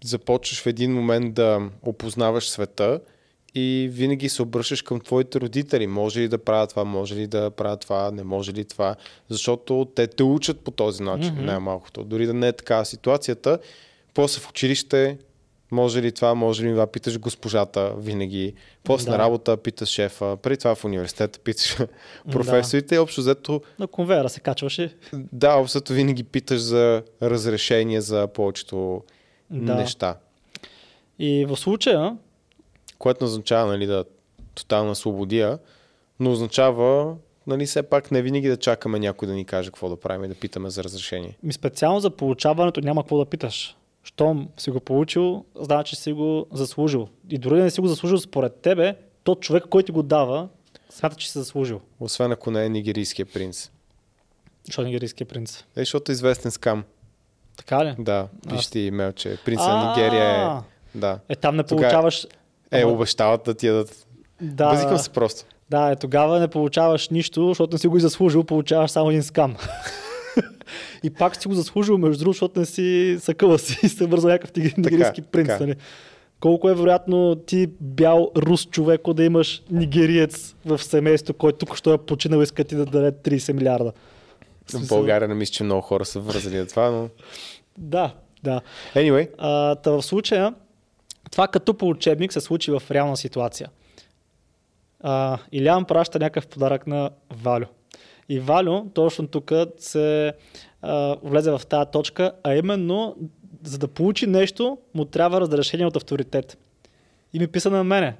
[0.03, 2.99] започваш в един момент да опознаваш света
[3.55, 5.87] и винаги се обръщаш към твоите родители.
[5.87, 8.95] Може ли да правят това, може ли да правят това, не може ли това,
[9.29, 11.45] защото те те учат по този начин, Мгм.
[11.45, 12.03] най-малкото.
[12.03, 13.59] Дори да не е такава ситуацията,
[14.13, 15.17] после в училище,
[15.71, 18.53] може ли това, може ли това, питаш госпожата винаги,
[18.83, 19.11] после Да.
[19.11, 21.77] на работа питаш шефа, преди това в университета питаш
[22.31, 24.95] професорите и общо взето На конвейера се качваше.
[25.13, 29.03] да, общо винаги питаш за разрешение за повечето
[29.49, 29.75] Да.
[29.75, 30.17] неща.
[31.19, 32.17] И в случая,
[32.99, 34.05] Което означава нали, да
[34.55, 35.59] тотална свободия,
[36.19, 37.15] но означава
[37.47, 40.27] нали, все пак не винаги да чакаме някой да ни каже какво да правим и
[40.27, 41.37] да питаме за разрешение.
[41.43, 43.75] ми специално за получаването няма какво да питаш.
[44.03, 47.07] Щом си го получил, значи си го заслужил.
[47.29, 50.47] И дори да не си го заслужил според тебе, то човек, който ти го дава,
[50.89, 51.81] смята, че си заслужил.
[51.99, 53.71] Освен ако не е нигерийския принц.
[54.65, 55.59] Защото нигерийския принц.
[55.61, 56.83] Е, защото е известен скам.
[57.57, 57.95] Така ли?
[57.99, 60.97] Да, Аз- пиш ти имейл, че принца на Нигерия е...
[60.97, 61.19] Да.
[61.29, 62.27] Е, там не получаваш...
[62.71, 64.07] Е, обещават да ти дадат.
[64.41, 65.45] Да, Базикам се просто.
[65.69, 69.23] да, е, тогава не получаваш нищо, защото не си го и заслужил, получаваш само един
[69.23, 69.55] скам.
[71.03, 74.29] и пак си го заслужил, между другото, защото не си съкъла си и се вързал
[74.29, 75.49] някакъв нигерийски принц.
[75.59, 75.75] Нали?
[76.39, 81.93] Колко е вероятно ти бял рус човек да имаш нигериец в семейство, който тук що
[81.93, 83.91] е починал и иска ти да даде 30 милиарда.
[84.73, 87.09] В България не мисля, че много хора са вързали на това, но...
[87.77, 88.13] Да,
[88.43, 88.61] да.
[88.95, 90.53] Anyway, А, та в случая,
[91.31, 93.69] това като по учебник се случи в реална ситуация.
[94.99, 97.09] А, Илян праща някакъв подарък на
[97.43, 97.65] Валю.
[98.29, 100.33] И Валю точно тук се
[100.81, 103.15] а, влезе в тази точка, а именно
[103.63, 106.57] за да получи нещо, му трябва разрешение от авторитет.
[107.33, 108.15] И ми писа на мене.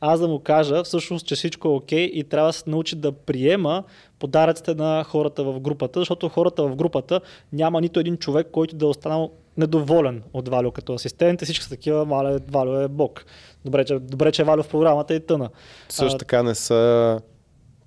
[0.00, 3.12] Аз да му кажа всъщност, че всичко е окей и трябва да се научи да
[3.12, 3.84] приема
[4.18, 7.20] подаръците на хората в групата, защото хората в групата
[7.52, 11.42] няма нито един човек, който да е останал недоволен от Валю като асистент.
[11.42, 13.24] И всички са такива, мале, Валю е бог.
[13.64, 15.50] Добре, че, добре, че е Валю в програмата и тъна.
[15.88, 17.20] Също така не са,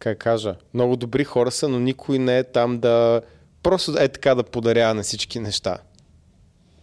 [0.02, 3.22] как кажа, много добри хора са, но никой не е там да
[3.64, 5.78] просто е така да подарява на всички неща.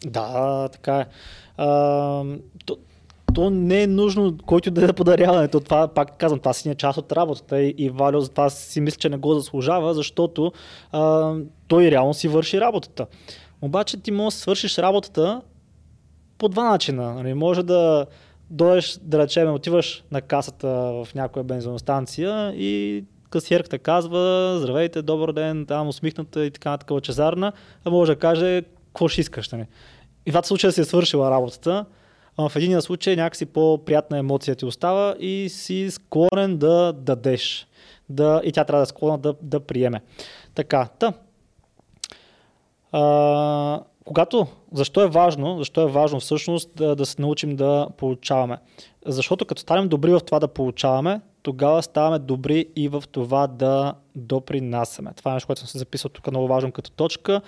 [0.05, 1.07] Да, така е.
[1.57, 1.67] А,
[2.67, 2.77] то,
[3.35, 5.61] то не е нужно, който да е подаряването.
[5.61, 8.51] Това, пак казвам, това си не е част от работата и, и Валио за това
[8.51, 10.53] си мисля, че не го заслужава, защото
[10.93, 11.35] а,
[11.69, 13.07] той реално си върши работата.
[13.63, 15.41] Обаче ти можеш да свършиш работата
[16.39, 17.15] по два начина.
[17.15, 18.07] Нали, може да
[18.51, 25.67] дойдеш, да речем, отиваш на касата в някоя бензиностанция и касиерката казва, здравейте, добър ден,
[25.67, 27.53] там усмихната и така нататък лъчезарна,
[27.85, 29.51] а може да каже, какво ще искаш.
[29.51, 29.67] Нали?
[30.27, 31.85] И в двата случая си е свършила работата,
[32.37, 37.67] а в единия случай някакси по-приятна емоция ти остава и си склонен да дадеш.
[38.09, 40.01] Да, и тя трябва да е склонна да, да приеме.
[40.55, 41.13] Така, та.
[42.93, 48.59] А, когато, защо е важно, защо е важно всъщност да, да се научим да получаваме?
[49.07, 53.95] Защото като станем добри в това да получаваме, тогава ставаме добри и в това да
[54.15, 55.11] допринасяме.
[55.17, 57.41] Това е нещо, което съм се записал тук много важно като точка.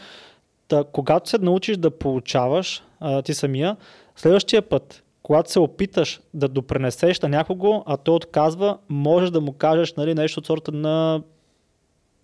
[0.68, 3.76] Та, когато се научиш да получаваш а, ти самия,
[4.16, 9.52] следващия път, когато се опиташ да допринесеш на някого, а той отказва, можеш да му
[9.52, 11.22] кажеш нали, нещо от сорта на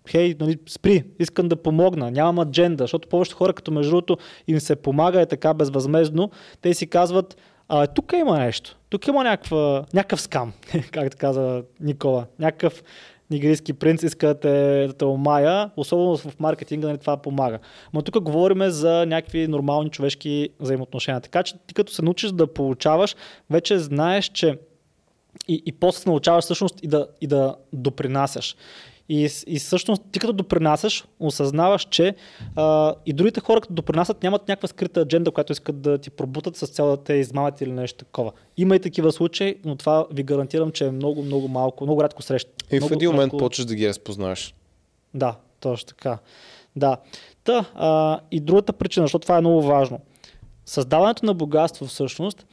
[0.07, 4.59] хей, нали, спри, искам да помогна, нямам адженда, защото повечето хора, като между другото им
[4.59, 6.31] се помага е така безвъзмезно,
[6.61, 7.37] те си казват,
[7.69, 10.53] а тук има нещо, тук има някаква, някакъв скам,
[10.91, 12.83] както каза Никола, някакъв
[13.29, 17.59] нигерийски принц иска да те, да те омая, особено в маркетинга нали, това помага.
[17.93, 21.21] Но тук говорим за някакви нормални човешки взаимоотношения.
[21.21, 23.15] Така че ти като се научиш да получаваш,
[23.49, 24.57] вече знаеш, че
[25.47, 28.55] и, и после се научаваш всъщност и да, и да допринасяш.
[29.09, 32.15] И, и всъщност ти като допринасяш, осъзнаваш, че
[32.55, 36.55] а, и другите хора като допринасят нямат някаква скрита адженда, която искат да ти пробутат
[36.55, 38.31] с цялата да те измамят или нещо такова.
[38.57, 42.21] Има и такива случаи, но това ви гарантирам, че е много, много малко, много рядко
[42.21, 42.51] среща.
[42.71, 44.55] И в много един момент рядко- почваш да ги разпознаваш.
[45.13, 46.17] да, точно така.
[46.75, 46.97] Да.
[47.43, 49.99] Та, а, и другата причина, защото това е много важно.
[50.65, 52.45] Създаването на богатство всъщност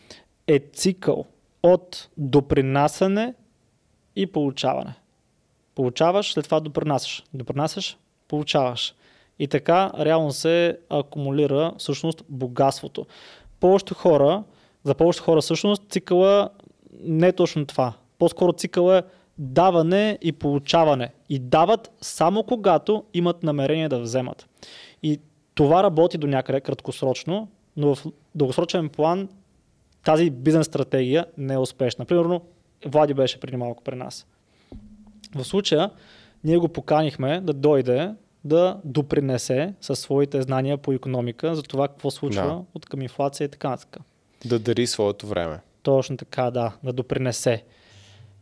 [0.47, 1.25] е цикъл
[1.63, 3.35] от допринасяне
[4.17, 4.95] и получаване.
[5.75, 7.25] Получаваш, след това допринасяш.
[7.35, 7.99] Допринасяш,
[8.29, 8.95] получаваш.
[9.39, 13.07] И така реално се акумулира всъщност богатството.
[13.61, 14.45] Повечето хора,
[14.85, 16.51] за повечето хора всъщност цикъла
[17.01, 17.93] не е точно това.
[18.19, 19.03] По-скоро цикъла е
[19.39, 21.13] даване и получаване.
[21.29, 24.49] И дават само когато имат намерение да вземат.
[25.03, 25.21] И
[25.55, 28.05] това работи до някъде краткосрочно, но в
[28.35, 29.29] дългосрочен план
[30.05, 32.05] тази бизнес стратегия не е успешна.
[32.05, 32.41] Примерно,
[32.87, 34.27] Влади беше преди малко при нас.
[35.35, 35.91] В случая,
[36.45, 38.15] ние го поканихме да дойде
[38.45, 42.61] да допринесе със своите знания по економика за това какво случва Да.
[42.75, 43.97] от към инфлация и така нататък.
[44.45, 45.61] Да дари своето време.
[45.83, 47.65] Точно така, да, да допринесе.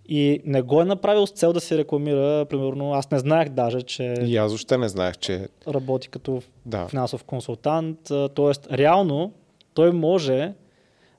[0.08, 3.82] И не го е направил с цел да се рекламира, примерно, аз не знаех даже,
[3.82, 6.88] че И аз въобще не знаех, че работи като да.
[6.88, 7.98] финансов консултант.
[8.34, 9.32] Тоест, реално
[9.74, 10.52] той може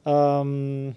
[0.05, 0.93] ам,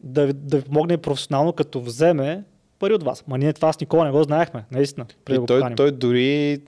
[0.00, 2.44] да, да ви помогне професионално, като вземе
[2.84, 3.24] пари от вас.
[3.26, 5.06] Ма ние това с Никола не го знаехме, наистина.
[5.26, 5.76] Да И го той, поканим.
[5.76, 6.60] той дори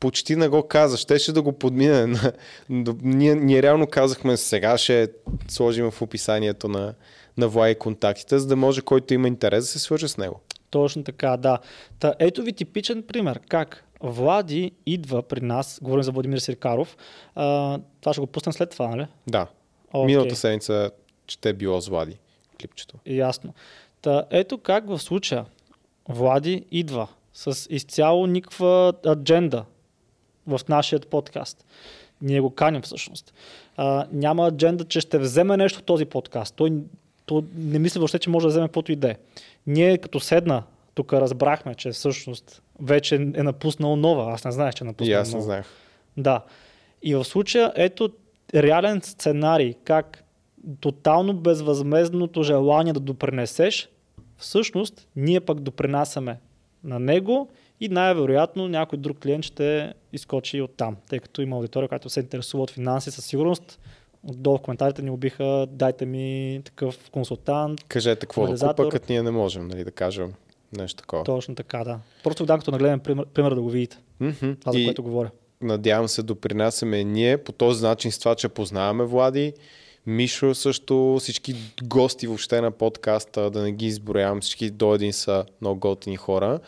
[0.00, 0.96] почти не го каза.
[0.96, 2.06] Щеше да го подмине.
[3.02, 5.08] ние, ние реално казахме сега ще
[5.48, 6.94] сложим в описанието на,
[7.36, 10.40] на Влай контактите, за да може който има интерес да се свърже с него.
[10.70, 11.58] Точно така, да.
[11.98, 13.40] Та, ето ви типичен пример.
[13.48, 16.96] Как Влади идва при нас, говорим за Владимир Сиркаров,
[17.34, 19.06] а, това ще го пуснем след това, нали?
[19.26, 19.46] Да.
[19.92, 20.06] Окей.
[20.06, 20.90] Миналата седмица
[21.28, 22.18] ще е било с Влади
[22.60, 22.96] клипчето.
[23.06, 23.54] Ясно.
[24.02, 25.44] Та, ето как в случая
[26.10, 29.64] Влади идва с изцяло никаква адженда
[30.46, 31.64] в нашия подкаст.
[32.22, 33.34] Ние го каним всъщност.
[33.76, 36.54] А, няма адженда, че ще вземе нещо този подкаст.
[36.54, 36.72] Той,
[37.26, 39.16] той не мисли въобще, че може да вземе каквото и да е.
[39.66, 40.62] Ние като седна,
[40.94, 44.32] тук разбрахме, че всъщност вече е напуснал нова.
[44.32, 45.44] Аз не знаех, че е И напуснал аз не нова.
[45.44, 45.66] знаех.
[46.16, 46.42] Да.
[47.02, 48.10] И в случая ето
[48.54, 50.24] реален сценарий, как
[50.80, 53.88] тотално безвъзмезното желание да допринесеш,
[54.40, 56.40] всъщност ние пък допринасяме
[56.84, 57.48] на него
[57.80, 62.20] и най-вероятно някой друг клиент ще изкочи и оттам, тъй като има аудитория, която се
[62.20, 63.80] интересува от финанси със сигурност.
[64.28, 67.84] Отдолу в коментарите ни убиха, дайте ми такъв консултант.
[67.84, 70.32] Кажете какво да купа, като ние не можем нали, да кажем
[70.76, 71.24] нещо такова.
[71.24, 71.98] Точно така, да.
[72.24, 73.98] Просто дам като нагледен пример, пример да го видите.
[74.20, 74.52] Мгм.
[74.60, 75.30] Това, за И което говоря.
[75.60, 79.52] надявам се допринасяме ние по този начин с това, че познаваме Влади,
[80.06, 85.44] Мишо също, всички гости въобще на подкаста, да не ги изброявам, всички до един са
[85.60, 86.60] много готини хора.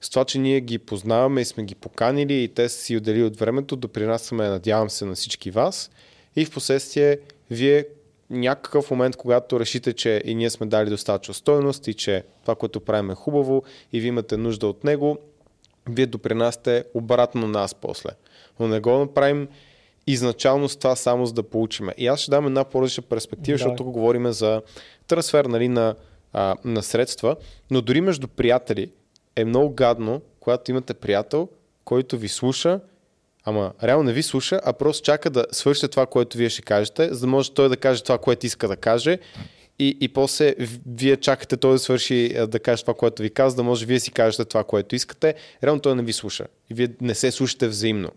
[0.00, 3.22] С това, че ние ги познаваме и сме ги поканили и те са си отдели
[3.22, 5.90] от времето, допринасяме, надявам се, на всички вас.
[6.36, 7.18] И в последствие,
[7.50, 7.86] вие
[8.30, 12.80] някакъв момент, когато решите, че и ние сме дали достатъчно стойност и че това, което
[12.80, 13.62] правим е хубаво
[13.92, 15.18] и ви имате нужда от него,
[15.88, 18.10] вие допринасяте обратно на нас после.
[18.60, 19.48] Но не го направим
[20.06, 21.94] изначално с това само за да получиме.
[21.98, 23.70] И аз ще дам една по-различна перспектива, Давай.
[23.70, 24.62] защото тук говорим за
[25.06, 25.94] трансфер нали, на,
[26.32, 27.36] а, на средства,
[27.70, 28.90] но дори между приятели
[29.36, 31.48] е много гадно, когато имате приятел,
[31.84, 32.80] който ви слуша,
[33.44, 37.14] ама реално не ви слуша, а просто чака да свършите това, което вие ще кажете,
[37.14, 39.18] за да може той да каже това, което иска да каже
[39.78, 40.54] и, и после
[40.86, 44.10] вие чакате той да свърши да каже това, което ви казва, да може вие си
[44.10, 45.34] кажете това, което искате.
[45.64, 46.46] Реално той не ви слуша.
[46.70, 48.10] И вие не се слушате взаимно.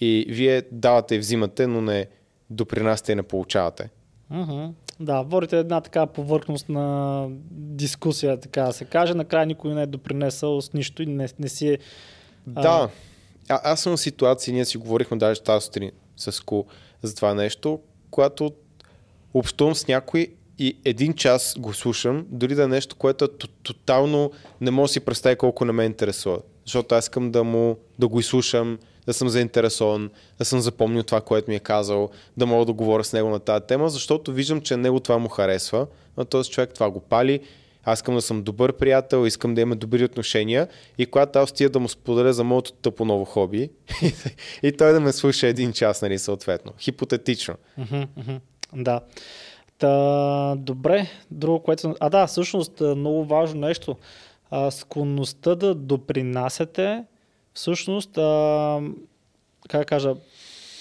[0.00, 2.06] И вие давате и взимате, но не
[2.50, 3.90] допринасяте и не получавате.
[4.30, 4.66] Мгм.
[5.00, 9.14] Да, водите една така повърхностна дискусия, така да се каже.
[9.14, 11.78] Накрая никой не е допринесъл с нищо и не, не си е...
[12.46, 12.88] Да.
[13.48, 16.64] А, аз съм в ситуация, ние си говорихме даже тази сутрин с Ку
[17.02, 17.80] за това нещо,
[18.10, 18.50] когато
[19.34, 23.48] общувам с някой и един час го слушам, дори да е нещо, което е то-
[23.48, 24.30] тотално
[24.60, 26.38] не мога да си представя колко не ме интересува.
[26.64, 31.20] Защото аз искам да му да го изслушам, да съм заинтересован, да съм запомнил това,
[31.20, 34.60] което ми е казал, да мога да говоря с него на тази тема, защото виждам,
[34.60, 35.86] че него това му харесва,
[36.16, 37.40] на този човек това го пали.
[37.84, 41.70] Аз искам да съм добър приятел, искам да имаме добри отношения и когато аз стия
[41.70, 43.70] да му споделя за моето тъпо ново хоби
[44.62, 46.72] и той да ме слуша един час, нали, съответно.
[46.78, 47.54] Хипотетично.
[48.72, 49.00] Да.
[49.78, 51.94] Та, добре, друго, което...
[52.00, 53.96] А да, всъщност а, много важно нещо.
[54.70, 57.04] Склонността да допринасяте,
[57.56, 58.80] всъщност, а,
[59.68, 60.14] как да кажа,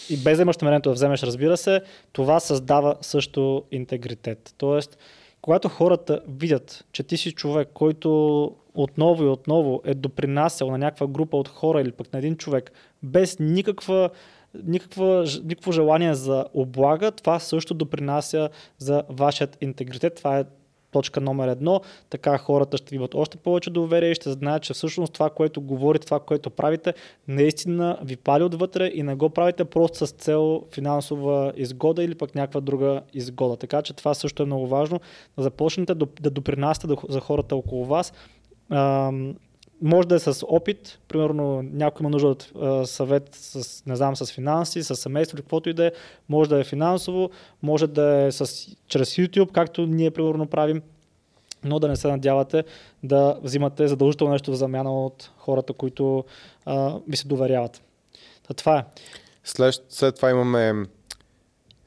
[0.09, 1.81] и без да имаш намерението да вземеш, разбира се,
[2.13, 4.53] това създава също интегритет.
[4.57, 4.97] Тоест,
[5.41, 11.07] когато хората видят, че ти си човек, който отново и отново е допринасял на някаква
[11.07, 12.71] група от хора или пък на един човек,
[13.03, 14.09] без никаква,
[14.63, 20.15] никаква, никакво желание за облага, това също допринася за вашият интегритет.
[20.15, 20.45] Това е
[20.95, 21.81] точка номер едно.
[22.09, 26.05] Така хората ще имат още повече доверие и ще знаят, че всъщност това, което говорите,
[26.05, 26.93] това, което правите,
[27.27, 32.35] наистина ви пали отвътре и не го правите просто с цел финансова изгода или пък
[32.35, 33.57] някаква друга изгода.
[33.57, 34.99] Така че това също е много важно.
[35.37, 38.13] Да започнете да, допринасяте до- за хората около вас.
[39.85, 44.15] Може да е с опит, примерно някой има нужда от а, съвет с, не знам,
[44.15, 45.91] с финанси, с семейство или каквото и да е,
[46.29, 47.29] може да е финансово,
[47.61, 50.81] може да е с, чрез YouTube, както ние примерно правим.
[51.63, 52.63] но да не се надявате
[53.03, 56.23] да взимате задължително нещо в замяна от хората, които
[56.65, 57.81] а, ви се доверяват.
[58.47, 58.85] Та това е.
[59.43, 60.85] След, след това имаме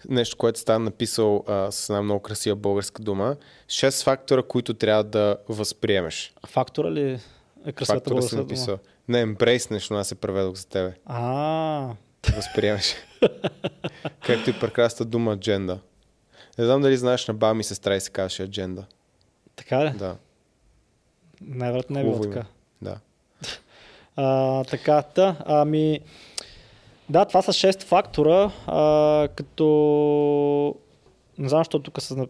[0.08, 3.36] нещо, което става написал а, с една много красива българска дума.
[3.68, 6.32] Шест фактора, които трябва да възприемеш.
[6.46, 7.18] Фактора ли
[7.66, 8.78] е красивата Фактора си българска дума?
[9.08, 10.94] Не, ембрейс нещо, аз се преведох за тебе.
[11.06, 11.90] А,
[12.36, 12.94] Възприемеш.
[14.26, 15.78] Както и прекрасната дума адженда.
[16.58, 18.84] Не знам дали знаеш, на баба ми сестра и се казваше адженда.
[19.56, 19.90] така ли?
[19.90, 20.16] Да,
[21.40, 22.44] Най-вероятно не е било така.
[22.82, 22.98] Да.
[24.20, 26.00] А, така, та, ами...
[27.08, 30.74] Да, това са 6 фактора, а, като...
[31.38, 32.26] Не знам, защо тук са на-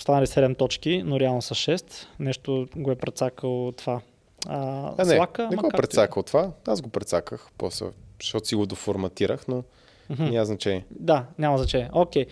[0.00, 2.06] станали 7 точки, но реално са 6.
[2.18, 4.00] Нещо го е прецакал това.
[4.46, 5.70] А, А, не, Слака, не го е.
[5.70, 6.50] прецакал това.
[6.66, 7.86] Аз го прецаках, после,
[8.22, 9.62] защото си го доформатирах, но
[10.10, 10.24] Мгм.
[10.24, 10.84] няма значение.
[10.90, 11.90] Да, няма значение.
[11.92, 12.26] Окей.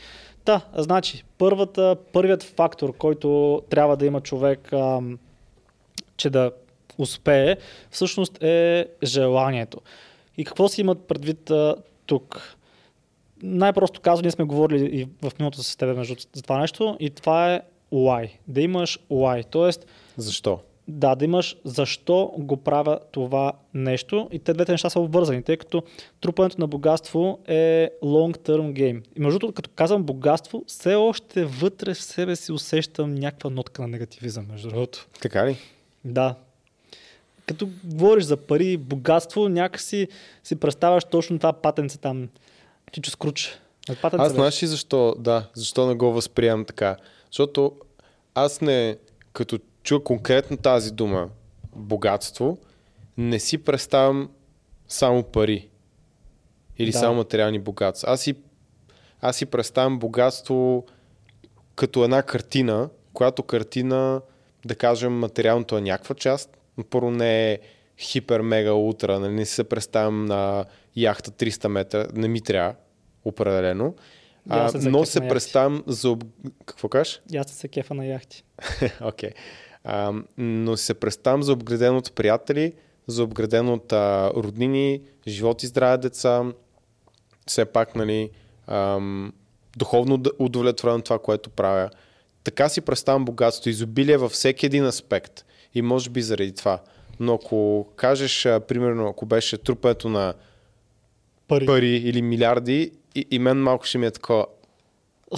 [0.44, 5.18] Та, значи, първата, първият фактор, който трябва да има човек, ам,
[6.16, 6.50] че да
[6.98, 7.56] успее,
[7.90, 9.80] всъщност е желанието.
[10.38, 12.54] И какво си имат предвид а, тук?
[13.42, 17.10] Най-просто казано, ние сме говорили и в миналото с теб между за това нещо и
[17.10, 17.60] това е
[17.92, 18.30] why.
[18.48, 19.46] Да имаш why.
[19.50, 19.86] Тоест,
[20.16, 20.58] Защо?
[20.88, 25.56] Да, да имаш защо го правя това нещо и те двете неща са обвързани, тъй
[25.56, 25.82] като
[26.20, 29.02] трупането на богатство е long-term game.
[29.16, 33.82] И между другото, като казвам богатство, все още вътре в себе си усещам някаква нотка
[33.82, 35.08] на негативизъм, между другото.
[35.20, 35.56] Така ли?
[36.04, 36.34] Да.
[37.46, 40.08] Като говориш за пари, богатство, някакси
[40.44, 42.28] си представяш точно това патенце там.
[42.92, 43.58] Чичо скруч.
[44.02, 46.96] Патенце, Аз знаеш ли защо, да, защо не го възприемам така?
[47.30, 47.72] Защото
[48.34, 48.96] аз не,
[49.32, 51.28] като чуя конкретно тази дума,
[51.76, 52.58] богатство,
[53.16, 54.30] не си представям
[54.88, 55.68] само пари.
[56.78, 56.98] Или Да.
[56.98, 58.12] само материални богатства.
[58.12, 58.34] Аз си,
[59.20, 60.86] аз си представям богатство
[61.74, 64.20] като една картина, която картина,
[64.64, 67.58] да кажем, материалното е някаква част, но първо не е
[67.98, 70.64] хипер, мега, утра, нали, не се представям на
[70.96, 72.74] яхта 300 метра, не ми трябва,
[73.24, 73.94] определено.
[74.48, 76.16] А, се но се представям за...
[76.66, 77.22] Какво кажеш?
[77.32, 78.44] И аз се кефа на яхти.
[79.00, 79.30] Окей.
[79.84, 82.72] А, но се представям за обграден от приятели,
[83.06, 86.44] за обграден от а, роднини, живот и здраве деца,
[87.46, 88.30] все пак, нали,
[88.66, 89.32] ам,
[89.76, 91.90] духовно удовлетворен това, което правя.
[92.44, 95.44] Така си представям богатство, изобилие във всеки един аспект.
[95.74, 96.78] И може би заради това.
[97.20, 100.34] Но ако кажеш, а, примерно, ако беше трупането на
[101.48, 101.66] Пари.
[101.66, 104.46] пари или милиарди, и, и мен малко ще ми е такова.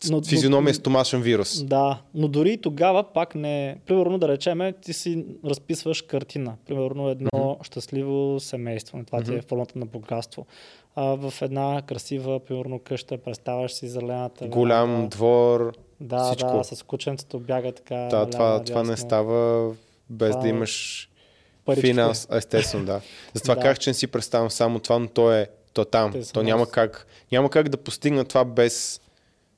[0.00, 1.62] С- Но- физиономия но- с томашен вирус.
[1.64, 3.78] Да, но дори и тогава пак не...
[3.86, 6.56] Примерно да речеме, ти си разписваш картина.
[6.66, 7.66] Примерно едно mm-hmm.
[7.66, 9.02] щастливо семейство.
[9.06, 10.46] Това ти е формата на богатство.
[10.94, 14.46] А, в една красива, примерно къща, представяш си зелената.
[14.46, 15.08] Голям веранда.
[15.08, 15.72] двор.
[16.00, 16.56] Да, всичко.
[16.56, 17.96] да, с кученцето бяга така.
[17.96, 19.70] Да, това, това не става
[20.10, 21.08] без Това да имаш
[21.64, 21.86] Парички.
[21.86, 22.28] финанс.
[22.32, 23.00] Естествено, да.
[23.34, 23.60] Затова Да.
[23.60, 26.12] казах, че не си представям само това, но то е, то там.
[26.12, 29.00] Те То няма как, няма как да постигна това без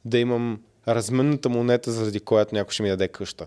[0.04, 3.46] да имам разменната монета, заради която някой ще ми даде къща.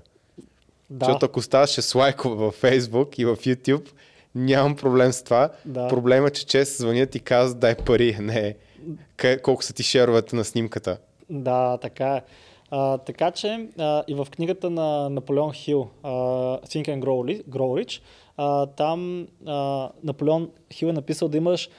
[0.89, 3.89] Да, Защото ако ставаше с лайкове във Facebook и в YouTube,
[4.35, 5.49] нямам проблем с това.
[5.65, 5.87] Да.
[5.87, 8.55] Проблема е, че често звънят и казват дай пари, не
[9.43, 10.97] колко са ти шеровете на снимката.
[11.29, 12.21] Да, така е.
[12.71, 16.09] А, така че а, и в книгата на Наполеон Хил, а,
[16.59, 16.99] Think and
[17.49, 18.01] Grow Rich,
[18.37, 21.69] а, там а, Наполеон Хил е написал да имаш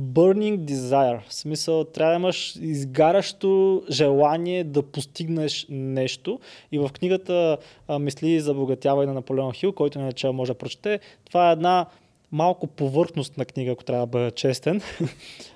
[0.00, 1.20] burning desire.
[1.28, 6.40] В смисъл, трябва да имаш изгарящо желание да постигнеш нещо.
[6.72, 7.58] И в книгата
[8.00, 11.86] Мисли за богатяване на Наполеон Хил, който не може да прочете, това е една
[12.32, 14.80] малко повърхностна книга, ако трябва да бъда честен,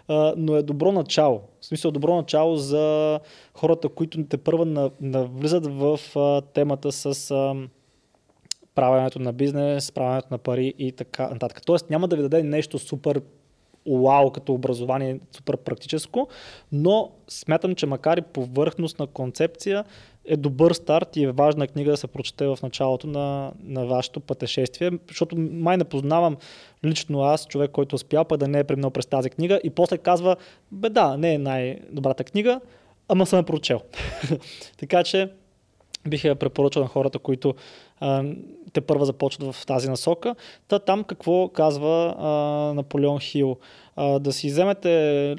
[0.36, 1.40] но е добро начало.
[1.60, 3.20] В смисъл добро начало за
[3.54, 6.00] хората, които те първа на, навлизат в
[6.54, 7.34] темата с
[8.74, 11.62] правенето на бизнес, правенето на пари и така нататък.
[11.66, 13.22] Тоест няма да ви даде нещо супер
[13.86, 16.28] вау като образование, супер практическо,
[16.72, 19.84] но смятам, че макар и повърхностна концепция,
[20.24, 24.20] е добър старт и е важна книга да се прочете в началото на, на вашето
[24.20, 26.36] пътешествие, защото май не познавам
[26.84, 29.98] лично аз, човек, който успял пък да не е преминал през тази книга и после
[29.98, 30.36] казва,
[30.72, 32.60] бе да, не е най-добрата книга,
[33.08, 33.80] ама съм я прочел.
[34.78, 35.30] така че
[36.08, 37.54] бих я препоръчал на хората, които
[38.72, 40.34] те първа започват в тази насока.
[40.68, 42.28] Та там какво казва а,
[42.74, 43.56] Наполеон Хил?
[43.96, 45.36] А, да си вземете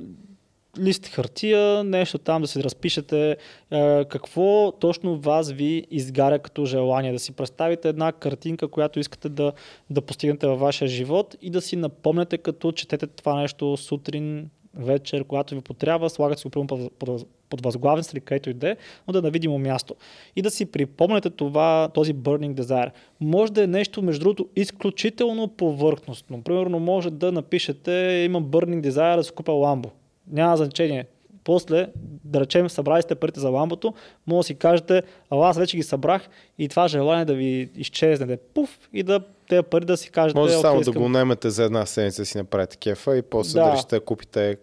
[0.80, 3.38] лист хартия, нещо там да си разпишете
[3.72, 7.12] а, какво точно вас ви изгаря като желание.
[7.12, 9.54] Да си представите една картинка, която искате да,
[9.90, 15.24] да постигнете във вашия живот и да си напомняте като четете това нещо сутрин вечер,
[15.24, 18.76] когато ви потрябва, слагате си го под, под, възглавница или където и да е,
[19.08, 19.96] но да е на видимо място.
[20.36, 22.92] И да си припомняте това, този burning desire.
[23.22, 26.42] Може да е нещо, между другото, изключително повърхностно.
[26.42, 27.92] Примерно може да напишете,
[28.26, 29.90] имам burning desire да си купя ламбо.
[30.32, 31.06] Няма значение
[31.44, 31.88] после,
[32.24, 33.94] да речем, събрали сте парите за ламбото,
[34.28, 38.26] може да си кажете, ала аз вече ги събрах и това желание да ви изчезне,
[38.26, 39.20] да пуф и да
[39.50, 40.40] тези пари да си кажете.
[40.40, 40.94] Може само искам...
[40.94, 44.06] да го наймете за една седмица си направите кефа и после да, да решите да
[44.06, 44.58] купите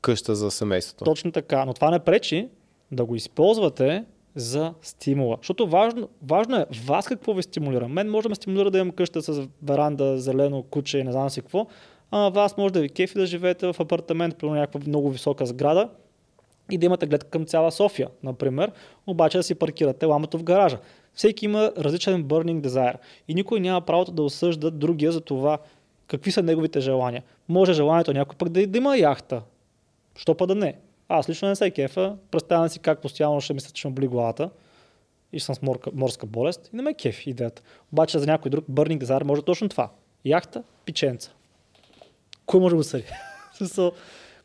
[0.00, 1.04] къща за семейството.
[1.04, 2.48] Точно така, но това не пречи
[2.92, 4.04] да го използвате
[4.34, 5.36] за стимула.
[5.40, 7.88] Защото важно, важно е вас какво ви стимулира.
[7.88, 11.30] Мен може да ме стимулира да имам къща с веранда, зелено куче и не знам
[11.30, 11.66] си какво,
[12.10, 15.88] а вас може да ви кефи да живеете в апартамент при някаква много висока сграда
[16.70, 18.72] и да имате гледка към цяла София, например,
[19.06, 20.78] обаче да си паркирате ламето в гаража.
[21.14, 22.96] Всеки има различен burning desire
[23.28, 25.58] и никой няма правото да осъжда другия за това
[26.06, 27.22] какви са неговите желания.
[27.48, 29.42] Може желанието някой пък да, да има яхта.
[30.16, 30.74] Що па да не?
[31.08, 34.50] Аз лично не се кефа, представям си как постоянно ще мисля, че ме боли главата
[35.32, 37.62] и съм с морска, морска болест и не ме кеф идеята.
[37.92, 39.90] Обаче за някой друг burning desire може точно това.
[40.24, 41.32] Яхта, пиченца.
[42.46, 43.04] Кой може да го съди?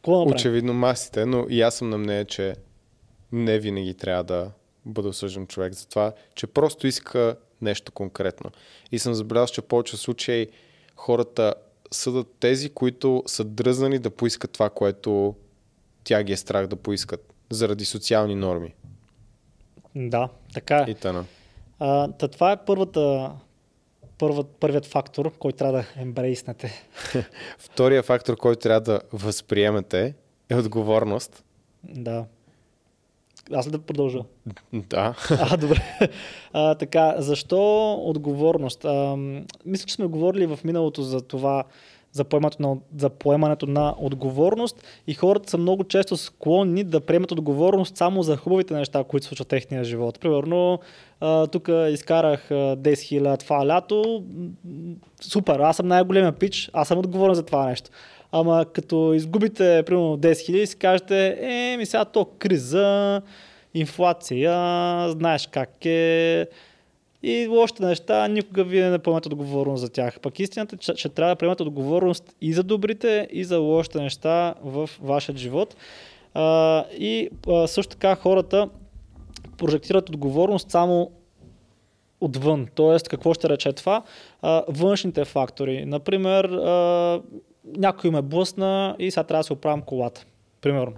[0.07, 2.55] Очевидно масите, но и аз съм на мнение, че
[3.31, 4.51] не винаги трябва да
[4.85, 8.51] бъде осъждан човек за това, че просто иска нещо конкретно.
[8.91, 10.47] И съм забелязал, че в повече случаи
[10.95, 11.53] хората
[11.91, 15.35] съдат тези, които са дръзнани да поискат това, което
[16.03, 18.73] тя ги е страх да поискат, заради социални норми.
[19.95, 20.91] Да, така е.
[20.91, 21.25] И тъна.
[21.79, 23.31] А, та това е първата,
[24.17, 26.87] първа, първият фактор, който трябва да ембрейснете.
[27.57, 30.13] Втория фактор, който трябва да възприемете
[30.49, 31.43] е отговорност.
[31.83, 32.25] Да.
[33.53, 34.19] Аз ли да продължа?
[34.73, 35.15] Да.
[35.29, 35.81] А, добре.
[36.53, 38.85] А, така, защо отговорност?
[38.85, 39.15] А,
[39.65, 41.63] мисля, че сме говорили в миналото за това,
[42.15, 47.31] за поемането, на, за поемането на отговорност и хората са много често склонни да приемат
[47.31, 50.19] отговорност само за хубавите неща, които случват в техния живот.
[50.19, 50.79] Примерно,
[51.51, 54.23] тук изкарах 10 000 това лято,
[55.21, 57.89] супер, аз съм най-големия пич, аз съм отговорен за това нещо.
[58.31, 63.21] Ама като изгубите примерно 10 000 и си кажете, е, ми сега то криза,
[63.73, 64.51] инфлация,
[65.09, 66.47] знаеш как е,
[67.25, 70.19] и лошите неща никога вие не поемате отговорност за тях.
[70.19, 74.01] Пък истината е, че, че трябва да приемате отговорност и за добрите, и за лошите
[74.01, 75.75] неща в вашия живот.
[76.33, 78.69] А, и а, също така хората
[79.57, 81.11] прожектират отговорност само
[82.21, 82.67] отвън.
[82.75, 84.03] Тоест, какво ще рече това?
[84.41, 85.85] А, външните фактори.
[85.85, 87.21] Например, а,
[87.77, 90.25] някой ме блъсна и сега трябва да се оправям колата.
[90.61, 90.95] Примерно.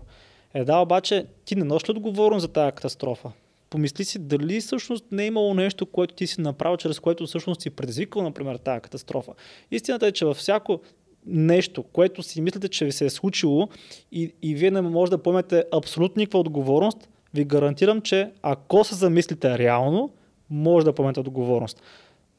[0.54, 3.32] Е, да, обаче ти не носиш ли отговорност за тази катастрофа?
[3.70, 7.62] Помисли си дали всъщност не е имало нещо, което ти си направил, чрез което всъщност
[7.62, 9.32] си предизвикал, например, тази катастрофа.
[9.72, 10.82] Истината е, че във всяко
[11.26, 13.68] нещо, което си мислите, че ви се е случило
[14.12, 18.96] и, и вие не може да поемете абсолютно никаква отговорност, ви гарантирам, че ако се
[18.96, 20.14] замислите реално,
[20.50, 21.82] може да поемете отговорност.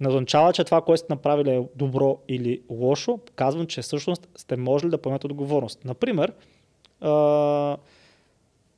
[0.00, 4.56] Не означава, че това, което сте направили е добро или лошо, казвам, че всъщност сте
[4.56, 5.84] можели да поемете отговорност.
[5.84, 6.32] Например,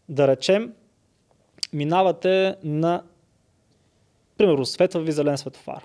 [0.08, 0.72] да речем,
[1.72, 3.02] минавате на,
[4.38, 5.84] примерно, светва ви зелен светофар.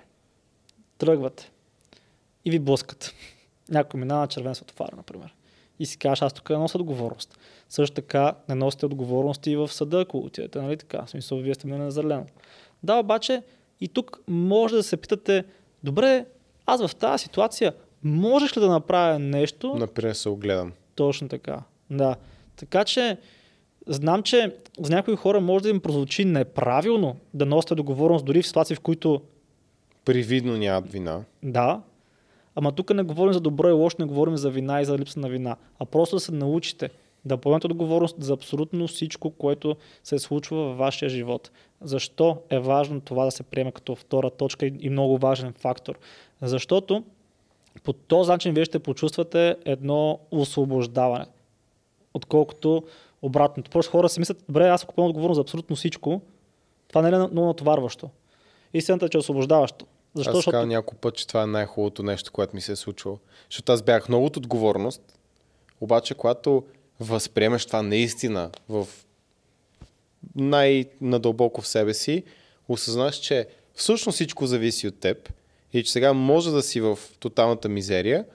[0.98, 1.52] Тръгвате
[2.46, 3.14] и ви блъскат.
[3.70, 5.36] Някой минава на червен светофар, например.
[5.80, 7.40] И си кажеш, аз тук не нося отговорност.
[7.70, 11.06] Също така не носите отговорности и в съда, ако отидете, нали така?
[11.06, 12.26] В смисъл, вие сте на зелено.
[12.84, 13.44] Да, обаче
[13.82, 15.46] и тук може да се питате,
[15.84, 16.26] добре,
[16.66, 17.74] аз в тази ситуация
[18.04, 19.76] можеш ли да направя нещо?
[19.76, 20.74] Например, се огледам.
[20.96, 21.62] Точно така.
[21.90, 22.16] Да.
[22.56, 23.18] Така че
[23.88, 28.48] Знам, че за някои хора може да им прозвучи неправилно да носите договорност дори в
[28.48, 29.22] ситуации, в които...
[30.06, 31.22] Привидно нямат вина.
[31.44, 31.82] Да.
[32.56, 35.20] Ама тук не говорим за добро и лошо, не говорим за вина и за липса
[35.20, 36.90] на вина, а просто да се научите
[37.26, 41.52] да поемете отговорност за абсолютно всичко, което се случва във вашия живот.
[41.82, 46.00] Защо е важно това да се приеме като втора точка и много важен фактор?
[46.42, 47.04] Защото
[47.84, 51.26] по този начин вие ще почувствате едно освобождаване.
[52.14, 52.84] Отколкото
[53.26, 53.72] обратното.
[53.72, 56.22] Просто хора си мислят, добре, аз ако поемам отговорност за абсолютно всичко,
[56.88, 58.10] това не е много натоварващо.
[58.74, 59.86] Истината е, че е освобождаващо.
[60.14, 60.32] Защо?
[60.32, 60.66] Аз защото...
[60.66, 63.20] няколко път, че това е най-хубавото нещо, което ми се е случило.
[63.50, 65.02] Защото аз бях много от отговорност,
[65.82, 66.64] обаче когато
[67.00, 68.88] възприемеш това наистина в
[70.36, 72.24] най-надълбоко в себе си,
[72.68, 75.34] осъзнаш, че всъщност всичко зависи от теб
[75.74, 78.26] и че сега може да си в тоталната мизерия,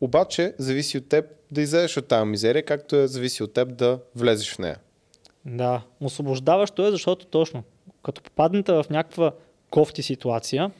[0.00, 3.98] обаче зависи от теб да излезеш от тази мизерия, както е зависи от теб да
[4.16, 4.78] влезеш в нея.
[5.44, 7.62] Да, освобождаващо е, защото точно,
[8.02, 9.32] като попаднете в някаква
[9.70, 10.70] кофти ситуация,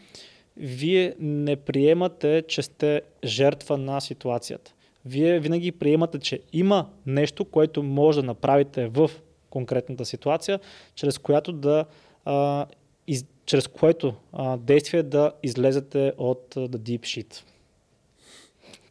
[0.57, 4.73] вие не приемате, че сте жертва на ситуацията.
[5.07, 9.11] вие винаги приемате, че има нещо, което може да направите в
[9.51, 10.61] конкретната ситуация,
[10.95, 11.85] чрез която да
[12.25, 12.67] а,
[13.07, 17.43] из, чрез което а, действие да излезете от the deep shit.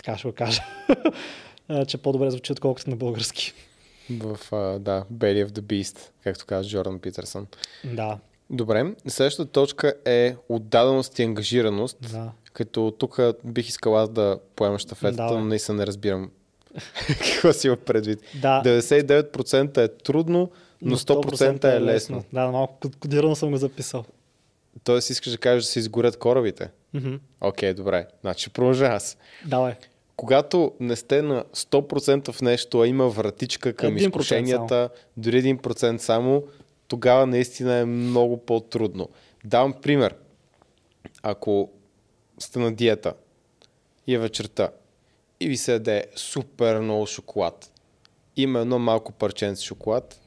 [0.03, 0.61] Така ще го кажа.
[1.87, 3.53] че по-добре звучи, отколкото на български.
[4.09, 7.47] В, uh, да, Belly of the Beast, както казва Джордан Питърсън.
[7.83, 8.17] Да.
[8.49, 11.97] Добре, следващата точка е отдаденост и ангажираност.
[12.11, 12.31] Да.
[12.53, 16.31] Като тук бих искал аз да поема щафетата, Да, но наистина не разбирам
[17.07, 18.19] какво си има предвид.
[18.41, 18.61] Да.
[18.65, 20.51] 99% е трудно,
[20.81, 22.23] но 100% е лесно.
[22.33, 24.05] Да, малко код- кодирано съм го записал.
[24.83, 26.69] Тоест искаш да кажеш да се изгорят корабите.
[27.41, 28.07] Окей, добре.
[28.21, 29.17] Значи продължа аз.
[29.45, 29.73] Давай.
[30.15, 35.97] Когато не сте на 100% в нещо, а има вратичка към 1% изкушенията, дори 1%
[35.97, 36.43] само,
[36.87, 39.09] тогава наистина е много по-трудно.
[39.45, 40.15] Давам пример.
[41.23, 41.69] Ако
[42.39, 43.13] сте на диета
[44.07, 44.69] и е вечерта
[45.39, 47.71] и ви се яде супер много шоколад,
[48.35, 50.21] има едно малко парченце шоколад,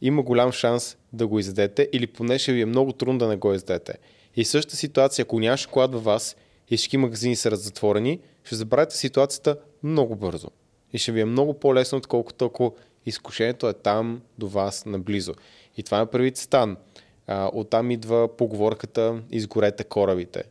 [0.00, 3.36] има голям шанс да го изядете или поне ще ви е много трудно да не
[3.36, 3.94] го изядете.
[4.36, 6.36] И същата ситуация, ако няма шоколад във вас
[6.70, 10.48] и всички магазини са затворени, ще забравите ситуацията много бързо.
[10.92, 12.74] И ще ви е много по-лесно, отколкото ако
[13.06, 15.34] изкушението е там до вас наблизо.
[15.76, 16.76] И това е първият стан.
[17.28, 20.44] Оттам идва поговорката изгорете корабите.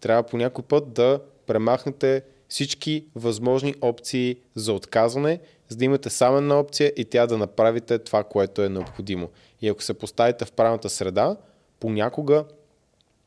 [0.00, 6.38] Трябва по някой път да премахнете всички възможни опции за отказване, за да имате само
[6.38, 9.28] една опция и тя да направите това, което е необходимо.
[9.62, 11.36] И ако се поставите в правилната среда,
[11.80, 12.44] понякога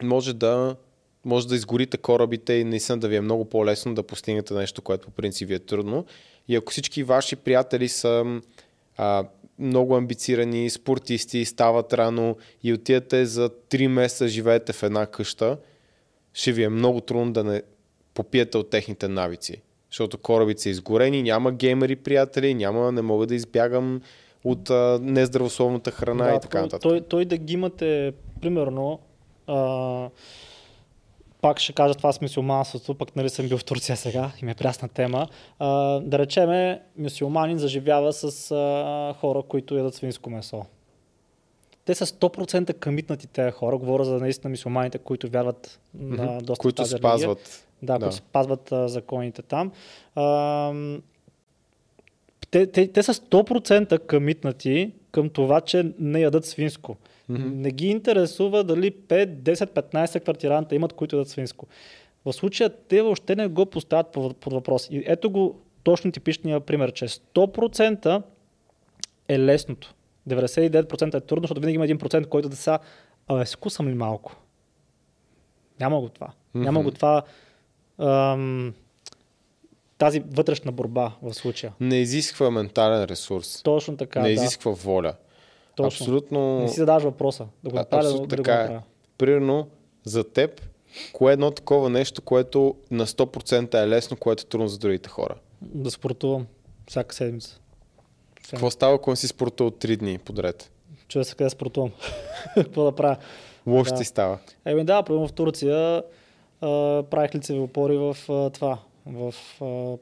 [0.03, 0.75] може да,
[1.27, 5.05] може да изгорите корабите и наистина да ви е много по-лесно да постигнете нещо, което
[5.05, 6.05] по принцип ви е трудно.
[6.47, 8.41] И ако всички ваши приятели са
[8.97, 9.25] а,
[9.59, 15.57] много амбицирани, спортисти, стават рано и отидете за 3 месеца живеете в една къща,
[16.33, 17.61] ще ви е много трудно да не
[18.13, 19.61] попиете от техните навици.
[19.91, 24.01] Защото корабите са изгорени, няма геймери приятели, няма, не мога да избягам
[24.43, 26.81] от а, нездравословната храна да, и така нататък.
[26.81, 28.99] той, той да ги имате, примерно,
[29.47, 30.09] а,
[31.41, 34.51] пак ще кажа това с мюсюлманството, пък нали съм бил в Турция сега и ме
[34.51, 35.27] е прясна тема.
[35.59, 35.67] А,
[35.99, 40.65] да речеме, мюсюлманин заживява с а, хора, които ядат свинско месо.
[41.85, 43.77] Те са 100% къмитнати тези хора.
[43.77, 46.37] Говоря за наистина мюсюлманите, които вярват на Мгм.
[46.37, 47.09] доста които тази религия.
[47.09, 47.67] спазват.
[47.81, 47.99] Да, Да.
[47.99, 49.71] които спазват а, законите там.
[50.15, 50.73] А,
[52.51, 56.95] те, те, те са 100% къмитнати към това, че не ядат свинско.
[57.29, 57.61] Мгм.
[57.61, 61.67] Не ги интересува дали 5, 10, 15 квартиранта имат, които ядат свинско.
[62.25, 64.87] В случая те въобще не го поставят под, под въпрос.
[64.91, 68.21] И ето го точно типичния пример, че 100%
[69.27, 69.93] е лесното.
[70.29, 72.79] 99% е трудно, защото винаги има 1%, който да са,
[73.27, 74.35] абе, скусам ли малко?
[75.79, 76.27] Няма го това.
[76.53, 76.89] Няма Мгм.
[76.89, 77.23] го това
[77.99, 78.73] ам,
[79.97, 81.73] тази вътрешна борба в случая.
[81.79, 83.63] Не изисква ментален ресурс.
[83.63, 84.33] Точно така, не да.
[84.33, 85.13] изисква воля.
[85.77, 86.03] Точно.
[86.03, 86.59] Абсолютно.
[86.59, 87.45] Не си задаваш въпроса.
[87.63, 88.61] Да го направя, да, абсолютно да го така е.
[88.61, 88.81] направя.
[89.17, 89.67] Примерно,
[90.03, 90.61] за теб,
[91.13, 95.09] кое е едно такова нещо, което на 100% е лесно, което е трудно за другите
[95.09, 95.35] хора?
[95.61, 96.47] Да спортувам
[96.89, 97.59] всяка седмица.
[98.49, 100.71] Какво става, ако не си спортувал 3 дни подред?
[101.07, 101.91] Чуя се къде да спортувам.
[102.55, 103.17] Какво да правя?
[103.67, 103.97] Лошо Да.
[103.97, 104.37] ти става.
[104.65, 106.03] Еми да, примерно в Турция
[106.61, 109.97] а, правих лицеви опори в а, това, в а,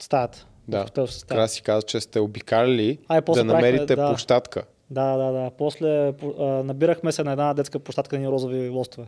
[0.00, 0.46] стаята.
[0.68, 0.80] Да.
[0.82, 1.40] В хотелската Трябва стая.
[1.42, 4.08] да си каза, че сте обикаляли А, и после да намерите да.
[4.08, 4.64] площадка.
[4.90, 5.50] Да, да, да.
[5.50, 9.06] После по- а, набирахме се на една детска площадка на розови лостове.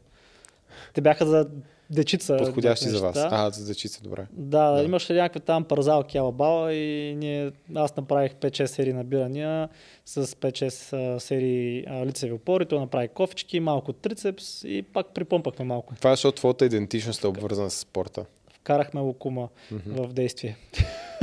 [0.94, 1.48] Те бяха за
[1.90, 2.36] дечица.
[2.36, 3.16] Подходящи за вас.
[3.30, 4.26] А, за дечица, добре.
[4.32, 4.82] Да, Да.
[4.82, 9.68] имаше някакви там парзалки, алабала и ние, аз направих 5-6 серии набирания
[10.04, 15.64] с 5-6 а, серии а, лицеви опори, той направи кофички, малко трицепс и пак припомпахме
[15.64, 15.94] малко.
[15.94, 18.24] Това е, защото твоята идентичност е обвързана с спорта.
[18.54, 19.48] Вкарахме лукума
[19.86, 20.56] в действие.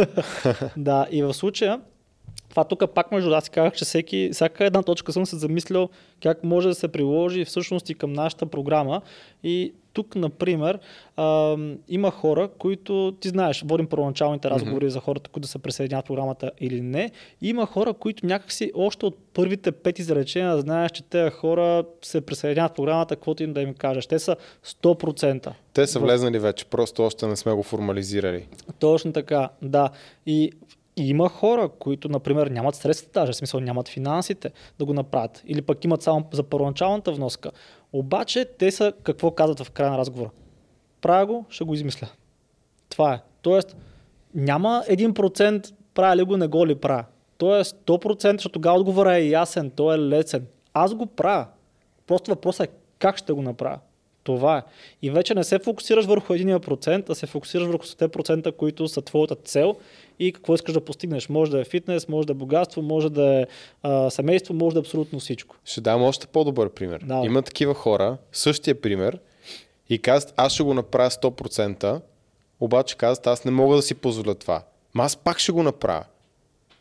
[0.78, 1.82] да, и в случая,
[2.49, 5.89] това тук пак между аз си казах, че всеки, всяка една точка съм се замислял
[6.23, 9.01] как може да се приложи всъщност и към нашата програма.
[9.43, 10.80] И тук, например,
[11.17, 11.57] а,
[11.88, 14.89] има хора, които, ти знаеш, водим първоначалните разговори mm-hmm.
[14.89, 17.11] за хората, които се присъединяват в програмата или не.
[17.41, 22.21] И има хора, които някакси още от първите пет изречения знаеш, че тези хора се
[22.21, 24.07] присъединяват в програмата, каквото им да им кажеш.
[24.07, 24.35] Те са
[24.65, 25.51] 100%.
[25.73, 28.47] Те са влезнали вече, просто още не сме го формализирали.
[28.80, 29.89] Точно така, да.
[30.26, 30.51] И,
[31.03, 35.43] има хора, които, например, нямат средства, даже в смисъл нямат финансите да го направят.
[35.47, 37.51] Или пък имат само за първоначалната вноска.
[37.93, 40.30] Обаче те са, какво казват в края на разговора?
[41.01, 42.07] Правя го, ще го измисля.
[42.89, 43.21] Това е.
[43.41, 43.76] Тоест,
[44.35, 47.05] няма 1% правя ли го, не го ли правя.
[47.38, 50.47] Тоест 100%, защото тогава отговора е ясен, той е лесен.
[50.73, 51.47] Аз го правя.
[52.07, 53.80] Просто въпросът е как ще го направя.
[54.30, 54.61] Това е.
[55.01, 59.01] И вече не се фокусираш върху единия процент, а се фокусираш върху 100%, които са
[59.01, 59.76] твоята цел
[60.19, 61.30] и какво искаш да постигнеш.
[61.30, 63.45] Може да е фитнес, може да е богатство, може да е
[63.84, 65.56] а, семейство, може да е абсолютно всичко.
[65.65, 67.01] Ще дам още по-добър пример.
[67.03, 67.22] Да.
[67.26, 69.19] Има такива хора, същия пример,
[69.89, 72.01] и казват, аз ще го направя 100%,
[72.60, 74.64] обаче казват, аз не мога да си позволя това.
[74.93, 76.06] Ма аз пак ще го направя.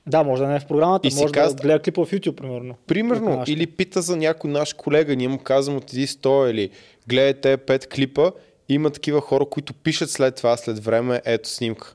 [0.09, 2.35] Да, може да не е в програмата, И може казва- да гледа клипа в YouTube,
[2.35, 2.75] примерно.
[2.87, 6.71] Примерно, или пита за някой наш колега, ние му казвам отиди 100 или
[7.09, 8.31] гледай те 5 клипа.
[8.69, 11.95] Има такива хора, които пишат след това, след време, ето снимка.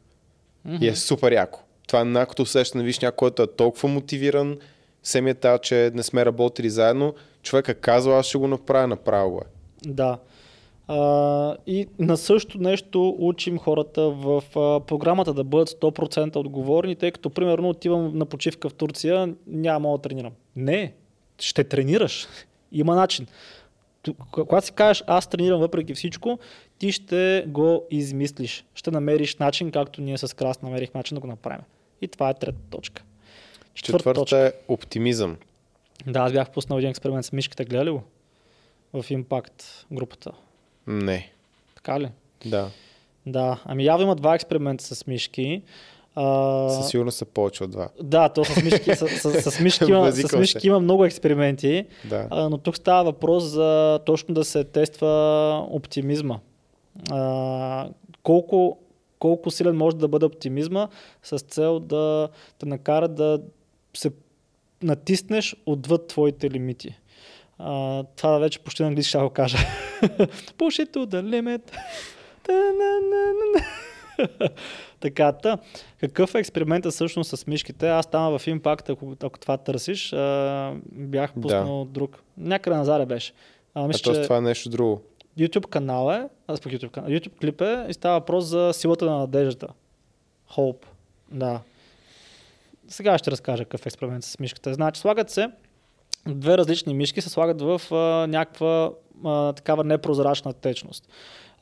[0.82, 1.60] И е супер яко.
[1.88, 4.58] Това е най-като усещане, виж някой, който е толкова мотивиран,
[5.04, 7.14] семия тази, че не сме работили заедно,
[7.44, 8.98] човека казва, аз ще го направя,
[9.30, 9.48] го е.
[9.86, 10.18] Да.
[10.88, 17.12] А, и на също нещо учим хората в а, програмата да бъдат 100% отговорни, тъй
[17.12, 20.32] като примерно отивам на почивка в Турция, няма да тренирам.
[20.56, 20.94] Не,
[21.40, 22.28] ще тренираш.
[22.72, 23.28] Има начин.
[24.32, 26.40] Когато си кажеш аз тренирам въпреки всичко,
[26.78, 28.66] ти ще го измислиш.
[28.76, 31.62] Ще намериш начин, както ние с Крас намерих начин да го направим.
[32.02, 33.04] И това е трета точка.
[33.74, 34.38] Четвърта Четвърта точка.
[34.38, 35.38] е оптимизъм.
[36.08, 37.66] Да, аз бях пуснал един експеримент с мишката.
[37.66, 38.04] Гледа ли го?
[38.94, 40.32] В Impact групата.
[40.88, 41.32] Не.
[41.76, 42.10] Така ли?
[42.46, 42.70] Да.
[43.26, 45.62] Да, ами явно има два експеримента с мишки.
[46.16, 47.90] А, Със сигурност са повече от два.
[48.02, 52.28] да, то с мишки, с, с, с, мишки, има, с мишки има много експерименти, Да.
[52.32, 55.08] а, но тук става въпрос за точно да се тества
[55.70, 56.40] оптимизма.
[57.12, 57.90] А,
[58.24, 58.78] колко,
[59.20, 60.88] колко силен може да бъде оптимизма
[61.24, 62.30] с цел да
[62.60, 63.40] те накара да
[63.94, 64.12] се
[64.84, 66.96] натиснеш отвъд твоите лимити.
[67.58, 69.58] А, това вече почти на английски ще го кажа.
[70.58, 71.72] Push it to the limit.
[75.00, 75.58] Така, та.
[76.00, 77.90] Какъв е експеримента всъщност с мишките?
[77.90, 82.24] Аз там в Impact, ако, ако това търсиш, а, бях пуснал друг.
[82.38, 83.34] Някъде на Заре беше.
[83.74, 85.02] А, А мисля, то че това е нещо друго.
[85.40, 89.06] YouTube канал е, аз пък YouTube канал, YouTube клип е и става въпрос за силата
[89.06, 89.68] на надеждата.
[90.56, 90.86] Hope.
[91.32, 91.60] Да.
[92.88, 94.74] Сега ще разкажа какъв е експеримент с мишката.
[94.74, 95.48] Значи, слагат се
[96.28, 98.92] две различни мишки, се слагат в а, някаква
[99.26, 101.10] а, такава непрозрачна течност.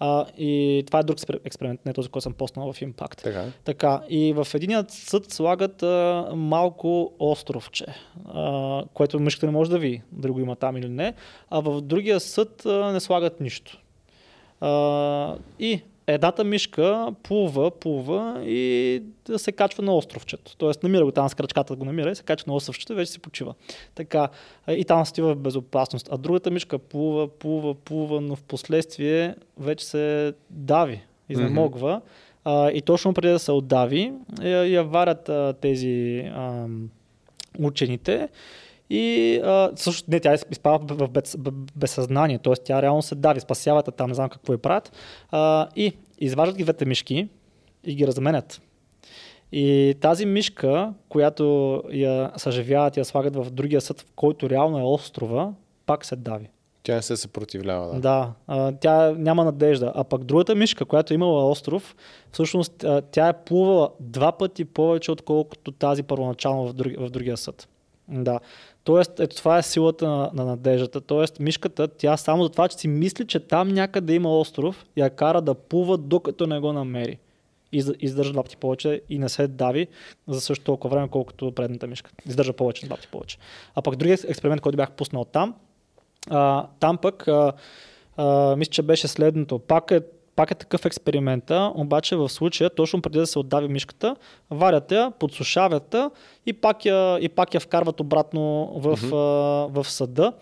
[0.04, 3.24] А, и това е друг експер- експеримент, не този, който съм поснал в Impact.
[3.24, 3.46] Така.
[3.64, 7.86] Така, и в единият съд слагат а, малко островче,
[8.34, 11.14] а, което мишката не може да види, дали го има там или не,
[11.50, 13.82] а в другия съд а, не слагат нищо.
[14.62, 15.82] А, и
[16.14, 20.58] едната мишка плува, плува и да се качва на островчето.
[20.58, 23.12] Тоест намира го там с крачката го намира и се качва на островчето и вече
[23.12, 23.54] си почива.
[23.96, 24.30] Така,
[24.66, 26.10] а, и там стои в безопасност.
[26.12, 32.02] А другата мишка плува, плува, плува, но в последствие вече се дави, изнемогва.
[32.44, 36.90] А, и точно преди да се отдави, я, я варят а, тези ам,
[37.60, 38.30] учените
[38.94, 41.38] и а, също не, тя изпада в без,
[41.76, 42.54] безсъзнание, т.е.
[42.54, 44.92] тя реално се дави, спасяват там, не знам какво е правят.
[45.32, 47.28] А, и изваждат ги двете мишки
[47.84, 48.62] и ги разменят.
[49.52, 51.44] И тази мишка, която
[51.92, 55.54] я съживяват и я слагат в другия съд, в който реално е острова,
[55.86, 56.50] пак се дави.
[56.84, 57.94] Тя не се съпротивлява.
[57.94, 58.00] Да.
[58.00, 59.92] Да, а, тя няма надежда.
[59.96, 61.96] А пък другата мишка, която е имала остров,
[62.32, 67.38] всъщност а, тя е плувала два пъти повече, отколкото тази първоначално в, други, в другия
[67.38, 67.68] съд.
[68.12, 68.40] Да.
[68.84, 71.02] Тоест, ето това е силата на, на надеждата.
[71.02, 75.10] Тоест, мишката, тя само за това, че си мисли, че там някъде има остров, я
[75.10, 77.18] кара да плува, докато не го намери.
[77.72, 79.88] И издържа два пъти повече и не се дави
[80.28, 82.12] за също толкова време, колкото предната мишка.
[82.26, 83.38] Издържа повече, два пъти повече.
[83.76, 85.56] А пък другият експеримент, който бях пуснал там,
[86.30, 87.54] а, там пък, а,
[88.18, 89.60] а, мисля, че беше следното.
[89.60, 90.02] Пак е,
[90.42, 94.16] пак е такъв експеримента, обаче в случая, точно преди да се отдави мишката,
[94.50, 96.12] варят я, подсушават я
[96.46, 99.16] и пак я, и пак я вкарват обратно в, Мгм.
[99.16, 99.18] а,
[99.82, 100.34] в съда.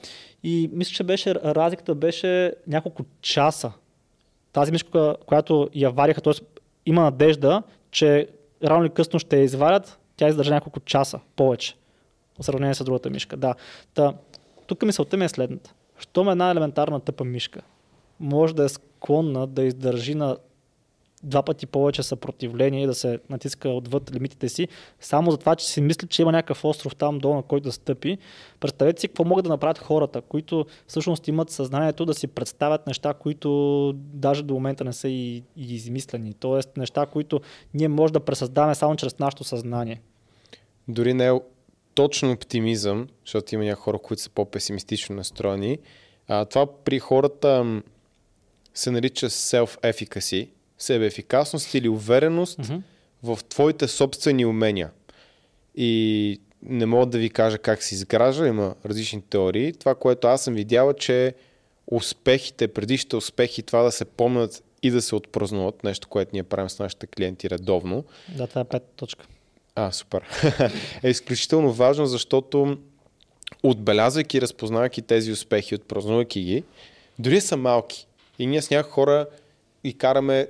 [0.43, 3.71] И мисля, че беше, разликата беше няколко часа.
[4.53, 6.33] Тази мишка, която я вариха, т.е.
[6.85, 8.27] има надежда, че
[8.63, 11.75] рано или късно ще я изварят, тя издържа няколко часа повече
[12.39, 13.37] в сравнение с другата мишка.
[13.37, 13.55] Да.
[13.93, 14.13] Та,
[14.67, 15.73] тук мисълта ми е следната.
[15.97, 17.61] Щом една елементарна тъпа мишка
[18.19, 20.37] може да е склонна да издържи на
[21.23, 24.67] два пъти повече съпротивление и да се натиска отвъд лимитите си,
[24.99, 27.71] само за това, че си мисли, че има някакъв остров там долу, на който да
[27.71, 28.17] стъпи.
[28.59, 33.13] Представете си какво могат да направят хората, които всъщност имат съзнанието да си представят неща,
[33.13, 36.33] които даже до момента не са и, и измислени.
[36.33, 37.41] Тоест неща, които
[37.73, 40.01] ние може да пресъздаваме само чрез нашето съзнание.
[40.87, 41.31] Дори не е
[41.93, 45.77] точно оптимизъм, защото има някои хора, които са по-песимистично настроени.
[46.27, 47.81] А, това при хората
[48.73, 50.47] се нарича self-efficacy,
[50.77, 52.75] себеефикасност или увереност Мгм.
[53.23, 54.91] в твоите собствени умения.
[55.75, 59.73] И не мога да ви кажа как се изгражда, има различни теории.
[59.73, 61.33] Това, което аз съм видял, е, че
[61.87, 66.69] успехите, предишните успехи, това да се помнят и да се отпразнуват, нещо, което ние правим
[66.69, 68.03] с нашите клиенти редовно.
[68.37, 69.25] Да, това е пета точка.
[69.75, 70.23] А, супер.
[71.03, 72.77] е изключително важно, защото
[73.63, 76.63] отбелязвайки разпознавайки тези успехи, отпразнувайки ги,
[77.19, 78.07] дори са малки.
[78.39, 79.25] И ние с някои хора
[79.83, 80.47] и караме,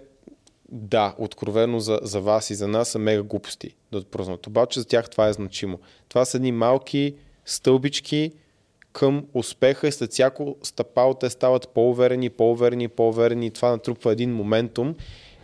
[0.72, 4.48] да, откровено за, за вас и за нас са мега глупости да отпразнуват.
[4.48, 5.80] Обаче за тях това е значимо.
[6.10, 8.32] Това са едни малки стълбички
[8.94, 14.34] към успеха и след всяко стъпало те стават по-уверени, по-уверени, по-уверени и това натрупва един
[14.34, 14.96] моментум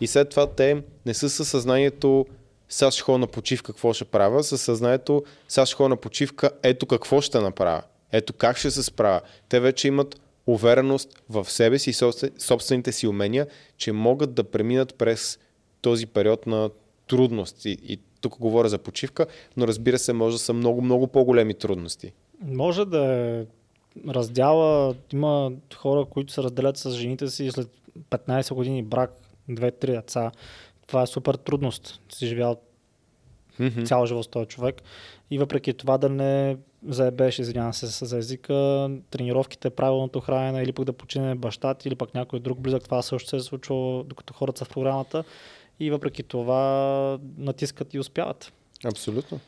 [0.01, 2.25] и след това те не са със съзнанието
[2.69, 6.49] сега ще ходя на почивка, какво ще правя, със съзнанието, сега ще ходя на почивка,
[6.63, 7.81] ето какво ще направя,
[8.11, 9.21] ето как ще се справя.
[9.49, 11.93] Те вече имат увереност в себе си и
[12.39, 13.47] собствените си умения,
[13.77, 15.39] че могат да преминат през
[15.81, 16.69] този период на
[17.07, 17.77] трудности.
[17.83, 19.25] И тук говоря за почивка,
[19.57, 22.11] но разбира се, може да са много, много по-големи трудности.
[22.41, 23.45] Може да е
[24.09, 24.95] раздяла.
[25.13, 27.67] Има хора, които се разделят с жените си след
[28.09, 29.11] 15 години брак,
[29.49, 30.31] 2-3 деца
[30.87, 32.01] това е супер трудност.
[32.09, 32.57] Си живял
[33.59, 33.85] mm-hmm.
[33.85, 34.81] цял живот с този човек.
[35.31, 40.85] И въпреки това да не заебеш, извинявам се за езика, тренировките, правилното хранене или пък
[40.85, 44.33] да почине баща ти или пък някой друг близък, това също се е случва докато
[44.33, 45.23] хората са в програмата.
[45.79, 48.53] И въпреки това натискат и успяват.
[48.85, 49.39] Абсолютно.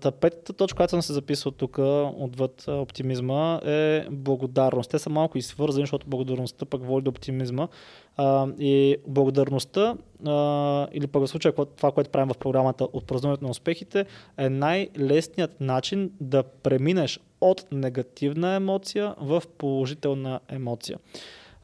[0.00, 1.78] та петата точка, която съм се записал тук
[2.18, 4.90] отвъд оптимизма е благодарност.
[4.90, 7.68] Те са малко и свързани, защото благодарността пък води до оптимизма.
[8.16, 9.96] А, и благодарността,
[10.26, 14.06] а, или пък в случая това, което правим в програмата от празнуването на успехите,
[14.38, 20.98] е най-лесният начин да преминеш от негативна емоция в положителна емоция.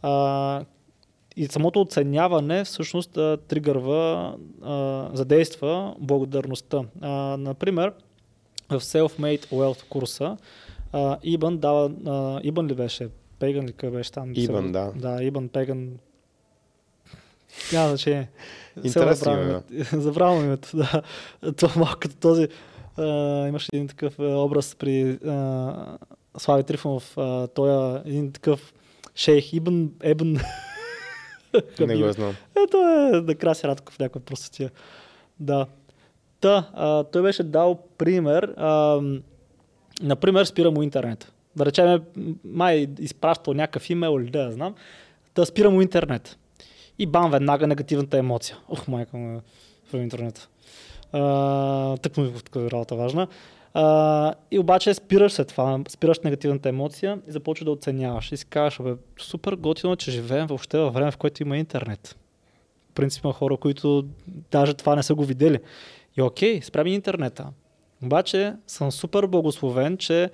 [0.02, 0.64] А,
[1.36, 3.12] и самото оценяване всъщност
[3.48, 6.84] тригърва, а, задейства благодарността.
[7.00, 7.92] А, например,
[8.68, 10.36] в Self-Made Wealth курса
[10.92, 13.08] а, Ибан дава, а, Ибан ли беше?
[13.38, 14.32] Пеган ли къде беше там?
[14.34, 14.92] Ибан, да.
[14.96, 15.90] Да, Ибан Пеган,
[17.72, 18.28] няма значение.
[18.84, 19.62] Интересно
[19.92, 21.02] Забравям името, да.
[21.56, 22.48] Това малко като този...
[22.96, 25.98] А, имаше един такъв образ при а,
[26.38, 27.18] Слави Трифонов.
[27.18, 28.74] А, той е един такъв
[29.14, 30.36] шейх Ибн Ебн.
[31.80, 32.34] Не го знам.
[32.64, 34.70] Ето е да краси Радков някаква простотия.
[35.40, 35.66] Да.
[36.40, 38.54] Та, а, той беше дал пример.
[38.56, 39.00] А,
[40.02, 41.32] например, спира му интернет.
[41.56, 42.02] Да речем,
[42.44, 44.74] май изпращал някакъв имейл или да знам.
[45.34, 46.38] Да спира му интернет
[47.00, 48.56] и бам, веднага негативната емоция.
[48.68, 49.40] Ох, майка му
[49.92, 50.48] в интернета.
[52.02, 52.24] тък му
[52.56, 53.28] е работа важна.
[53.74, 58.32] А, и обаче спираш се това, спираш негативната емоция и започваш да оценяваш.
[58.32, 62.16] И си казваш, бе, супер готино, че живеем въобще във време, в което има интернет.
[62.90, 64.04] В принцип има хора, които
[64.50, 65.58] даже това не са го видели.
[66.18, 67.46] И окей, спрямо интернета.
[68.04, 70.30] Обаче съм супер благословен, че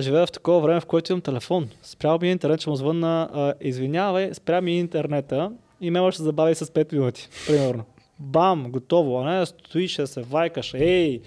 [0.00, 1.68] живея в такова време, в което имам телефон.
[1.82, 6.54] Спрял ми интернет, че му звънна, а, извинявай, спря ми интернета и ме ще забави
[6.54, 7.84] с 5 минути, примерно.
[8.18, 11.20] Бам, готово, а не стоиш, се вайкаш, ей,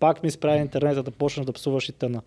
[0.00, 2.22] пак ми спря интернета да почнеш да псуваш и тъна.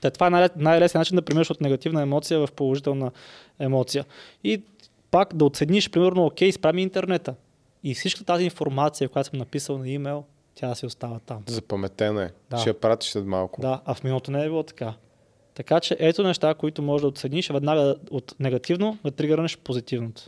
[0.00, 3.10] Те, това е най- най-лесният начин да преминеш от негативна емоция в положителна
[3.58, 4.04] емоция.
[4.44, 4.62] И
[5.10, 7.34] пак да оцениш, примерно, окей, спря интернета.
[7.84, 10.24] И всичката тази информация, която съм написал на имейл,
[10.56, 11.42] тя си остава там.
[11.46, 12.30] Запаметена е.
[12.50, 12.58] Да.
[12.58, 13.60] Ще я пратиш след малко.
[13.60, 14.94] Да, а в миналото не е било така.
[15.54, 20.22] Така че ето неща, които можеш да оцениш веднага от негативно да тригърнеш позитивното.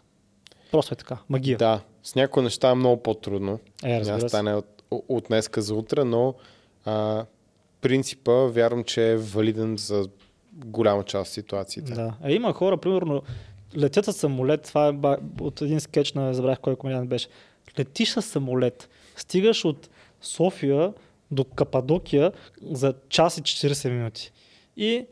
[0.70, 1.18] Просто е така.
[1.28, 1.58] Магия.
[1.58, 1.80] Да.
[2.02, 3.60] С някои неща е много по-трудно.
[3.84, 6.34] Е, Няма стане от, от днеска за утре, но
[6.84, 7.24] а,
[7.80, 10.08] принципа вярвам, че е валиден за
[10.52, 11.92] голяма част от ситуациите.
[11.92, 12.14] Да.
[12.24, 13.22] Е, има хора, примерно,
[13.76, 17.28] летят с самолет, това е от един скетч на забравях кой комедиан беше.
[17.78, 19.88] Летиш с самолет, стигаш от
[20.20, 20.92] София
[21.30, 22.32] до Кападокия
[22.62, 24.32] за час и 40 минути.
[24.76, 25.06] И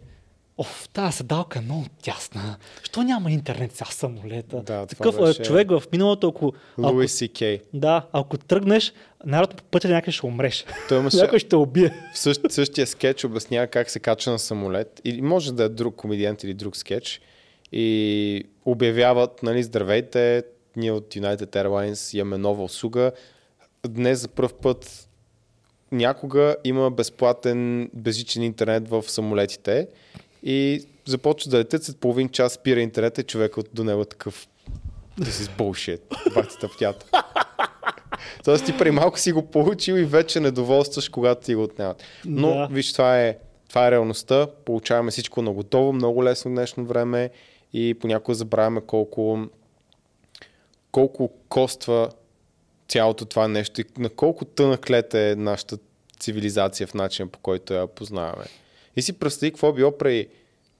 [0.58, 2.56] Оф, тази седалка е много тясна.
[2.82, 4.62] Що няма интернет сега самолета?
[4.62, 5.42] Да, Такъв беше...
[5.42, 6.52] човек в миналото, ако...
[6.78, 7.60] Луи Си Кей.
[7.72, 8.92] Да, ако тръгнеш,
[9.26, 10.64] най-рото по пътя някъде ще умреш.
[10.88, 11.16] Той имаше...
[11.16, 11.94] някой ще убие.
[12.14, 15.00] В същ, същия скетч обяснява как се кача на самолет.
[15.04, 17.20] И може да е друг комедиант или друг скетч.
[17.72, 20.42] И обявяват, нали, здравейте,
[20.76, 23.12] ние от United Airlines имаме нова услуга.
[23.88, 25.08] Днес за първ път
[25.92, 29.88] някога има безплатен безжичен интернет в самолетите
[30.42, 34.04] и започва да летят след половин час, спира интернет и човек от до него е
[34.04, 34.48] такъв
[35.20, 36.34] This is bullshit.
[36.34, 37.06] Бах тъптята.
[38.44, 42.02] Тоест ти преди малко си го получил и вече недоволстваш, когато ти го отнемат.
[42.24, 42.68] Но да.
[42.70, 43.38] виж, това е,
[43.68, 44.46] това е реалността.
[44.64, 47.30] Получаваме всичко на готово, много лесно в днешно време
[47.72, 49.38] и понякога забравяме колко,
[50.92, 52.10] колко коства
[52.88, 55.78] цялото това нещо и на колко тънък лед е нашата
[56.20, 58.44] цивилизация в начина по който я познаваме.
[58.96, 60.28] И си представи какво било преди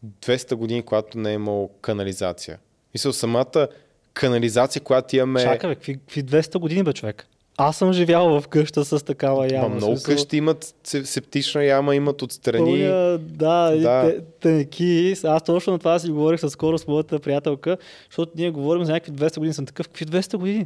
[0.06, 2.58] 200 години, когато не е имало канализация.
[2.94, 3.68] Мисля, самата
[4.14, 5.42] канализация, която имаме...
[5.42, 7.26] Чакай, какви, какви 200 години, бе, човек?
[7.58, 9.68] Аз съм живял в къща с такава яма.
[9.68, 12.64] Ма много смисъл, къщи имат се- септична яма, имат отстрани.
[12.64, 14.14] Помня, да, Да.
[14.40, 15.14] тенки.
[15.24, 17.76] Аз точно на това си говорих със скоро с моята приятелка,
[18.10, 19.54] защото ние говорим за някакви 200 години.
[19.54, 20.64] Съм такъв, какви 200 години?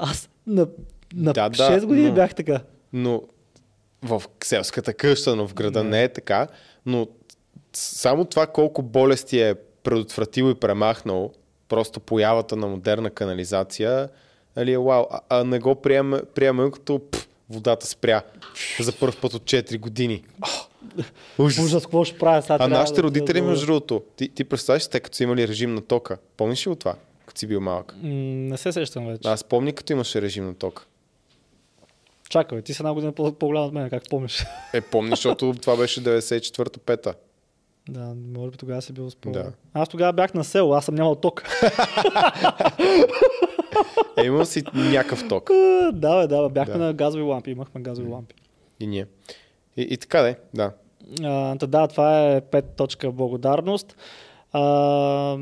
[0.00, 0.66] Аз на,
[1.14, 2.60] на Да, да, 6 години но- бях така.
[2.92, 3.22] но
[4.02, 5.90] в селската къща, но в града Не.
[5.90, 6.46] не е така.
[6.86, 7.06] Но
[7.72, 11.32] само това колко болести е предотвратил и премахнал,
[11.68, 14.08] просто появата на модерна канализация,
[14.56, 15.04] нали, е вау.
[15.10, 18.22] А, а не го приемаме, приемаме като пф, водата спря
[18.80, 20.24] за първ път от 4 години.
[21.38, 21.64] Ужас.
[21.64, 22.56] Ужас, какво ще правя сега?
[22.60, 25.74] А нашите да- родители, да- между другото, ти, ти представяш те, като са имали режим
[25.74, 26.18] на тока.
[26.36, 26.94] Помниш ли от това,
[27.28, 27.94] като си бил малък?
[27.94, 28.08] М,
[28.48, 29.28] Не се сещам вече.
[29.28, 30.84] Аз помня, като имаше режим на тока.
[32.28, 34.44] Чакай, ти си една година по- по-голям от мен, как помниш?
[34.74, 37.14] Е, помниш, защото това беше 94-та-5-та.
[37.88, 39.30] да, може би тогава си бил спо...
[39.30, 39.52] Да.
[39.74, 41.42] Аз тогава бях на село, аз съм нямал ток.
[44.16, 45.50] Е, имал си някакъв ток.
[45.92, 46.78] да, бе, да, бе, бяхме Да.
[46.78, 48.34] на газови лампи, имахме газови лампи.
[48.80, 49.06] И ние.
[49.76, 50.72] И, и така да да.
[51.22, 53.96] А, да, това е пет точка благодарност.
[54.52, 55.38] А,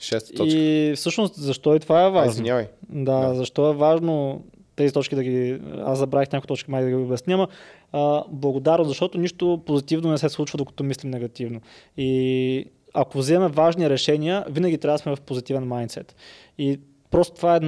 [0.00, 0.58] Шеста точка.
[0.58, 2.30] и всъщност, защо и това е важно?
[2.30, 2.66] извинявай.
[2.88, 3.34] Да, Да.
[3.34, 4.44] защо е важно
[4.76, 5.60] тези точки да ги...
[5.84, 7.48] Аз забравих някои точки, май да ги обясня, ама
[7.92, 11.60] а, благодарност, защото нищо позитивно не се случва, докато мислим негативно.
[11.96, 12.64] И
[12.94, 16.16] ако вземем важни решения, винаги трябва да сме в позитивен майндсет.
[16.58, 16.80] И
[17.10, 17.60] просто това е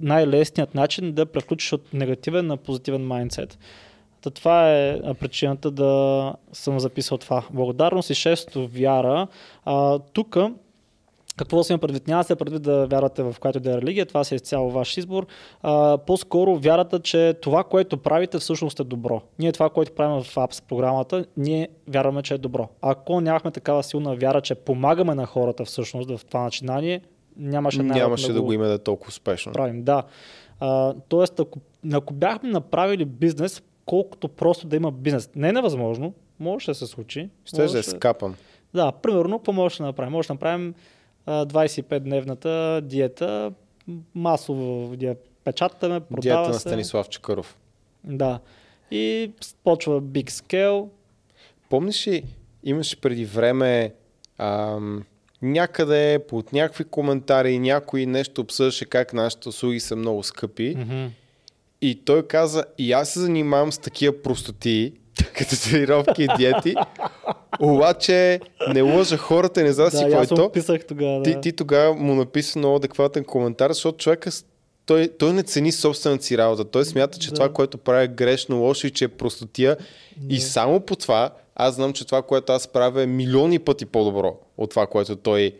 [0.00, 3.58] най-лесният начин да преключиш от негативен на позитивен майндсет.
[4.22, 7.44] Та това е причината да съм записал това.
[7.50, 9.26] Благодарност и шесто вяра.
[9.64, 10.36] А, тук
[11.36, 12.08] какво се има предвид?
[12.08, 14.70] Няма да се предвид да вярвате в която да е религия, това си е изцяло
[14.70, 15.26] ваш избор.
[15.62, 19.20] А, по-скоро вярата, че това, което правите, всъщност е добро.
[19.38, 22.68] Ние това, което правим в Apps програмата, ние вярваме, че е добро.
[22.82, 27.00] Ако нямахме такава силна вяра, че помагаме на хората всъщност в това начинание,
[27.36, 29.52] нямаше, Нямаше да го има да е толкова успешно.
[29.52, 29.82] правим.
[29.82, 30.02] Да.
[30.60, 31.58] А, тоест, ако,
[31.92, 35.30] ако бяхме направили бизнес, колкото просто да има бизнес.
[35.36, 37.28] Не е невъзможно, може да се случи.
[37.44, 38.34] Ще да е скапан.
[38.74, 40.12] да, примерно, какво може да направим?
[40.12, 40.74] Може да направим
[41.26, 43.52] а, 25-дневната диета,
[44.14, 46.54] масово я печатаме, продава Диета на.
[46.54, 47.56] Станислав Чакъров.
[48.04, 48.40] Да.
[48.90, 49.32] И
[49.64, 50.88] почва big scale.
[51.70, 52.24] Помниш ли,
[52.64, 53.94] имаше преди време
[54.38, 55.04] ам,
[55.42, 60.74] някъде под някакви коментари някой нещо обсъждаше как нашите услуги са много скъпи.
[60.78, 61.06] Мгм.
[61.82, 64.92] И той каза, и аз се занимавам с такива простоти,
[65.38, 66.74] като тренировки и диети,
[67.60, 68.40] обаче
[68.74, 70.52] не лъжа хората, не знам си Да, и какво е то.
[70.52, 71.22] писах тогава.
[71.22, 71.22] Да.
[71.22, 74.30] Ти, ти тогава му написа много адекватен коментар, защото човека
[74.86, 76.64] той, той не цени собствената си работа.
[76.64, 77.34] Той смята, че Да.
[77.34, 79.76] това, което прави е грешно, лошо и че е простотия.
[80.28, 84.36] И само по това аз знам, че това, което аз правя е милиони пъти по-добро
[84.58, 85.52] от това, което той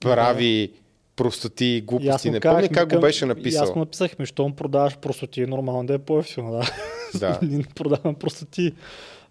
[0.00, 0.72] прави
[1.16, 2.28] простоти и аз глупости.
[2.28, 3.66] му Не помня как го викам- беше аз написал.
[3.68, 6.52] му написах, ми, щом продаваш простоти, е нормално да е по-ефтино.
[6.52, 6.62] Да.
[7.14, 7.38] Да.
[7.42, 8.72] Ние продаваме простоти.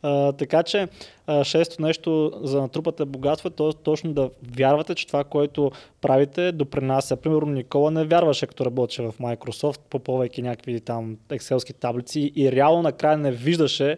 [0.02, 0.88] А, така че,
[1.28, 6.52] а, шесто нещо за натрупате богатство е то, точно да вярвате, че това, което правите,
[6.52, 7.16] допринася.
[7.16, 12.82] Примерно Никола не вярваше, като работеше в Microsoft, попълвайки някакви там екселски таблици и реално
[12.82, 13.98] накрая не виждаше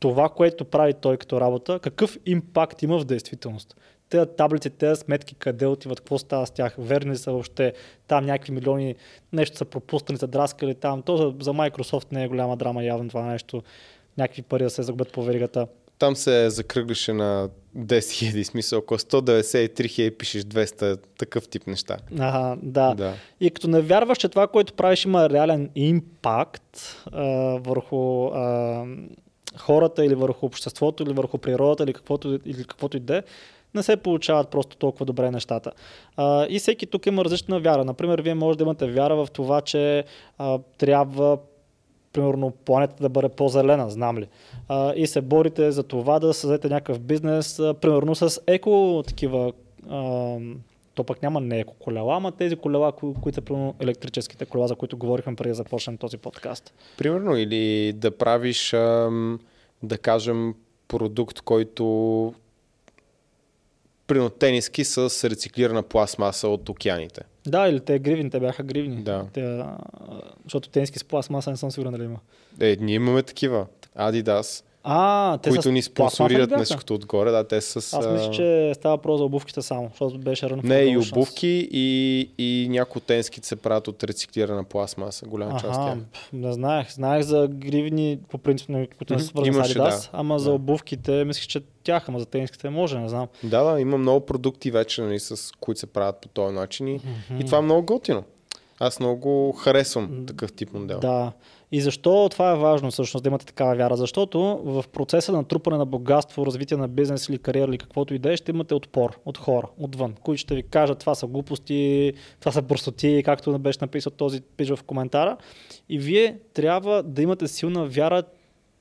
[0.00, 3.76] това, което прави той като работа, какъв импакт има в действителност.
[4.08, 7.72] Тези таблици, тези сметки, къде отиват, какво става с тях, верни са въобще,
[8.06, 8.94] там някакви милиони,
[9.32, 11.02] нещо са пропуснали, са драскали там.
[11.02, 13.62] То за, за Microsoft не е голяма драма явно това нещо,
[14.18, 15.66] някакви пари да се загубят по веригата.
[15.98, 21.96] Там се закръгляше на 10 000, смисъл, ако 193 000 пишеш 200, такъв тип неща.
[22.18, 22.94] Ага, да.
[22.94, 23.14] Да.
[23.40, 27.24] И като не вярваш, че това, което правиш, има реален импакт а,
[27.60, 28.84] върху а,
[29.58, 33.22] хората или върху обществото, или върху природата, или каквото, или каквото и да е,
[33.74, 35.72] не се получават просто толкова добре нещата.
[36.16, 37.84] А, и всеки тук има различна вяра.
[37.84, 40.04] Например, вие може да имате вяра в това, че
[40.38, 41.38] а, трябва
[42.12, 44.28] примерно планетата да бъде по-зелена, знам ли.
[44.68, 49.52] А, и се борите за това да създадете някакъв бизнес, а, примерно с еко такива
[49.90, 50.36] а,
[50.94, 54.68] то пък няма не еко колела, ама тези колела, кои, които са примерно електрическите колела,
[54.68, 56.74] за които говорихме преди да започнем този подкаст.
[56.98, 58.70] Примерно, или да правиш,
[59.82, 60.54] да кажем,
[60.88, 62.34] продукт, който
[64.06, 67.22] примерно тениски с рециклирана пластмаса от океаните.
[67.46, 69.02] Да, или те гривни, те бяха гривни.
[69.02, 69.26] Да.
[69.32, 69.62] Те,
[70.44, 72.18] защото тенски с пластмаса не съм сигурен дали има.
[72.60, 73.66] Е, ние имаме такива.
[73.98, 74.64] Adidas.
[74.86, 76.60] А, те които с ни спонсорират бяха?
[76.60, 77.30] нещото отгоре.
[77.30, 77.92] Да, те са с...
[77.92, 80.62] Аз мисля, че става про за обувките само, защото беше рано.
[80.64, 85.98] Не, и обувки и, и някои тенските се правят от рециклирана пластмаса, голяма част тях.
[86.32, 86.92] не знаех.
[86.92, 90.08] Знаех за гривни, по принцип, на- които не са свързани с Adidas, да.
[90.12, 93.26] ама за обувките, мислих, че тях, ама за тениските може, не знам.
[93.42, 97.00] Да, да, има много продукти вече, нали, с които се правят по този начин и,
[97.40, 98.24] и това е много готино.
[98.78, 101.00] Аз много харесвам такъв тип модел.
[101.00, 101.32] Да.
[101.72, 103.96] И защо това е важно всъщност да имате такава вяра?
[103.96, 108.18] Защото в процеса на трупане на богатство, развитие на бизнес или кариера или каквото и
[108.18, 112.12] да е, ще имате отпор от хора, отвън, които ще ви кажат това са глупости,
[112.40, 115.36] това са простоти, както беше написал този пич в коментара.
[115.88, 118.22] И вие трябва да имате силна вяра,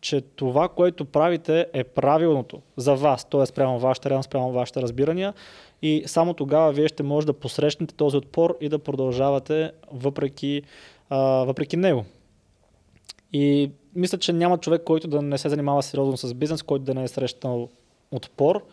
[0.02, 3.46] че това, което правите е правилното за вас, т.е.
[3.46, 5.34] спрямо вашата реалност, спрямо вашите разбирания
[5.82, 10.62] и само тогава вие ще може да посрещнете този отпор и да продължавате въпреки,
[11.10, 12.06] а, въпреки него.
[13.34, 16.94] И мисля, че няма човек, който да не се занимава сериозно с бизнес, който да
[16.94, 17.70] не е срещнал
[18.12, 18.64] отпор.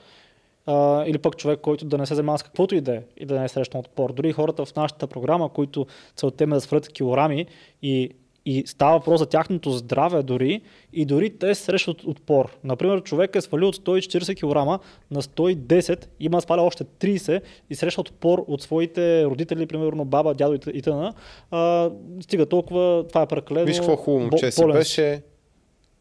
[0.66, 3.27] А, или пък човек, който да не се занимава с каквото и да е и
[3.27, 4.12] да не е срещнал отпор.
[4.12, 7.47] Дори хората в нашата програма, които целта им е да свалят килограми
[7.82, 8.11] и,
[8.47, 10.61] и става въпрос за тяхното здраве дори,
[10.93, 12.57] и дори те срещат отпор.
[12.65, 17.41] Например, човек е свалил от 140 кг на 110, има сваля още 30
[17.71, 21.15] и среща отпор от своите родители, примерно баба, дядо и т- и т.н.
[21.51, 21.91] А,
[22.21, 23.67] стига толкова, това е прекалено.
[23.67, 25.23] Виж какво хубаво момче си беше,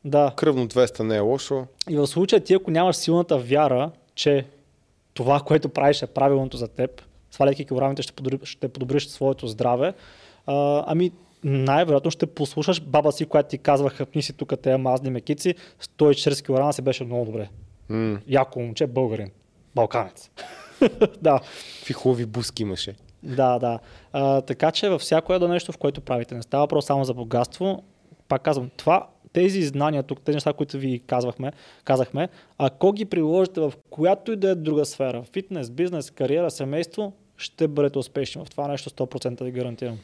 [0.05, 0.33] Да.
[0.35, 1.65] кръвно 200 не е лошо.
[1.89, 4.45] И в случая ти, ако нямаш силната вяра, че
[5.13, 7.01] това, което правиш е правилното за теб,
[7.31, 9.93] сваляйки килограмите, ще, подобри, ще подобриш своето здраве,
[10.45, 11.11] а, ами
[11.43, 15.55] най-вероятно ще послушаш баба си, която ти казва, хъпни си тук те мазни мекици,
[15.97, 17.49] 140 кг си беше много добре.
[17.89, 19.31] М, Яко момче, българин,
[19.75, 20.29] балканец.
[21.21, 21.39] да,
[21.79, 22.95] Какви хубави буски имаше.
[23.23, 23.79] да, да.
[24.13, 27.13] А, така че във всяко едно нещо, в което правите, не става въпрос само за
[27.13, 27.83] богатство.
[28.27, 31.51] Пак казвам, това, тези знания тук, тези неща, които ви казвахме,
[31.83, 37.13] казахме, ако ги приложите в която и да е друга сфера, фитнес, бизнес, кариера, семейство,
[37.37, 38.45] ще бъдете успешни.
[38.45, 39.97] В това нещо 100% ви гарантирам.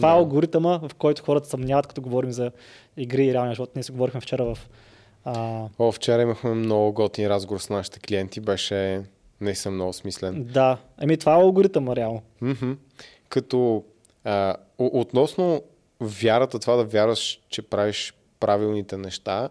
[0.00, 0.14] Това Да.
[0.14, 2.50] е алгоритъма, в който хората съмняват, като говорим за
[2.96, 3.70] игри и реалния живот.
[3.76, 4.58] Ние се говорихме вчера в...
[5.24, 9.02] А, О, вчера имахме много готин разговор с нашите клиенти, беше
[9.40, 10.44] наистина много смислен.
[10.44, 12.22] да, еми това е алгоритъма реално.
[12.40, 12.72] Мгм.
[13.28, 13.84] Като
[14.24, 15.62] а, относно
[16.00, 19.48] вярата, това да вярваш, че правиш правилните неща,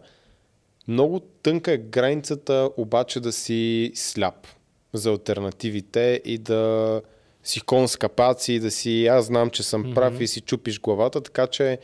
[0.88, 4.47] много тънка е границата обаче да си сляп
[4.93, 7.01] за альтернативите и да
[7.49, 11.21] си кон с капаци да си аз знам, че съм прав и си чупиш главата,
[11.21, 11.80] така че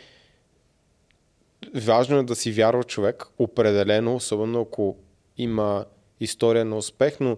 [1.75, 4.97] важно е да си вярва човек, определено, особено ако
[5.37, 5.85] има
[6.19, 7.37] история на успех, но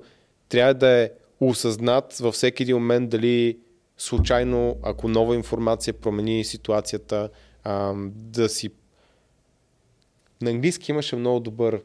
[0.49, 3.57] трябва да е осъзнат във всеки един момент дали
[3.97, 7.29] случайно, ако нова информация промени ситуацията,
[7.63, 8.69] ам, да си...
[10.41, 11.81] На английски имаше много добър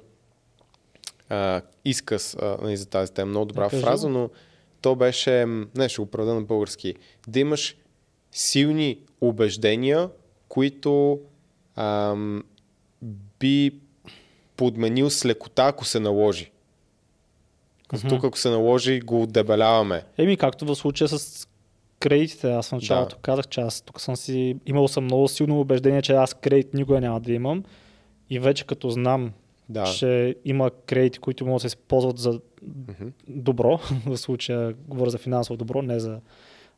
[1.28, 4.30] а, изказ а, нали, за тази тема, много добра Да, фраза, но
[4.82, 5.46] то беше,
[5.76, 6.94] не ще го преведа на български,
[7.28, 7.76] да имаш
[8.32, 10.08] силни убеждения,
[10.48, 11.20] които
[11.76, 12.44] ам,
[13.40, 13.72] би
[14.56, 16.50] подменил с лекота, ако се наложи.
[17.88, 20.04] Като тук, ако се наложи, го дебеляваме.
[20.18, 21.48] Еми, както в случая с
[22.00, 22.52] кредитите.
[22.52, 23.22] Аз в началото Да.
[23.22, 27.00] казах, че аз тук съм си имал съм много силно убеждение, че аз кредит никога
[27.00, 27.64] няма да имам.
[28.30, 29.32] И вече като знам,
[29.68, 29.84] Да.
[29.84, 33.08] че има кредити, които могат да се използват за Мгм.
[33.28, 36.20] добро, в случая говоря за финансово добро, не за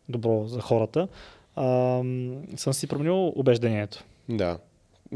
[0.08, 1.08] добро за хората,
[1.56, 4.04] ам, съм си променил убеждението.
[4.28, 4.58] Да.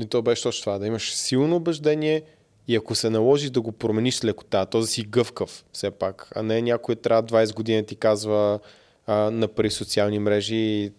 [0.01, 0.79] И то беше точно това.
[0.79, 2.23] Да имаш силно убеждение
[2.69, 6.33] и ако се наложи да го промениш с лекота, то да си гъвкав все пак,
[6.37, 8.59] а не някой трябва 20 години ти казва
[9.07, 10.93] а, на пари социални мрежи и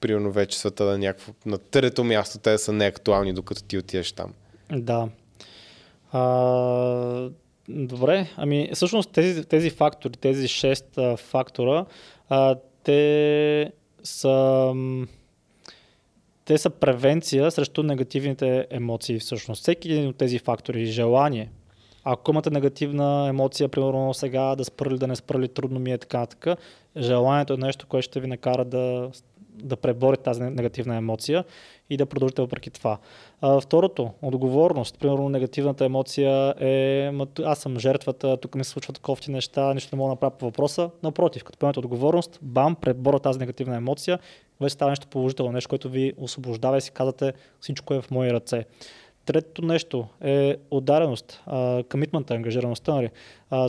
[0.00, 4.32] примерно вече света е някакво на трето място, те са неактуални, докато ти отидеш там.
[4.72, 5.08] Да.
[6.18, 7.30] А,
[7.68, 11.84] добре, ами всъщност тези, тези фактори, тези 6 а, фактора,
[12.28, 13.72] а, те
[14.02, 14.74] са
[16.44, 19.62] те са превенция срещу негативните емоции всъщност.
[19.62, 21.50] Всеки един от тези фактори, желание,
[22.04, 26.26] ако имате негативна емоция, примерно сега да спрали, да не спрали, трудно ми е така,
[26.26, 26.56] така,
[26.96, 29.10] желанието е нещо, което ще ви накара да,
[29.62, 31.44] да преборите тази негативна емоция
[31.90, 32.98] и да продължите въпреки това.
[33.40, 34.98] А, второто, отговорност.
[34.98, 39.74] Примерно негативната емоция е «Ма т- аз съм жертвата, тук ми се случват кофти неща,
[39.74, 40.90] нищо не мога да направя по въпроса.
[41.02, 44.18] Напротив, като поемете отговорност, бам, пребора тази негативна емоция,
[44.60, 48.32] вече става нещо положително, нещо, което ви освобождава и си казвате всичко е в мои
[48.32, 48.64] ръце.
[49.26, 51.42] Третото нещо е отдареност,
[51.90, 52.94] комитмента, ангажираността.
[52.94, 53.10] Нали.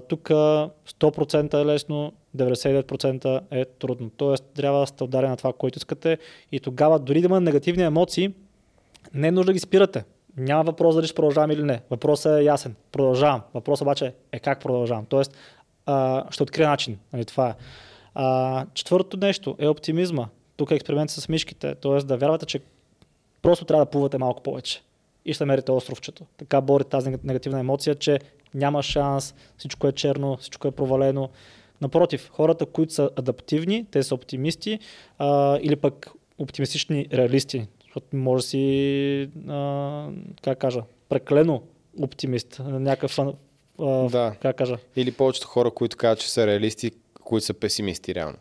[0.07, 4.09] Тук а, 100% е лесно, 99% е трудно.
[4.17, 6.17] Тоест, трябва да сте ударени на това, което искате
[6.51, 8.33] и тогава дори да има негативни емоции,
[9.13, 10.03] не е нужда да ги спирате.
[10.37, 11.81] Няма въпрос дали ще продължавам или не.
[11.89, 12.75] Въпросът е ясен.
[12.91, 13.41] Продължавам.
[13.53, 15.05] Въпросът обаче е как продължавам.
[15.05, 15.37] Тоест,
[15.85, 16.97] а, ще открия начин.
[17.13, 17.53] Нали, това е.
[18.15, 20.27] А, четвъртото нещо е оптимизма.
[20.57, 21.75] Тук е експеримент с мишките.
[21.75, 22.59] Тоест да вярвате, че
[23.41, 24.83] просто трябва да плувате малко повече.
[25.27, 26.25] И ще намерите островчето.
[26.37, 28.19] Така бори тази негативна емоция, че
[28.53, 31.29] няма шанс, всичко е черно, всичко е провалено.
[31.81, 34.79] Напротив, хората, които са адаптивни, те са оптимисти
[35.17, 37.67] а, или пък оптимистични реалисти.
[37.83, 40.09] Защото може да си, а,
[40.43, 41.61] как кажа, преклено
[42.01, 42.61] оптимист.
[42.65, 43.33] Някакъв, а,
[44.09, 44.35] Да.
[44.41, 46.91] как кажа, Или повечето хора, които казват, че са реалисти,
[47.23, 48.37] които са песимисти реално.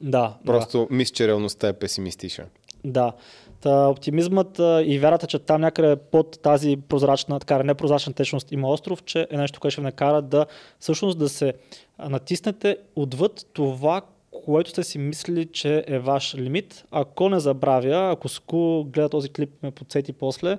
[0.00, 0.36] да.
[0.46, 2.44] Просто мисля, че реалността е песимистична.
[2.86, 3.12] Да.
[3.60, 9.04] Та, оптимизмът и вярата, че там някъде под тази прозрачна, така непрозрачна течност има остров,
[9.04, 10.46] че е нещо, което ще накара да
[10.80, 11.54] всъщност да се
[11.98, 14.02] натиснете отвъд това,
[14.44, 16.84] което сте си мислили, че е ваш лимит.
[16.90, 20.58] Ако не забравя, ако Ску гледа този клип ме подсети после,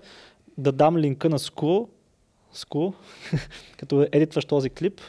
[0.57, 1.87] да дам линка на Ску,
[2.51, 2.91] Ску,
[3.77, 5.01] като едитваш този клип,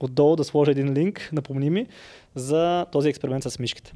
[0.00, 1.86] отдолу да сложа един линк, напомни ми,
[2.34, 3.92] за този експеримент с мишките.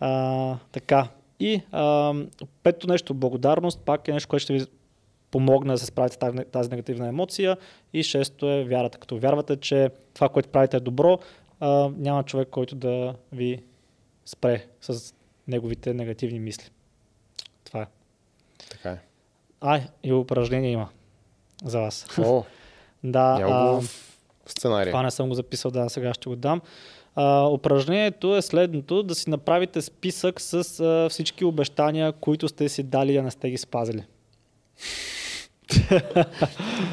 [0.00, 1.08] А, така.
[1.40, 2.14] И а,
[2.62, 4.66] пето нещо, благодарност, пак е нещо, което ще ви
[5.30, 7.56] помогне да се справите тази, тази негативна емоция.
[7.92, 8.98] И шесто е вярата.
[8.98, 11.18] Като вярвате, че това, което правите е добро,
[11.60, 13.62] а, няма човек, който да ви
[14.24, 15.14] спре с
[15.48, 16.70] неговите негативни мисли.
[17.64, 17.86] Това е.
[18.70, 18.98] Така е.
[19.60, 20.88] Ай, и упражнение има
[21.64, 22.06] за вас.
[22.18, 22.44] О,
[23.04, 23.84] да, а, в
[24.46, 24.92] сценария.
[24.92, 26.60] това не съм го записал, да, сега ще го дам.
[27.16, 32.82] А, упражнението е следното, да си направите списък с а, всички обещания, които сте си
[32.82, 34.04] дали, а не сте ги спазили.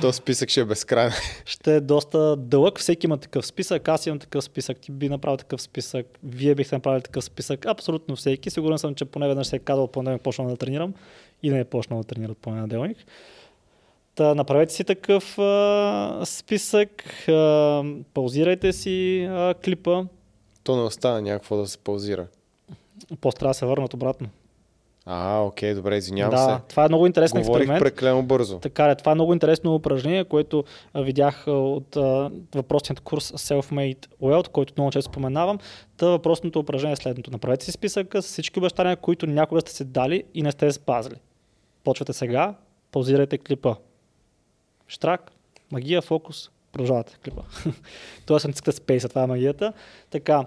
[0.02, 1.11] То списък ще е безкрайен.
[1.45, 5.38] Ще е доста дълъг, всеки има такъв списък, аз имам такъв списък, ти би направил
[5.38, 8.49] такъв списък, вие бихте направили такъв списък, абсолютно всеки.
[8.49, 10.93] Сигурен съм, че поне веднъж се е казал понеделник почвам да тренирам
[11.43, 12.98] и не е почнал да тренира от понеделник.
[14.15, 17.83] Та, направете си такъв а, списък, а,
[18.13, 20.03] паузирайте си а, клипа,
[20.63, 22.27] То не остана някакво да се паузира.
[23.21, 24.27] после трябва да се върнат обратно.
[25.05, 26.69] А, окей, добре, извинявам да, се.
[26.69, 27.83] това е много интересен Говорих експеримент.
[27.83, 28.59] преклено бързо.
[28.59, 30.63] Така е, това е много интересно упражнение, което
[30.93, 35.59] а, видях а, от а, въпросният курс Self-Made Wealth, който много често споменавам.
[35.97, 37.31] Та въпросното упражнение е следното.
[37.31, 41.15] Направете си списъка с всички обещания, които някога сте се дали и не сте спазили.
[41.83, 42.55] Почвате сега,
[42.91, 43.75] паузирайте клипа.
[44.91, 45.31] Штрак,
[45.72, 47.41] магия, фокус, продължавате клипа.
[48.26, 49.73] Тоест цикате спейса, това е магията.
[50.09, 50.45] Така,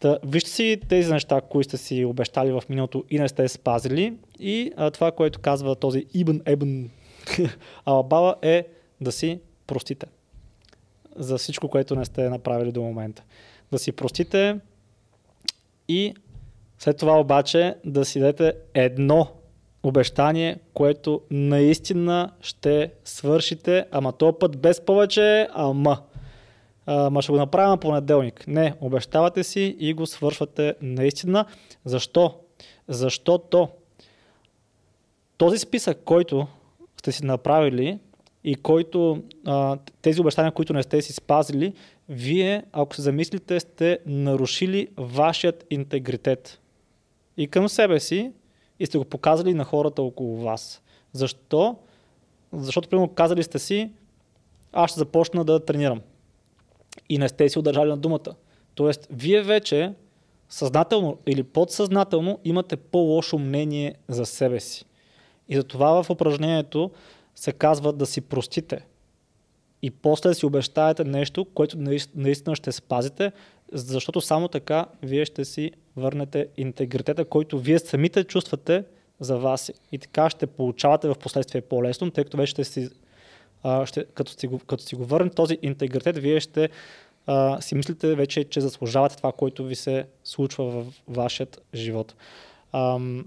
[0.00, 4.16] Та, вижте си тези неща, които сте си обещали в миналото и не сте спазили.
[4.38, 6.90] И а, това, което казва този Ибн Ебн
[7.84, 8.66] Алабала е
[9.00, 10.06] да си простите
[11.16, 13.22] за всичко, което не сте направили до момента.
[13.72, 14.58] Да си простите
[15.88, 16.14] и
[16.78, 19.28] след това обаче да си дадете едно
[19.88, 25.98] обещание, което наистина ще свършите, ама този път без повече, ама.
[26.86, 28.46] Ама ще го направя на понеделник.
[28.46, 31.44] Не, обещавате си и го свършвате наистина.
[31.84, 32.34] Защо?
[32.88, 33.68] Защото
[35.36, 36.46] този списък, който
[36.96, 37.98] сте си направили
[38.44, 39.22] и който
[40.02, 41.72] тези обещания, които не сте си спазили,
[42.08, 46.60] вие, ако се замислите, сте нарушили вашият интегритет
[47.36, 48.32] и към себе си
[48.80, 50.82] и сте го показали на хората около вас.
[51.12, 51.76] Защо?
[52.52, 53.90] Защото, примерно, казали сте си,
[54.72, 56.00] аз ще започна да тренирам.
[57.08, 58.34] И не сте си удържали на думата.
[58.74, 59.94] Тоест, вие вече
[60.48, 64.84] съзнателно или подсъзнателно имате по-лошо мнение за себе си.
[65.48, 66.90] И затова в упражнението
[67.34, 68.86] се казва да си простите.
[69.82, 71.78] И после да си обещаете нещо, което
[72.14, 73.32] наистина ще спазите,
[73.72, 78.84] защото само така вие ще си върнете интегритета, който вие самите чувствате
[79.20, 79.72] за вас.
[79.92, 82.88] И така ще получавате в последствие по-лесно, тъй като вече ще си,
[83.62, 86.68] а, ще, като, си го, като си го върнете този интегритет, вие ще
[87.26, 92.14] а, си мислите вече, че заслужавате това, което ви се случва в вашият живот.
[92.72, 93.24] Ам,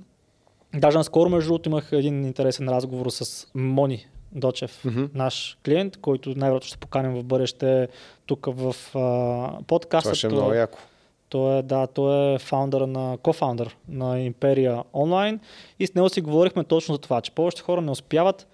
[0.75, 5.03] даже наскоро, между другото, имах един интересен разговор с Мони Дочев, Мгм.
[5.13, 7.87] наш клиент, който най-вероятно ще поканим в бъдеще
[8.25, 10.09] тук в а, подкаста.
[10.09, 10.79] Това ще е много яко.
[11.29, 15.39] той е, да, той е фаундър на, кофаундър на Империя онлайн
[15.79, 18.47] и с него си говорихме точно за това, че повечето хора не успяват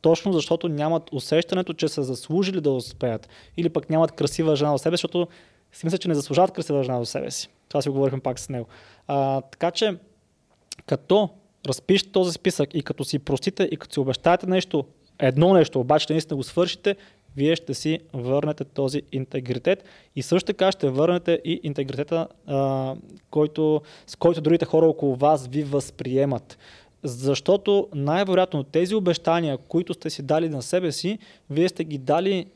[0.00, 3.28] точно защото нямат усещането, че са заслужили да успеят.
[3.56, 5.28] Или пък нямат красива жена в себе, защото
[5.72, 7.48] си мисля, че не заслужават красива жена в себе си.
[7.68, 8.66] Това си го говорихме пак с него.
[9.08, 9.96] А, така че,
[10.86, 11.28] като
[11.66, 14.84] разпишете този списък и като си простите и като си обещаете нещо,
[15.18, 16.96] едно нещо, обаче наистина го свършите,
[17.36, 19.84] вие ще си върнете този интегритет
[20.16, 22.94] и също така ще върнете и интегритета, а,
[23.30, 26.58] който, с който другите хора около вас ви възприемат.
[27.02, 31.18] Защото най-вероятно тези обещания, които сте си дали на себе си,
[31.50, 32.46] вие сте ги дали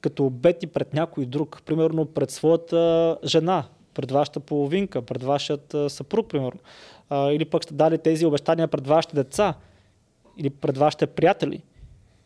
[0.00, 1.62] като обети пред някой друг.
[1.66, 3.64] Примерно пред своята жена,
[3.94, 6.60] пред вашата половинка, пред вашият съпруг, примерно.
[7.10, 9.54] А, или пък сте дали тези обещания пред вашите деца
[10.38, 11.62] или пред вашите приятели.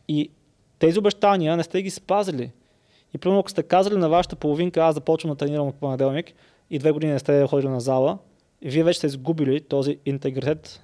[0.09, 0.31] И
[0.79, 2.51] тези обещания не сте ги спазили.
[3.15, 6.33] И примерно, ако сте казали на вашата половинка, аз започвам да тренирам от понеделник
[6.71, 8.19] и две години не сте ходили на зала,
[8.63, 10.81] и вие вече сте изгубили този интегритет,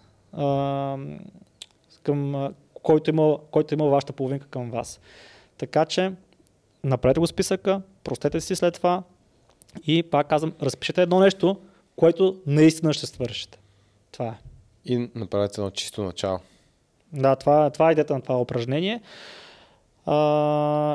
[2.03, 2.49] към,
[2.83, 5.01] който, има, който има вашата половинка към вас.
[5.59, 6.13] Така че,
[6.85, 9.03] направете го списъка, простете си след това
[9.87, 11.57] и пак казвам, разпишете едно нещо,
[11.97, 13.59] което наистина ще свършите.
[14.13, 14.39] Това е.
[14.85, 16.39] И направете едно чисто начало.
[17.13, 19.01] Да, това, това е идеята на това упражнение.
[20.07, 20.17] А,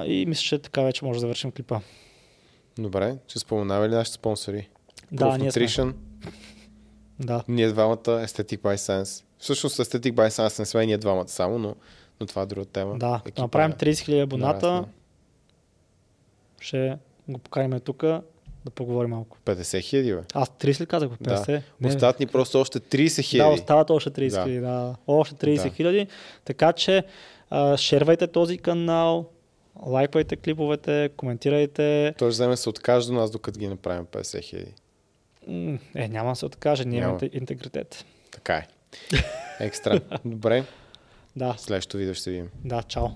[0.05, 1.79] и мисля, че така вече може да завършим клипа.
[2.79, 4.69] Добре, ще споменава ли нашите спонсори?
[5.11, 5.61] Да, Proof ние сме.
[5.61, 5.93] Nutrition,
[7.19, 7.43] Да.
[7.47, 9.23] ние двамата, Aesthetic by Science.
[9.37, 11.75] Всъщност Aesthetic by Science не сме ние двамата само, но,
[12.19, 12.97] но това е друга тема.
[12.97, 14.89] Да, Екипа направим е 30 000 абоната, нараснал.
[16.59, 18.03] ще го поканим тук
[18.67, 19.37] да поговорим малко.
[19.45, 20.21] 50 хиляди, бе.
[20.33, 21.09] Аз 30 ли казах?
[21.09, 21.15] бе?
[21.15, 21.45] 50?
[21.47, 21.61] Да.
[21.81, 23.53] Не, Остават ни просто още 30 да, хиляди.
[23.53, 24.43] остават още 30 Да.
[24.43, 24.59] хиляди.
[24.59, 24.95] Да.
[25.07, 25.69] Още 30 Да.
[25.69, 26.07] хиляди.
[26.45, 27.03] Така че
[27.49, 29.25] а, шервайте този канал,
[29.81, 32.13] лайквайте клиповете, коментирайте.
[32.17, 34.73] Той ще вземе се откаже до нас, докато ги направим 50 хиляди.
[35.95, 37.11] Е, няма да се откаже, ние Няма.
[37.11, 38.05] имаме интегритет.
[38.31, 38.67] Така е.
[39.59, 39.99] Екстра.
[40.25, 40.63] Добре,
[41.35, 42.49] Да, следващото видео ще видим.
[42.65, 43.07] да, чао.